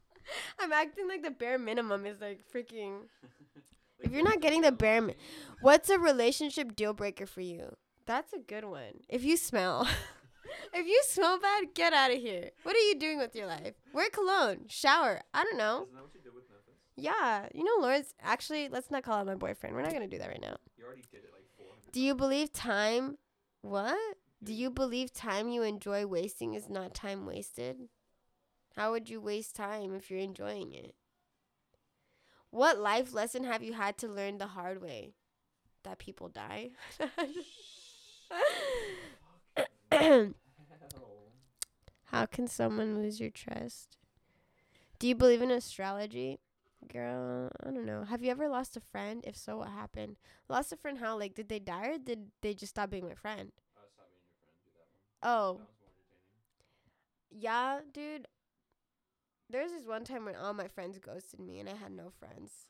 I'm 0.58 0.72
acting 0.72 1.08
like 1.08 1.22
the 1.22 1.30
bare 1.30 1.58
minimum 1.58 2.06
is 2.06 2.22
like 2.22 2.40
freaking. 2.50 3.00
If 4.00 4.12
you're 4.12 4.22
not 4.22 4.40
getting 4.40 4.62
the 4.62 4.72
bare 4.72 5.00
mi- 5.00 5.16
What's 5.60 5.88
a 5.88 5.98
relationship 5.98 6.76
deal 6.76 6.92
breaker 6.92 7.26
for 7.26 7.40
you? 7.40 7.76
That's 8.06 8.32
a 8.32 8.38
good 8.38 8.64
one. 8.64 9.00
If 9.08 9.24
you 9.24 9.36
smell. 9.36 9.88
if 10.74 10.86
you 10.86 11.02
smell 11.06 11.38
bad, 11.40 11.74
get 11.74 11.92
out 11.92 12.12
of 12.12 12.18
here. 12.18 12.50
What 12.62 12.76
are 12.76 12.80
you 12.80 12.98
doing 12.98 13.18
with 13.18 13.34
your 13.34 13.46
life? 13.46 13.74
Wear 13.92 14.10
cologne. 14.10 14.66
Shower. 14.68 15.22
I 15.34 15.44
don't 15.44 15.58
know. 15.58 15.82
Isn't 15.82 15.94
that 15.94 16.02
what 16.02 16.14
you 16.14 16.20
did 16.20 16.34
with 16.34 16.44
Memphis? 16.48 16.74
Yeah. 16.96 17.48
You 17.54 17.64
know, 17.64 17.82
Lawrence, 17.84 18.14
actually, 18.22 18.68
let's 18.68 18.90
not 18.90 19.02
call 19.02 19.16
out 19.18 19.26
my 19.26 19.34
boyfriend. 19.34 19.74
We're 19.74 19.82
not 19.82 19.90
going 19.90 20.08
to 20.08 20.08
do 20.08 20.18
that 20.18 20.28
right 20.28 20.40
now. 20.40 20.56
You 20.76 20.84
already 20.84 21.04
did 21.10 21.24
it 21.24 21.30
like 21.32 21.44
400 21.56 21.92
Do 21.92 22.00
you 22.00 22.14
believe 22.14 22.52
time. 22.52 23.18
What? 23.62 23.98
Do 24.44 24.52
you 24.52 24.70
believe 24.70 25.12
time 25.12 25.48
you 25.48 25.62
enjoy 25.62 26.06
wasting 26.06 26.54
is 26.54 26.68
not 26.68 26.94
time 26.94 27.26
wasted? 27.26 27.88
How 28.76 28.92
would 28.92 29.08
you 29.08 29.20
waste 29.20 29.56
time 29.56 29.94
if 29.94 30.10
you're 30.10 30.20
enjoying 30.20 30.72
it? 30.74 30.94
What 32.56 32.78
life 32.78 33.12
lesson 33.12 33.44
have 33.44 33.62
you 33.62 33.74
had 33.74 33.98
to 33.98 34.08
learn 34.08 34.38
the 34.38 34.46
hard 34.46 34.80
way? 34.80 35.12
That 35.82 35.98
people 35.98 36.30
die? 36.30 36.70
How 42.06 42.24
can 42.24 42.48
someone 42.48 42.96
lose 42.96 43.20
your 43.20 43.28
trust? 43.28 43.98
Do 44.98 45.06
you 45.06 45.14
believe 45.14 45.42
in 45.42 45.50
astrology? 45.50 46.38
Girl, 46.90 47.50
I 47.62 47.70
don't 47.72 47.84
know. 47.84 48.04
Have 48.04 48.22
you 48.22 48.30
ever 48.30 48.48
lost 48.48 48.74
a 48.76 48.80
friend? 48.80 49.22
If 49.26 49.36
so, 49.36 49.58
what 49.58 49.68
happened? 49.68 50.16
Lost 50.48 50.72
a 50.72 50.76
friend 50.76 50.96
how? 50.98 51.18
Like, 51.18 51.34
did 51.34 51.50
they 51.50 51.58
die 51.58 51.88
or 51.88 51.98
did 51.98 52.30
they 52.40 52.54
just 52.54 52.70
stop 52.70 52.88
being 52.88 53.06
my 53.06 53.14
friend? 53.14 53.52
Uh, 53.76 53.82
being 53.82 53.90
friend. 53.96 54.16
Do 54.64 54.70
that 54.72 54.88
one. 54.88 55.20
Oh, 55.22 55.60
That 55.60 55.68
one's 55.68 55.84
more 55.92 56.06
entertaining. 56.08 57.30
yeah, 57.30 57.80
dude. 57.92 58.28
There's 59.48 59.70
this 59.70 59.86
one 59.86 60.04
time 60.04 60.24
when 60.24 60.34
all 60.34 60.52
my 60.54 60.66
friends 60.66 60.98
ghosted 60.98 61.38
me 61.38 61.60
and 61.60 61.68
I 61.68 61.74
had 61.74 61.92
no 61.92 62.10
friends. 62.10 62.66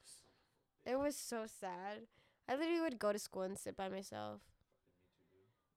It 0.84 0.98
was 0.98 1.16
so 1.16 1.46
sad. 1.46 2.02
I 2.48 2.54
literally 2.54 2.82
would 2.82 2.98
go 2.98 3.12
to 3.12 3.18
school 3.18 3.42
and 3.42 3.58
sit 3.58 3.76
by 3.76 3.88
myself. 3.88 4.42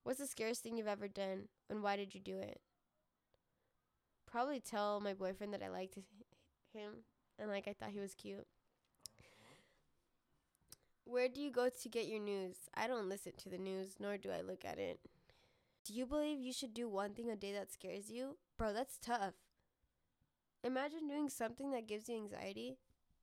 What's 0.04 0.20
the 0.20 0.28
scariest 0.28 0.62
thing 0.62 0.78
you've 0.78 0.88
ever 0.88 1.08
done 1.08 1.48
and 1.70 1.82
why 1.82 1.96
did 1.96 2.14
you 2.14 2.20
do 2.20 2.38
it? 2.38 2.60
Probably 4.30 4.60
tell 4.60 5.00
my 5.00 5.14
boyfriend 5.14 5.54
that 5.54 5.64
I 5.64 5.70
liked 5.70 5.96
him 6.74 6.92
and 7.40 7.50
like 7.50 7.68
I 7.68 7.74
thought 7.74 7.92
he 7.92 8.00
was 8.00 8.14
cute. 8.14 8.46
Where 11.06 11.30
do 11.30 11.42
you 11.42 11.50
go 11.50 11.70
to 11.70 11.90
get 11.90 12.08
your 12.08 12.20
news? 12.20 12.58
I 12.76 12.88
don't 12.88 13.10
listen 13.10 13.32
to 13.38 13.50
the 13.50 13.58
news 13.58 13.96
nor 14.00 14.18
do 14.18 14.32
I 14.32 14.42
look 14.42 14.66
at 14.66 14.78
it. 14.78 15.00
Do 15.86 15.94
you 15.94 16.06
believe 16.06 16.40
you 16.40 16.54
should 16.54 16.74
do 16.74 16.90
one 16.90 17.14
thing 17.14 17.32
a 17.32 17.36
day 17.38 17.54
that 17.54 17.72
scares 17.72 18.12
you? 18.12 18.38
Bro, 18.58 18.74
that's 18.74 19.00
tough. 19.00 19.34
Imagine 20.64 21.08
doing 21.08 21.30
something 21.30 21.72
that 21.72 21.88
gives 21.88 22.10
you 22.10 22.16
anxiety. 22.16 22.78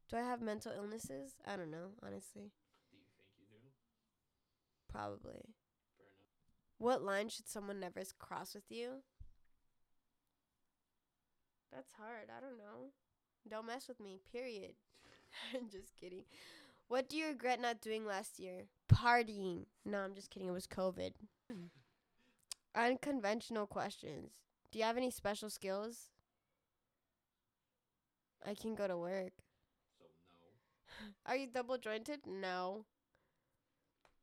Do 0.08 0.16
I 0.16 0.20
have 0.20 0.40
mental 0.40 0.72
illnesses? 0.72 1.36
I 1.46 1.56
don't 1.56 1.70
know, 1.70 1.90
honestly. 2.02 2.52
Do 2.90 2.96
you 2.96 3.02
think 3.12 3.26
you 3.38 3.44
do? 3.50 3.58
Probably. 4.88 5.54
Fair 5.98 6.06
enough. 6.06 6.78
What 6.78 7.02
line 7.02 7.28
should 7.28 7.48
someone 7.48 7.80
never 7.80 8.02
cross 8.18 8.54
with 8.54 8.70
you? 8.70 9.02
That's 11.72 11.92
hard. 11.98 12.28
I 12.34 12.40
don't 12.40 12.56
know. 12.56 12.92
Don't 13.48 13.66
mess 13.66 13.86
with 13.86 14.00
me, 14.00 14.18
period. 14.32 14.72
I'm 15.54 15.68
just 15.68 15.94
kidding. 16.00 16.24
What 16.88 17.08
do 17.08 17.16
you 17.16 17.26
regret 17.26 17.60
not 17.60 17.80
doing 17.80 18.06
last 18.06 18.38
year? 18.38 18.62
Partying. 18.88 19.66
No, 19.84 19.98
I'm 19.98 20.14
just 20.14 20.30
kidding. 20.30 20.48
It 20.48 20.52
was 20.52 20.66
COVID. 20.66 21.12
Unconventional 22.74 23.66
questions. 23.66 24.30
Do 24.70 24.78
you 24.78 24.84
have 24.84 24.96
any 24.96 25.10
special 25.10 25.50
skills? 25.50 26.10
I 28.44 28.54
can 28.54 28.74
go 28.74 28.86
to 28.86 28.96
work. 28.96 29.32
So 29.98 30.04
no. 30.30 31.12
Are 31.26 31.36
you 31.36 31.46
double 31.46 31.78
jointed? 31.78 32.20
No. 32.26 32.84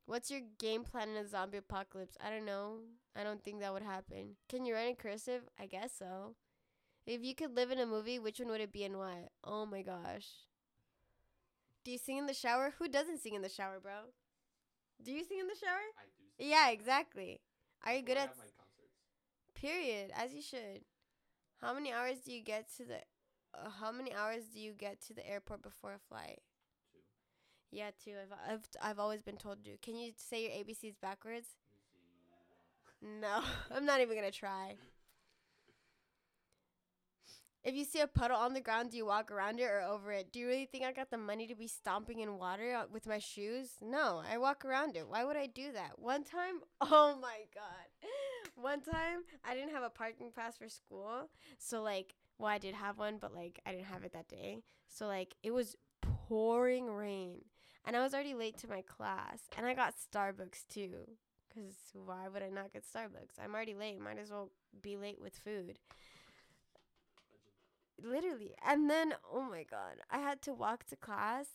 What's 0.05 0.30
your 0.30 0.41
game 0.59 0.84
plan 0.84 1.09
in 1.09 1.16
a 1.16 1.28
zombie 1.28 1.57
apocalypse? 1.57 2.18
I 2.20 2.30
don't 2.30 2.45
know. 2.45 2.80
I 3.16 3.24
don't 3.24 3.43
think 3.43 3.59
that 3.61 3.74
would 3.74 3.84
happen. 3.84 4.36
Can 4.49 4.66
you 4.66 4.74
write 4.74 4.89
in 4.89 4.95
cursive? 4.95 5.43
I 5.59 5.66
guess 5.66 5.93
so. 5.97 6.36
If 7.05 7.24
you 7.24 7.36
could 7.36 7.55
live 7.55 7.72
in 7.72 7.80
a 7.80 7.86
movie, 7.86 8.20
which 8.20 8.39
one 8.39 8.49
would 8.49 8.61
it 8.61 8.72
be 8.74 8.84
and 8.84 8.97
why? 8.97 9.30
Oh 9.43 9.66
my 9.66 9.82
gosh. 9.82 10.28
Do 11.84 11.91
you 11.91 11.97
sing 11.97 12.18
in 12.18 12.26
the 12.26 12.34
shower? 12.34 12.74
Who 12.80 12.88
doesn't 12.88 13.20
sing 13.20 13.34
in 13.36 13.41
the 13.41 13.49
shower, 13.49 13.80
bro? 13.80 14.11
Do 15.03 15.11
you 15.11 15.24
sing 15.24 15.39
in 15.39 15.47
the 15.47 15.55
shower? 15.55 15.80
I 15.97 16.05
do. 16.05 16.24
sing. 16.38 16.49
Yeah, 16.49 16.70
exactly. 16.70 17.41
Are 17.86 17.93
you 17.93 18.01
good 18.01 18.18
at 18.18 18.34
concerts. 18.36 18.53
period 19.55 20.11
as 20.16 20.34
you 20.34 20.41
should. 20.41 20.82
How 21.61 21.74
many 21.74 21.91
hours 21.93 22.20
do 22.20 22.32
you 22.32 22.41
get 22.43 22.68
to 22.78 22.86
the 22.86 22.99
uh, 23.54 23.70
how 23.70 23.91
many 23.91 24.14
hours 24.14 24.43
do 24.54 24.60
you 24.60 24.74
get 24.74 25.01
to 25.08 25.14
the 25.14 25.28
airport 25.28 25.62
before 25.62 25.93
a 25.93 25.99
flight? 25.99 26.41
Two. 26.91 26.99
Yeah, 27.72 27.91
two. 28.04 28.14
I've 28.22 28.54
I've 28.54 28.70
I've 28.82 28.99
always 28.99 29.22
been 29.22 29.38
told 29.38 29.64
to. 29.66 29.78
Can 29.78 29.95
you 29.95 30.12
say 30.18 30.43
your 30.43 30.51
ABCs 30.51 30.95
backwards? 31.01 31.49
No, 33.01 33.41
I'm 33.72 33.86
not 33.86 34.01
even 34.01 34.16
gonna 34.16 34.32
try. 34.32 34.76
If 37.64 37.76
you 37.76 37.86
see 37.86 38.01
a 38.01 38.08
puddle 38.08 38.36
on 38.36 38.54
the 38.54 38.60
ground, 38.60 38.91
do 38.91 38.97
you 38.97 39.06
walk 39.06 39.32
around 39.32 39.58
it 39.60 39.64
or 39.64 39.82
over 39.82 40.12
it? 40.12 40.34
Do 40.34 40.39
you 40.39 40.47
really 40.47 40.66
think 40.66 40.84
I 40.84 40.91
got 40.91 41.10
the 41.10 41.18
money 41.18 41.47
to 41.47 41.56
be 41.56 41.68
stomping 41.68 42.20
in 42.20 42.38
water 42.38 42.84
with 42.91 43.08
my 43.08 43.20
shoes? 43.20 43.70
No, 43.82 44.22
I 44.30 44.38
walk 44.38 44.66
around 44.66 44.97
it. 44.97 45.08
Why 45.08 45.24
would 45.24 45.38
I 45.38 45.47
do 45.47 45.72
that? 45.72 45.97
One 45.97 46.26
time, 46.26 46.60
oh 46.82 47.18
my 47.22 47.45
god. 47.56 48.10
One 48.56 48.82
time, 48.82 49.24
I 49.45 49.56
didn't 49.56 49.72
have 49.74 49.84
a 49.84 49.89
parking 49.89 50.32
pass 50.36 50.58
for 50.58 50.68
school. 50.68 51.30
So, 51.58 51.82
like, 51.82 52.16
well, 52.38 52.50
I 52.50 52.58
did 52.58 52.76
have 52.76 52.98
one, 52.98 53.18
but, 53.20 53.34
like, 53.34 53.60
I 53.66 53.72
didn't 53.72 53.86
have 53.86 54.04
it 54.04 54.14
that 54.14 54.28
day. 54.28 54.64
So, 54.88 55.08
like, 55.08 55.36
it 55.44 55.52
was 55.52 55.76
pouring 56.02 56.88
rain. 56.88 57.46
And 57.86 57.96
I 57.96 58.02
was 58.02 58.14
already 58.14 58.34
late 58.34 58.58
to 58.60 58.70
my 58.70 58.82
class. 58.82 59.42
And 59.58 59.66
I 59.66 59.74
got 59.74 59.96
Starbucks 59.96 60.68
too. 60.70 61.08
Because 61.50 61.76
why 61.94 62.28
would 62.28 62.42
I 62.42 62.50
not 62.50 62.74
get 62.74 62.84
Starbucks? 62.84 63.44
I'm 63.44 63.54
already 63.54 63.76
late. 63.76 64.00
Might 64.00 64.18
as 64.18 64.32
well 64.32 64.52
be 64.82 64.98
late 64.98 65.22
with 65.22 65.36
food. 65.36 65.78
Literally. 68.02 68.56
And 68.66 68.90
then, 68.90 69.14
oh 69.32 69.44
my 69.44 69.64
God, 69.70 69.98
I 70.10 70.20
had 70.20 70.42
to 70.44 70.54
walk 70.54 70.86
to 70.86 70.96
class. 70.96 71.48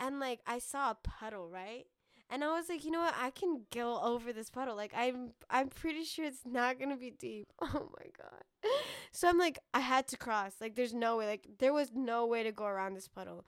And 0.00 0.18
like, 0.18 0.40
I 0.46 0.58
saw 0.58 0.90
a 0.90 0.98
puddle, 1.02 1.48
right? 1.48 1.86
And 2.28 2.42
I 2.42 2.48
was 2.48 2.68
like, 2.68 2.84
you 2.84 2.90
know 2.90 3.00
what? 3.00 3.14
I 3.20 3.30
can 3.30 3.62
go 3.72 4.00
over 4.02 4.32
this 4.32 4.50
puddle. 4.50 4.74
Like, 4.74 4.92
I'm, 4.96 5.30
I'm 5.48 5.68
pretty 5.68 6.04
sure 6.04 6.24
it's 6.24 6.44
not 6.44 6.78
gonna 6.78 6.96
be 6.96 7.10
deep. 7.10 7.46
Oh 7.62 7.90
my 7.98 8.06
god! 8.16 8.72
So 9.12 9.28
I'm 9.28 9.38
like, 9.38 9.58
I 9.72 9.80
had 9.80 10.08
to 10.08 10.16
cross. 10.16 10.54
Like, 10.60 10.74
there's 10.74 10.92
no 10.94 11.16
way. 11.16 11.26
Like, 11.26 11.46
there 11.58 11.72
was 11.72 11.90
no 11.94 12.26
way 12.26 12.42
to 12.42 12.52
go 12.52 12.64
around 12.66 12.94
this 12.94 13.08
puddle. 13.08 13.44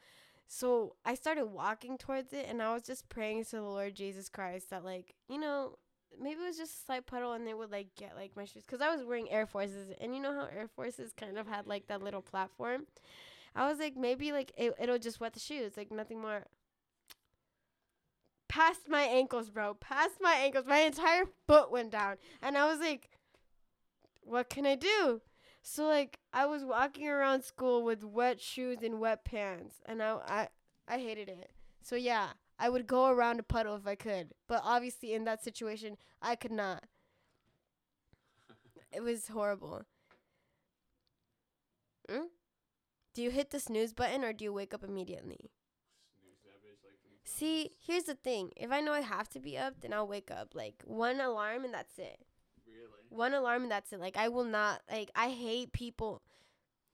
So 0.47 0.95
I 1.05 1.15
started 1.15 1.47
walking 1.47 1.99
towards 1.99 2.33
it, 2.33 2.47
and 2.49 2.63
I 2.63 2.73
was 2.73 2.83
just 2.83 3.09
praying 3.09 3.45
to 3.47 3.57
the 3.57 3.63
Lord 3.63 3.95
Jesus 3.95 4.29
Christ 4.29 4.71
that, 4.71 4.85
like, 4.85 5.15
you 5.29 5.39
know, 5.39 5.77
maybe 6.21 6.41
it 6.41 6.47
was 6.47 6.57
just 6.57 6.81
a 6.83 6.85
slight 6.87 7.07
puddle, 7.07 7.33
and 7.33 7.47
it 7.49 7.57
would 7.59 7.71
like 7.71 7.89
get 7.97 8.17
like 8.17 8.33
my 8.37 8.45
shoes, 8.45 8.65
cause 8.67 8.81
I 8.81 8.95
was 8.95 9.05
wearing 9.05 9.31
Air 9.31 9.47
Forces, 9.47 9.93
and 10.01 10.15
you 10.15 10.23
know 10.23 10.33
how 10.33 10.47
Air 10.47 10.69
Forces 10.75 11.13
kind 11.13 11.39
of 11.39 11.47
had 11.47 11.67
like 11.67 11.87
that 11.89 12.03
little 12.03 12.23
platform. 12.23 12.87
I 13.55 13.69
was 13.69 13.79
like, 13.79 13.97
maybe 13.97 14.33
like 14.33 14.53
it, 14.57 14.75
it'll 14.81 14.99
just 14.99 15.21
wet 15.21 15.35
the 15.35 15.41
shoes, 15.41 15.77
like 15.77 15.91
nothing 15.91 16.21
more. 16.21 16.45
Past 18.59 18.89
my 18.89 19.03
ankles, 19.03 19.51
bro. 19.51 19.75
Past 19.75 20.17
my 20.21 20.35
ankles. 20.35 20.65
My 20.67 20.81
entire 20.81 21.27
foot 21.47 21.71
went 21.71 21.93
down. 21.93 22.17
And 22.43 22.59
I 22.59 22.67
was 22.67 22.81
like, 22.81 23.09
what 24.23 24.51
can 24.51 24.67
I 24.67 24.75
do? 24.75 25.21
So 25.63 25.87
like 25.87 26.19
I 26.33 26.45
was 26.47 26.65
walking 26.65 27.07
around 27.07 27.45
school 27.45 27.85
with 27.85 28.03
wet 28.03 28.41
shoes 28.41 28.79
and 28.83 28.99
wet 28.99 29.25
pants 29.25 29.77
and 29.87 30.03
I 30.03 30.17
I, 30.27 30.49
I 30.89 30.99
hated 30.99 31.29
it. 31.29 31.53
So 31.83 31.95
yeah, 31.95 32.31
I 32.59 32.69
would 32.69 32.89
go 32.89 33.07
around 33.07 33.39
a 33.39 33.45
puddle 33.45 33.77
if 33.77 33.87
I 33.87 33.95
could. 33.95 34.35
But 34.49 34.63
obviously 34.65 35.15
in 35.15 35.23
that 35.25 35.45
situation 35.45 35.97
I 36.21 36.35
could 36.35 36.51
not. 36.51 36.83
It 38.91 39.05
was 39.05 39.29
horrible. 39.29 39.83
Mm? 42.11 42.27
Do 43.15 43.23
you 43.23 43.31
hit 43.31 43.51
the 43.51 43.61
snooze 43.61 43.93
button 43.93 44.25
or 44.25 44.33
do 44.33 44.43
you 44.45 44.53
wake 44.53 44.75
up 44.75 44.83
immediately? 44.83 45.53
Snooze 46.19 46.43
that 46.45 46.59
bitch 46.65 46.83
like 46.85 46.99
three 47.05 47.18
times. 47.18 47.18
See, 47.29 47.73
here's 47.87 48.05
the 48.05 48.15
thing. 48.15 48.53
If 48.57 48.73
I 48.73 48.81
know 48.81 48.93
I 48.93 49.03
have 49.03 49.29
to 49.31 49.41
be 49.41 49.59
up, 49.59 49.81
then 49.81 49.93
I'll 49.93 50.09
wake 50.09 50.31
up. 50.31 50.55
Like 50.55 50.83
one 50.85 51.21
alarm 51.21 51.65
and 51.65 51.75
that's 51.75 51.99
it. 51.99 52.19
Really? 52.67 53.05
One 53.11 53.35
alarm 53.35 53.63
and 53.63 53.71
that's 53.71 53.93
it. 53.93 54.01
Like 54.01 54.17
I 54.17 54.29
will 54.29 54.45
not 54.45 54.81
like 54.91 55.11
I 55.15 55.31
hate 55.31 55.73
people 55.73 56.23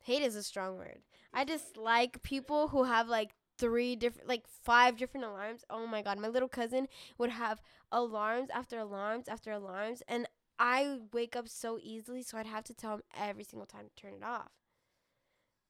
hate 0.04 0.22
is 0.22 0.36
a 0.36 0.42
strong 0.42 0.76
word. 0.76 0.98
I 1.32 1.44
dislike 1.44 2.22
people 2.22 2.68
who 2.68 2.84
have 2.84 3.08
like 3.08 3.30
three 3.58 3.96
different 3.96 4.28
like 4.28 4.46
five 4.46 4.96
different 4.96 5.24
alarms. 5.24 5.64
Oh 5.70 5.86
my 5.86 6.02
god, 6.02 6.18
my 6.18 6.28
little 6.28 6.48
cousin 6.48 6.88
would 7.16 7.30
have 7.30 7.62
alarms 7.90 8.50
after 8.52 8.78
alarms 8.78 9.28
after 9.28 9.50
alarms 9.52 10.02
and 10.08 10.26
I 10.58 10.98
wake 11.12 11.34
up 11.34 11.48
so 11.48 11.78
easily 11.82 12.22
so 12.22 12.38
I'd 12.38 12.46
have 12.46 12.64
to 12.64 12.74
tell 12.74 12.94
him 12.94 13.02
every 13.18 13.44
single 13.44 13.66
time 13.66 13.86
to 13.86 14.02
turn 14.02 14.14
it 14.14 14.24
off. 14.24 14.50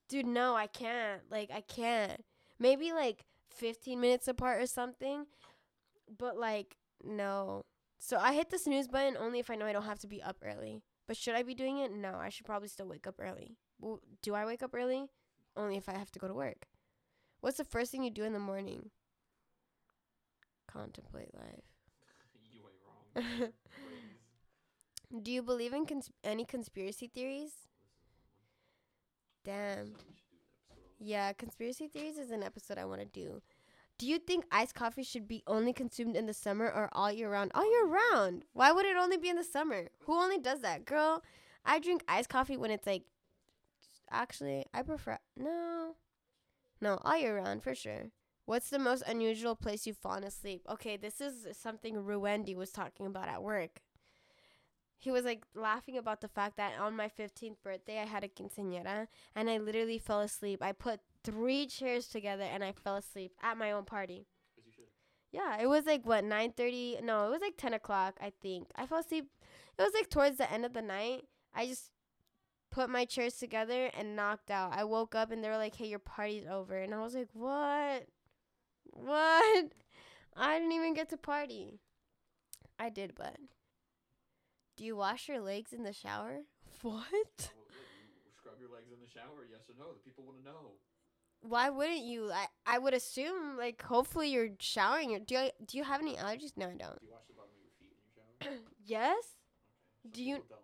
Dude, 0.09 0.27
no, 0.27 0.55
I 0.55 0.67
can't. 0.67 1.23
Like 1.31 1.51
I 1.55 1.61
can't. 1.61 2.25
Maybe 2.59 2.93
like 2.93 3.25
15 3.55 4.01
minutes 4.01 4.29
apart 4.29 4.61
or 4.63 4.67
something. 4.67 5.27
But 6.19 6.37
like 6.39 6.77
no. 7.03 7.65
So 7.99 8.19
I 8.19 8.35
hit 8.35 8.51
the 8.51 8.59
snooze 8.59 8.89
button 8.89 9.17
only 9.17 9.39
if 9.39 9.51
I 9.51 9.55
know 9.57 9.67
I 9.67 9.73
don't 9.73 9.85
have 9.85 10.01
to 10.01 10.07
be 10.07 10.23
up 10.23 10.37
early. 10.45 10.83
But 11.07 11.17
should 11.17 11.35
I 11.35 11.43
be 11.43 11.55
doing 11.55 11.79
it? 11.79 11.93
No, 11.93 12.17
I 12.17 12.29
should 12.29 12.47
probably 12.47 12.69
still 12.69 12.87
wake 12.87 13.07
up 13.07 13.17
early. 13.19 13.57
Well, 13.81 14.01
do 14.23 14.35
I 14.35 14.47
wake 14.47 14.63
up 14.63 14.75
early? 14.75 15.07
Only 15.57 15.77
if 15.77 15.89
I 15.89 15.93
have 15.93 16.11
to 16.13 16.19
go 16.19 16.29
to 16.29 16.35
work. 16.35 16.67
What's 17.41 17.59
the 17.59 17.65
first 17.65 17.93
thing 17.93 18.03
you 18.05 18.11
do 18.11 18.25
in 18.25 18.33
the 18.33 18.39
morning? 18.39 18.91
Contemplate 20.67 21.35
life. 21.35 21.65
you 22.53 22.63
ain't 23.17 23.33
wrong. 23.43 23.53
Do 25.23 25.31
you 25.31 25.43
believe 25.43 25.73
in 25.73 25.87
cons- 25.87 26.11
any 26.25 26.45
conspiracy 26.45 27.07
theories? 27.07 27.53
Damn. 29.45 29.95
Yeah, 30.99 31.33
conspiracy 31.33 31.89
theories 31.89 32.19
is 32.19 32.31
an 32.31 32.43
episode 32.43 32.79
I 32.79 32.85
want 32.85 33.01
to 33.01 33.07
do. 33.07 33.43
Do 33.99 34.07
you 34.07 34.19
think 34.19 34.45
iced 34.51 34.75
coffee 34.75 35.05
should 35.05 35.29
be 35.29 35.43
only 35.47 35.73
consumed 35.73 36.17
in 36.17 36.27
the 36.27 36.35
summer 36.35 36.67
or 36.67 36.89
all 36.93 37.13
year 37.13 37.31
round? 37.31 37.53
All 37.55 37.71
year 37.71 37.87
round. 37.87 38.45
Why 38.53 38.73
would 38.73 38.87
it 38.87 38.97
only 38.97 39.17
be 39.17 39.29
in 39.29 39.37
the 39.37 39.45
summer? 39.45 39.89
Who 40.01 40.15
only 40.15 40.39
does 40.39 40.61
that? 40.61 40.85
Girl, 40.85 41.23
I 41.65 41.79
drink 41.79 42.03
iced 42.09 42.29
coffee 42.29 42.57
when 42.57 42.71
it's 42.71 42.87
like 42.87 43.05
actually, 44.11 44.67
I 44.73 44.83
prefer 44.83 45.19
no. 45.37 45.97
No, 46.81 46.99
all 47.03 47.17
year 47.17 47.37
round 47.37 47.63
for 47.63 47.75
sure. 47.75 48.11
What's 48.47 48.69
the 48.69 48.79
most 48.79 49.05
unusual 49.07 49.55
place 49.55 49.87
you've 49.87 49.97
fallen 49.97 50.25
asleep? 50.25 50.63
Okay, 50.69 50.97
this 50.97 51.21
is 51.21 51.47
something 51.57 51.95
Ruendi 51.95 52.55
was 52.55 52.71
talking 52.73 53.07
about 53.07 53.29
at 53.29 53.43
work. 53.43 53.81
He 54.99 55.11
was 55.11 55.25
like 55.25 55.45
laughing 55.55 55.99
about 55.99 56.21
the 56.21 56.29
fact 56.29 56.57
that 56.57 56.79
on 56.79 56.97
my 56.97 57.09
15th 57.09 57.57
birthday 57.63 58.01
I 58.01 58.07
had 58.07 58.25
a 58.25 58.29
quinceañera 58.29 59.09
and 59.35 59.51
I 59.51 59.59
literally 59.59 59.99
fell 59.99 60.21
asleep. 60.21 60.63
I 60.63 60.73
put 60.73 61.01
three 61.23 61.67
chairs 61.67 62.09
together 62.09 62.45
and 62.45 62.65
I 62.65 62.73
fell 62.73 62.97
asleep 62.97 63.33
at 63.43 63.59
my 63.59 63.73
own 63.73 63.85
party. 63.85 64.27
As 64.59 64.65
you 64.67 64.73
should. 64.73 64.85
Yeah, 65.33 65.59
it 65.61 65.67
was 65.67 65.85
like 65.85 66.07
what 66.07 66.25
9:30. 66.25 67.03
No, 67.03 67.27
it 67.27 67.31
was 67.31 67.41
like 67.41 67.57
10 67.57 67.75
o'clock. 67.75 68.17
I 68.21 68.33
think 68.41 68.69
I 68.77 68.87
fell 68.87 69.01
asleep. 69.01 69.31
It 69.79 69.83
was 69.83 69.93
like 69.95 70.09
towards 70.11 70.39
the 70.39 70.51
end 70.51 70.65
of 70.65 70.73
the 70.73 70.83
night. 70.83 71.25
I 71.55 71.67
just 71.67 71.91
put 72.71 72.91
my 72.91 73.05
chairs 73.05 73.37
together 73.37 73.91
and 73.97 74.17
knocked 74.17 74.51
out. 74.51 74.73
I 74.73 74.85
woke 74.85 75.15
up 75.15 75.31
and 75.31 75.43
they 75.43 75.49
were 75.49 75.59
like, 75.59 75.77
"Hey, 75.77 75.87
your 75.87 75.99
party's 76.01 76.47
over," 76.47 76.79
and 76.79 76.95
I 76.95 77.01
was 77.01 77.15
like, 77.15 77.29
"What? 77.33 78.07
What? 78.91 79.73
I 80.37 80.59
didn't 80.59 80.73
even 80.73 80.95
get 80.95 81.09
to 81.11 81.17
party." 81.17 81.81
I 82.79 82.89
did, 82.91 83.15
but 83.15 83.37
do 84.77 84.85
you 84.85 84.97
wash 84.97 85.29
your 85.29 85.41
legs 85.41 85.73
in 85.73 85.83
the 85.85 85.93
shower? 85.93 86.41
What? 86.83 86.93
Well, 86.93 87.09
yeah, 87.71 88.21
you 88.27 88.33
scrub 88.37 88.57
your 88.61 88.69
legs 88.71 88.91
in 88.93 89.01
the 89.01 89.09
shower, 89.09 89.47
yes 89.51 89.63
or 89.71 89.75
no? 89.79 89.93
The 89.95 90.01
people 90.05 90.25
want 90.25 90.39
to 90.39 90.45
know. 90.45 90.73
Why 91.41 91.71
wouldn't 91.71 92.05
you? 92.05 92.31
I 92.33 92.47
I 92.67 92.79
would 92.79 92.93
assume 92.95 93.57
like 93.57 93.83
hopefully 93.83 94.29
you're 94.31 94.51
showering. 94.61 95.11
Your 95.11 95.21
do 95.21 95.35
you 95.35 95.51
do 95.67 95.79
you 95.79 95.85
have 95.85 96.01
any 96.01 96.17
allergies? 96.17 96.53
No, 96.57 96.67
I 96.67 96.75
don't. 96.77 97.01
Do 97.01 97.07
you 97.07 97.13
wash 97.13 97.27
the 97.29 97.35
bottom 97.35 97.53
of 97.57 97.63
your 97.63 97.73
feet 97.79 97.93
in 97.93 98.01
your 98.05 98.53
shower? 98.53 98.61
Yes. 98.85 99.25
Some 100.03 100.11
Do 100.13 100.23
you- 100.25 100.45
Don't. 100.49 100.61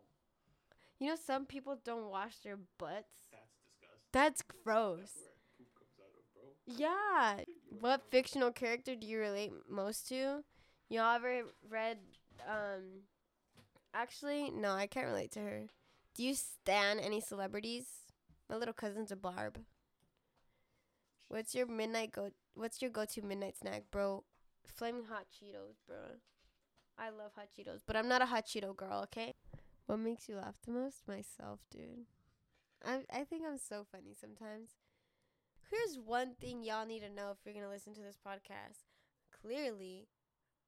You 0.99 1.09
know 1.09 1.17
some 1.17 1.47
people 1.47 1.79
don't 1.83 2.11
wash 2.11 2.37
their 2.45 2.59
butts. 2.79 3.17
That's 3.33 3.55
disgusting. 3.65 4.11
That's 4.13 4.43
That's 4.43 4.43
gross. 4.65 5.13
where 5.17 5.33
poop 5.57 5.69
comes 5.79 5.97
out 6.05 6.13
of, 6.13 6.25
bro. 6.35 6.45
Yeah. 6.67 7.45
What 7.81 8.11
fictional 8.11 8.51
character 8.53 8.95
do 8.95 9.07
you 9.07 9.19
relate 9.19 9.53
most 9.71 10.09
to? 10.09 10.45
Y'all 10.91 11.15
ever 11.17 11.45
read 11.71 11.99
um 12.47 13.05
actually 13.95 14.51
no, 14.51 14.72
I 14.72 14.86
can't 14.86 15.07
relate 15.07 15.30
to 15.32 15.41
her. 15.41 15.66
Do 16.14 16.22
you 16.22 16.34
stan 16.34 16.99
any 16.99 17.20
celebrities? 17.20 17.86
My 18.49 18.57
little 18.57 18.74
cousin's 18.74 19.12
a 19.12 19.16
barb. 19.16 19.61
What's 21.28 21.55
your 21.55 21.66
midnight 21.66 22.12
go 22.12 22.30
what's 22.55 22.82
your 22.82 22.91
go 22.91 23.05
to 23.05 23.22
midnight 23.22 23.57
snack, 23.57 23.84
bro? 23.91 24.24
Flaming 24.66 25.05
hot 25.05 25.26
Cheetos, 25.30 25.76
bro. 25.86 26.18
I 26.99 27.11
love 27.11 27.32
hot 27.36 27.49
Cheetos, 27.57 27.80
but 27.86 27.97
I'm 27.97 28.09
not 28.09 28.22
a 28.22 28.26
hot 28.26 28.47
Cheeto 28.47 28.76
girl, 28.76 29.01
okay? 29.05 29.34
What 29.86 29.99
makes 29.99 30.28
you 30.28 30.36
laugh 30.36 30.57
the 30.64 30.72
most? 30.72 31.07
Myself, 31.07 31.61
dude. 31.70 32.07
I 32.84 33.03
I 33.12 33.24
think 33.24 33.43
I'm 33.47 33.59
so 33.59 33.86
funny 33.91 34.14
sometimes. 34.20 34.70
Here's 35.70 35.99
one 36.05 36.34
thing 36.34 36.64
y'all 36.64 36.84
need 36.84 37.01
to 37.01 37.09
know 37.09 37.30
if 37.30 37.38
you're 37.45 37.55
gonna 37.55 37.72
listen 37.72 37.95
to 37.95 38.01
this 38.01 38.18
podcast. 38.18 38.86
Clearly, 39.41 40.09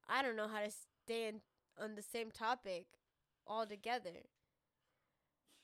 I 0.09 0.23
don't 0.23 0.37
know 0.37 0.49
how 0.49 0.61
to 0.61 0.71
stay 1.05 1.27
in, 1.27 1.41
on 1.81 1.97
the 1.97 2.03
same 2.03 2.31
topic 2.31 2.87
altogether. 3.47 4.27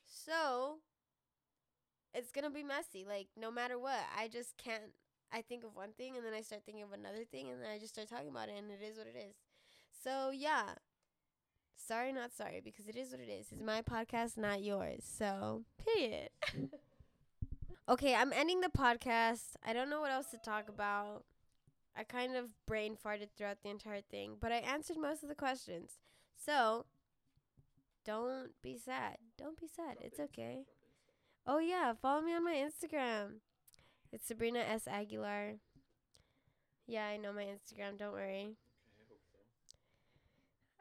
So, 0.05 0.79
it's 2.15 2.33
gonna 2.33 2.51
be 2.51 2.63
messy. 2.63 3.05
Like 3.09 3.29
no 3.37 3.51
matter 3.51 3.79
what, 3.79 4.01
I 4.17 4.29
just 4.29 4.57
can't. 4.57 4.93
I 5.31 5.43
think 5.43 5.63
of 5.63 5.77
one 5.77 5.93
thing 5.93 6.17
and 6.17 6.25
then 6.25 6.33
I 6.33 6.41
start 6.41 6.63
thinking 6.65 6.83
of 6.83 6.93
another 6.93 7.25
thing 7.31 7.51
and 7.51 7.61
then 7.61 7.69
I 7.71 7.79
just 7.79 7.93
start 7.93 8.09
talking 8.09 8.31
about 8.31 8.49
it 8.49 8.55
and 8.57 8.71
it 8.71 8.83
is 8.83 8.97
what 8.97 9.07
it 9.07 9.17
is. 9.17 9.35
So 10.03 10.31
yeah, 10.31 10.71
sorry 11.77 12.13
not 12.13 12.33
sorry 12.33 12.63
because 12.65 12.89
it 12.89 12.97
is 12.97 13.11
what 13.11 13.21
it 13.21 13.29
is. 13.29 13.53
It's 13.53 13.63
my 13.63 13.83
podcast, 13.83 14.39
not 14.39 14.63
yours. 14.63 15.05
So 15.05 15.65
period. 15.85 16.31
okay, 17.89 18.15
I'm 18.15 18.33
ending 18.33 18.63
the 18.63 18.69
podcast. 18.69 19.57
I 19.65 19.75
don't 19.75 19.91
know 19.91 20.01
what 20.01 20.11
else 20.11 20.31
to 20.31 20.39
talk 20.39 20.69
about. 20.71 21.25
I 21.95 22.05
kind 22.05 22.37
of 22.37 22.51
brain 22.67 22.97
farted 22.97 23.29
throughout 23.37 23.59
the 23.63 23.71
entire 23.71 24.01
thing, 24.01 24.37
but 24.41 24.53
I 24.53 24.57
answered 24.59 24.97
most 24.97 25.23
of 25.23 25.29
the 25.29 25.35
questions. 25.35 25.99
So 26.43 26.87
don't 28.09 28.53
be 28.63 28.79
sad. 28.83 29.19
Don't 29.37 29.61
be 29.61 29.67
sad. 29.69 29.99
It's 30.01 30.19
okay. 30.19 30.65
Oh 31.47 31.59
yeah, 31.59 31.93
follow 32.01 32.23
me 32.23 32.35
on 32.35 32.43
my 32.43 32.55
Instagram. 32.55 33.41
It's 34.11 34.27
Sabrina 34.27 34.61
S 34.61 34.89
Aguilar. 34.89 35.57
Yeah, 36.87 37.05
I 37.05 37.19
know 37.19 37.35
my 37.35 37.45
Instagram. 37.45 37.99
Don't 37.99 38.15
worry. 38.15 38.57
Okay, 38.57 38.97
I 38.97 39.05
hope 39.11 39.21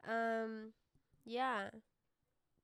so. 0.05 0.13
Um, 0.45 0.71
yeah. 1.25 1.69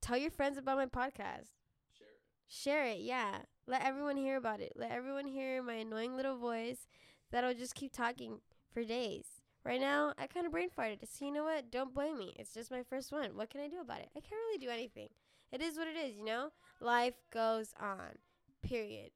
Tell 0.00 0.16
your 0.16 0.30
friends 0.30 0.56
about 0.56 0.78
my 0.78 0.86
podcast. 0.86 1.50
Share 1.92 2.06
it. 2.06 2.22
Share 2.48 2.84
it. 2.86 3.00
Yeah. 3.00 3.40
Let 3.66 3.84
everyone 3.84 4.16
hear 4.16 4.38
about 4.38 4.60
it. 4.60 4.72
Let 4.76 4.92
everyone 4.92 5.26
hear 5.26 5.62
my 5.62 5.74
annoying 5.74 6.16
little 6.16 6.38
voice 6.38 6.86
that'll 7.30 7.52
just 7.52 7.74
keep 7.74 7.92
talking 7.92 8.38
for 8.72 8.82
days. 8.82 9.26
Right 9.64 9.80
now, 9.80 10.12
I 10.18 10.26
kind 10.26 10.44
of 10.44 10.52
brain 10.52 10.68
farted. 10.68 10.98
So 11.10 11.24
you 11.24 11.32
know 11.32 11.44
what? 11.44 11.70
Don't 11.70 11.94
blame 11.94 12.18
me. 12.18 12.34
It's 12.38 12.52
just 12.52 12.70
my 12.70 12.82
first 12.82 13.12
one. 13.12 13.30
What 13.34 13.48
can 13.48 13.62
I 13.62 13.68
do 13.68 13.80
about 13.80 14.00
it? 14.00 14.10
I 14.14 14.20
can't 14.20 14.32
really 14.32 14.58
do 14.58 14.68
anything. 14.68 15.08
It 15.52 15.62
is 15.62 15.78
what 15.78 15.88
it 15.88 15.96
is, 15.96 16.16
you 16.16 16.24
know? 16.24 16.50
Life 16.80 17.14
goes 17.32 17.72
on. 17.80 18.18
Period. 18.62 19.10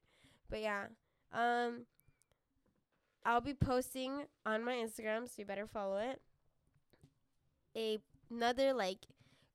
But 0.49 0.61
yeah. 0.63 0.85
Um 1.33 1.85
I'll 3.27 3.43
be 3.43 3.53
posting 3.53 4.25
on 4.47 4.65
my 4.65 4.73
Instagram, 4.73 5.27
so 5.27 5.35
you 5.37 5.45
better 5.45 5.67
follow 5.67 5.99
it. 5.99 6.23
A 7.77 7.99
another 8.31 8.73
like 8.73 9.01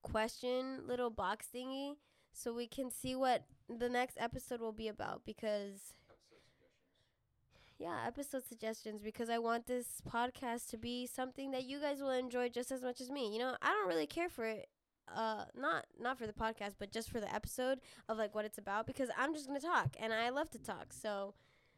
question 0.03 0.81
little 0.85 1.09
box 1.09 1.47
thingy 1.55 1.95
so 2.33 2.53
we 2.53 2.67
can 2.67 2.91
see 2.91 3.15
what 3.15 3.45
the 3.67 3.89
next 3.89 4.17
episode 4.19 4.59
will 4.61 4.73
be 4.73 4.87
about 4.87 5.21
because. 5.25 5.93
Yeah, 7.77 8.05
episode 8.07 8.45
suggestions 8.45 9.01
because 9.01 9.29
I 9.29 9.37
want 9.39 9.67
this 9.67 10.01
podcast 10.09 10.69
to 10.69 10.77
be 10.77 11.07
something 11.07 11.51
that 11.51 11.63
you 11.63 11.79
guys 11.79 11.99
will 11.99 12.11
enjoy 12.11 12.49
just 12.49 12.71
as 12.71 12.83
much 12.83 13.01
as 13.01 13.09
me. 13.09 13.33
You 13.33 13.39
know, 13.39 13.55
I 13.61 13.71
don't 13.71 13.87
really 13.87 14.07
care 14.07 14.29
for 14.29 14.45
it 14.45 14.67
uh 15.13 15.43
not 15.53 15.85
not 15.99 16.17
for 16.17 16.25
the 16.25 16.33
podcast, 16.33 16.75
but 16.79 16.91
just 16.91 17.09
for 17.09 17.19
the 17.19 17.33
episode 17.33 17.79
of 18.07 18.17
like 18.17 18.33
what 18.33 18.45
it's 18.45 18.57
about 18.57 18.87
because 18.87 19.09
I'm 19.17 19.33
just 19.33 19.47
going 19.47 19.59
to 19.59 19.65
talk 19.65 19.95
and 19.99 20.13
I 20.13 20.29
love 20.29 20.49
to 20.51 20.59
talk. 20.59 20.93
So 20.93 21.33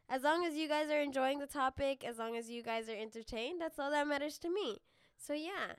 as 0.08 0.22
long 0.22 0.44
as 0.44 0.54
you 0.54 0.68
guys 0.68 0.90
are 0.90 1.00
enjoying 1.00 1.40
the 1.40 1.46
topic, 1.46 2.04
as 2.04 2.18
long 2.18 2.36
as 2.36 2.48
you 2.48 2.62
guys 2.62 2.88
are 2.88 2.96
entertained, 2.96 3.60
that's 3.60 3.78
all 3.78 3.90
that 3.90 4.06
matters 4.06 4.38
to 4.38 4.48
me. 4.48 4.78
So 5.18 5.32
yeah, 5.32 5.74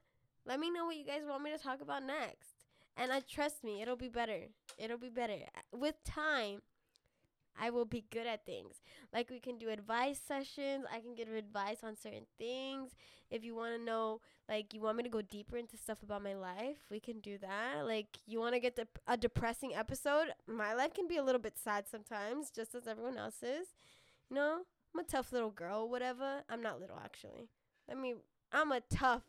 let 0.46 0.60
me 0.60 0.70
know 0.70 0.86
what 0.86 0.98
you 0.98 1.06
guys 1.06 1.22
want 1.28 1.44
me 1.44 1.52
to 1.52 1.58
talk 1.58 1.82
about 1.82 2.04
next. 2.04 2.66
And 2.98 3.12
I 3.12 3.22
trust 3.22 3.64
me, 3.64 3.82
it'll 3.82 3.96
be 3.96 4.10
better. 4.10 4.48
It'll 4.78 4.98
be 4.98 5.10
better. 5.10 5.38
With 5.72 6.04
time, 6.04 6.62
I 7.60 7.70
will 7.70 7.86
be 7.86 8.06
good 8.12 8.28
at 8.28 8.46
things. 8.46 8.82
Like 9.14 9.30
we 9.30 9.40
can 9.40 9.58
do 9.58 9.70
advice 9.70 10.20
sessions. 10.26 10.86
I 10.92 11.00
can 11.00 11.16
give 11.16 11.30
advice 11.30 11.84
on 11.84 11.96
certain 11.96 12.26
things. 12.38 12.96
If 13.30 13.44
you 13.44 13.56
want 13.56 13.78
to 13.78 13.84
know, 13.84 14.22
like 14.48 14.74
you 14.74 14.82
want 14.82 14.98
me 14.98 15.04
to 15.04 15.10
go 15.10 15.22
deeper 15.22 15.58
into 15.58 15.78
stuff 15.78 16.04
about 16.04 16.24
my 16.24 16.36
life, 16.36 16.78
we 16.90 17.00
can 17.00 17.20
do 17.20 17.38
that. 17.40 17.86
Like 17.86 18.18
you 18.26 18.40
want 18.40 18.54
to 18.54 18.60
get 18.60 18.80
a 19.08 19.18
depressing 19.18 19.76
episode. 19.76 20.28
My 20.48 20.74
life 20.74 20.94
can 20.94 21.08
be 21.08 21.18
a 21.18 21.24
little 21.24 21.42
bit 21.42 21.58
sad 21.62 21.86
sometimes, 21.90 22.50
just 22.50 22.76
as 22.76 22.88
everyone 22.88 23.18
else's. 23.18 23.74
You 24.30 24.36
know, 24.36 24.62
I'm 24.94 25.00
a 25.00 25.04
tough 25.04 25.32
little 25.32 25.52
girl. 25.52 25.90
Whatever. 25.90 26.44
I'm 26.50 26.62
not 26.62 26.80
little 26.80 27.00
actually. 27.04 27.50
I 27.90 27.96
mean, 27.96 28.18
I'm 28.52 28.72
a 28.72 28.82
tough 28.82 29.24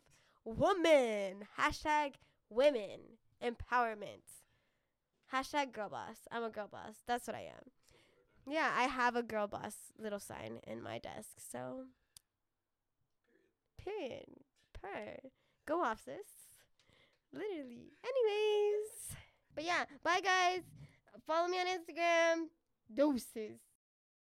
woman. 0.45 1.47
Hashtag 1.57 2.13
women 2.49 3.17
empowerment. 3.43 4.43
Hashtag 5.33 5.71
girl 5.73 5.89
boss. 5.89 6.17
I'm 6.31 6.43
a 6.43 6.49
girl 6.49 6.67
boss. 6.67 6.95
That's 7.05 7.27
what 7.27 7.35
I 7.35 7.41
am. 7.41 7.71
Yeah, 8.49 8.71
I 8.75 8.83
have 8.83 9.15
a 9.15 9.21
girl 9.21 9.47
boss 9.47 9.75
little 9.99 10.19
sign 10.19 10.59
in 10.65 10.81
my 10.81 10.97
desk. 10.97 11.29
So, 11.51 11.85
period. 13.77 14.25
Per. 14.73 15.29
Go 15.67 15.83
off, 15.83 16.01
sis. 16.03 16.15
Literally. 17.31 17.93
Anyways. 18.03 19.17
But 19.53 19.65
yeah, 19.65 19.85
bye 20.03 20.21
guys. 20.21 20.63
Follow 21.27 21.47
me 21.47 21.59
on 21.59 21.67
Instagram. 21.67 22.47
Doses. 22.91 23.59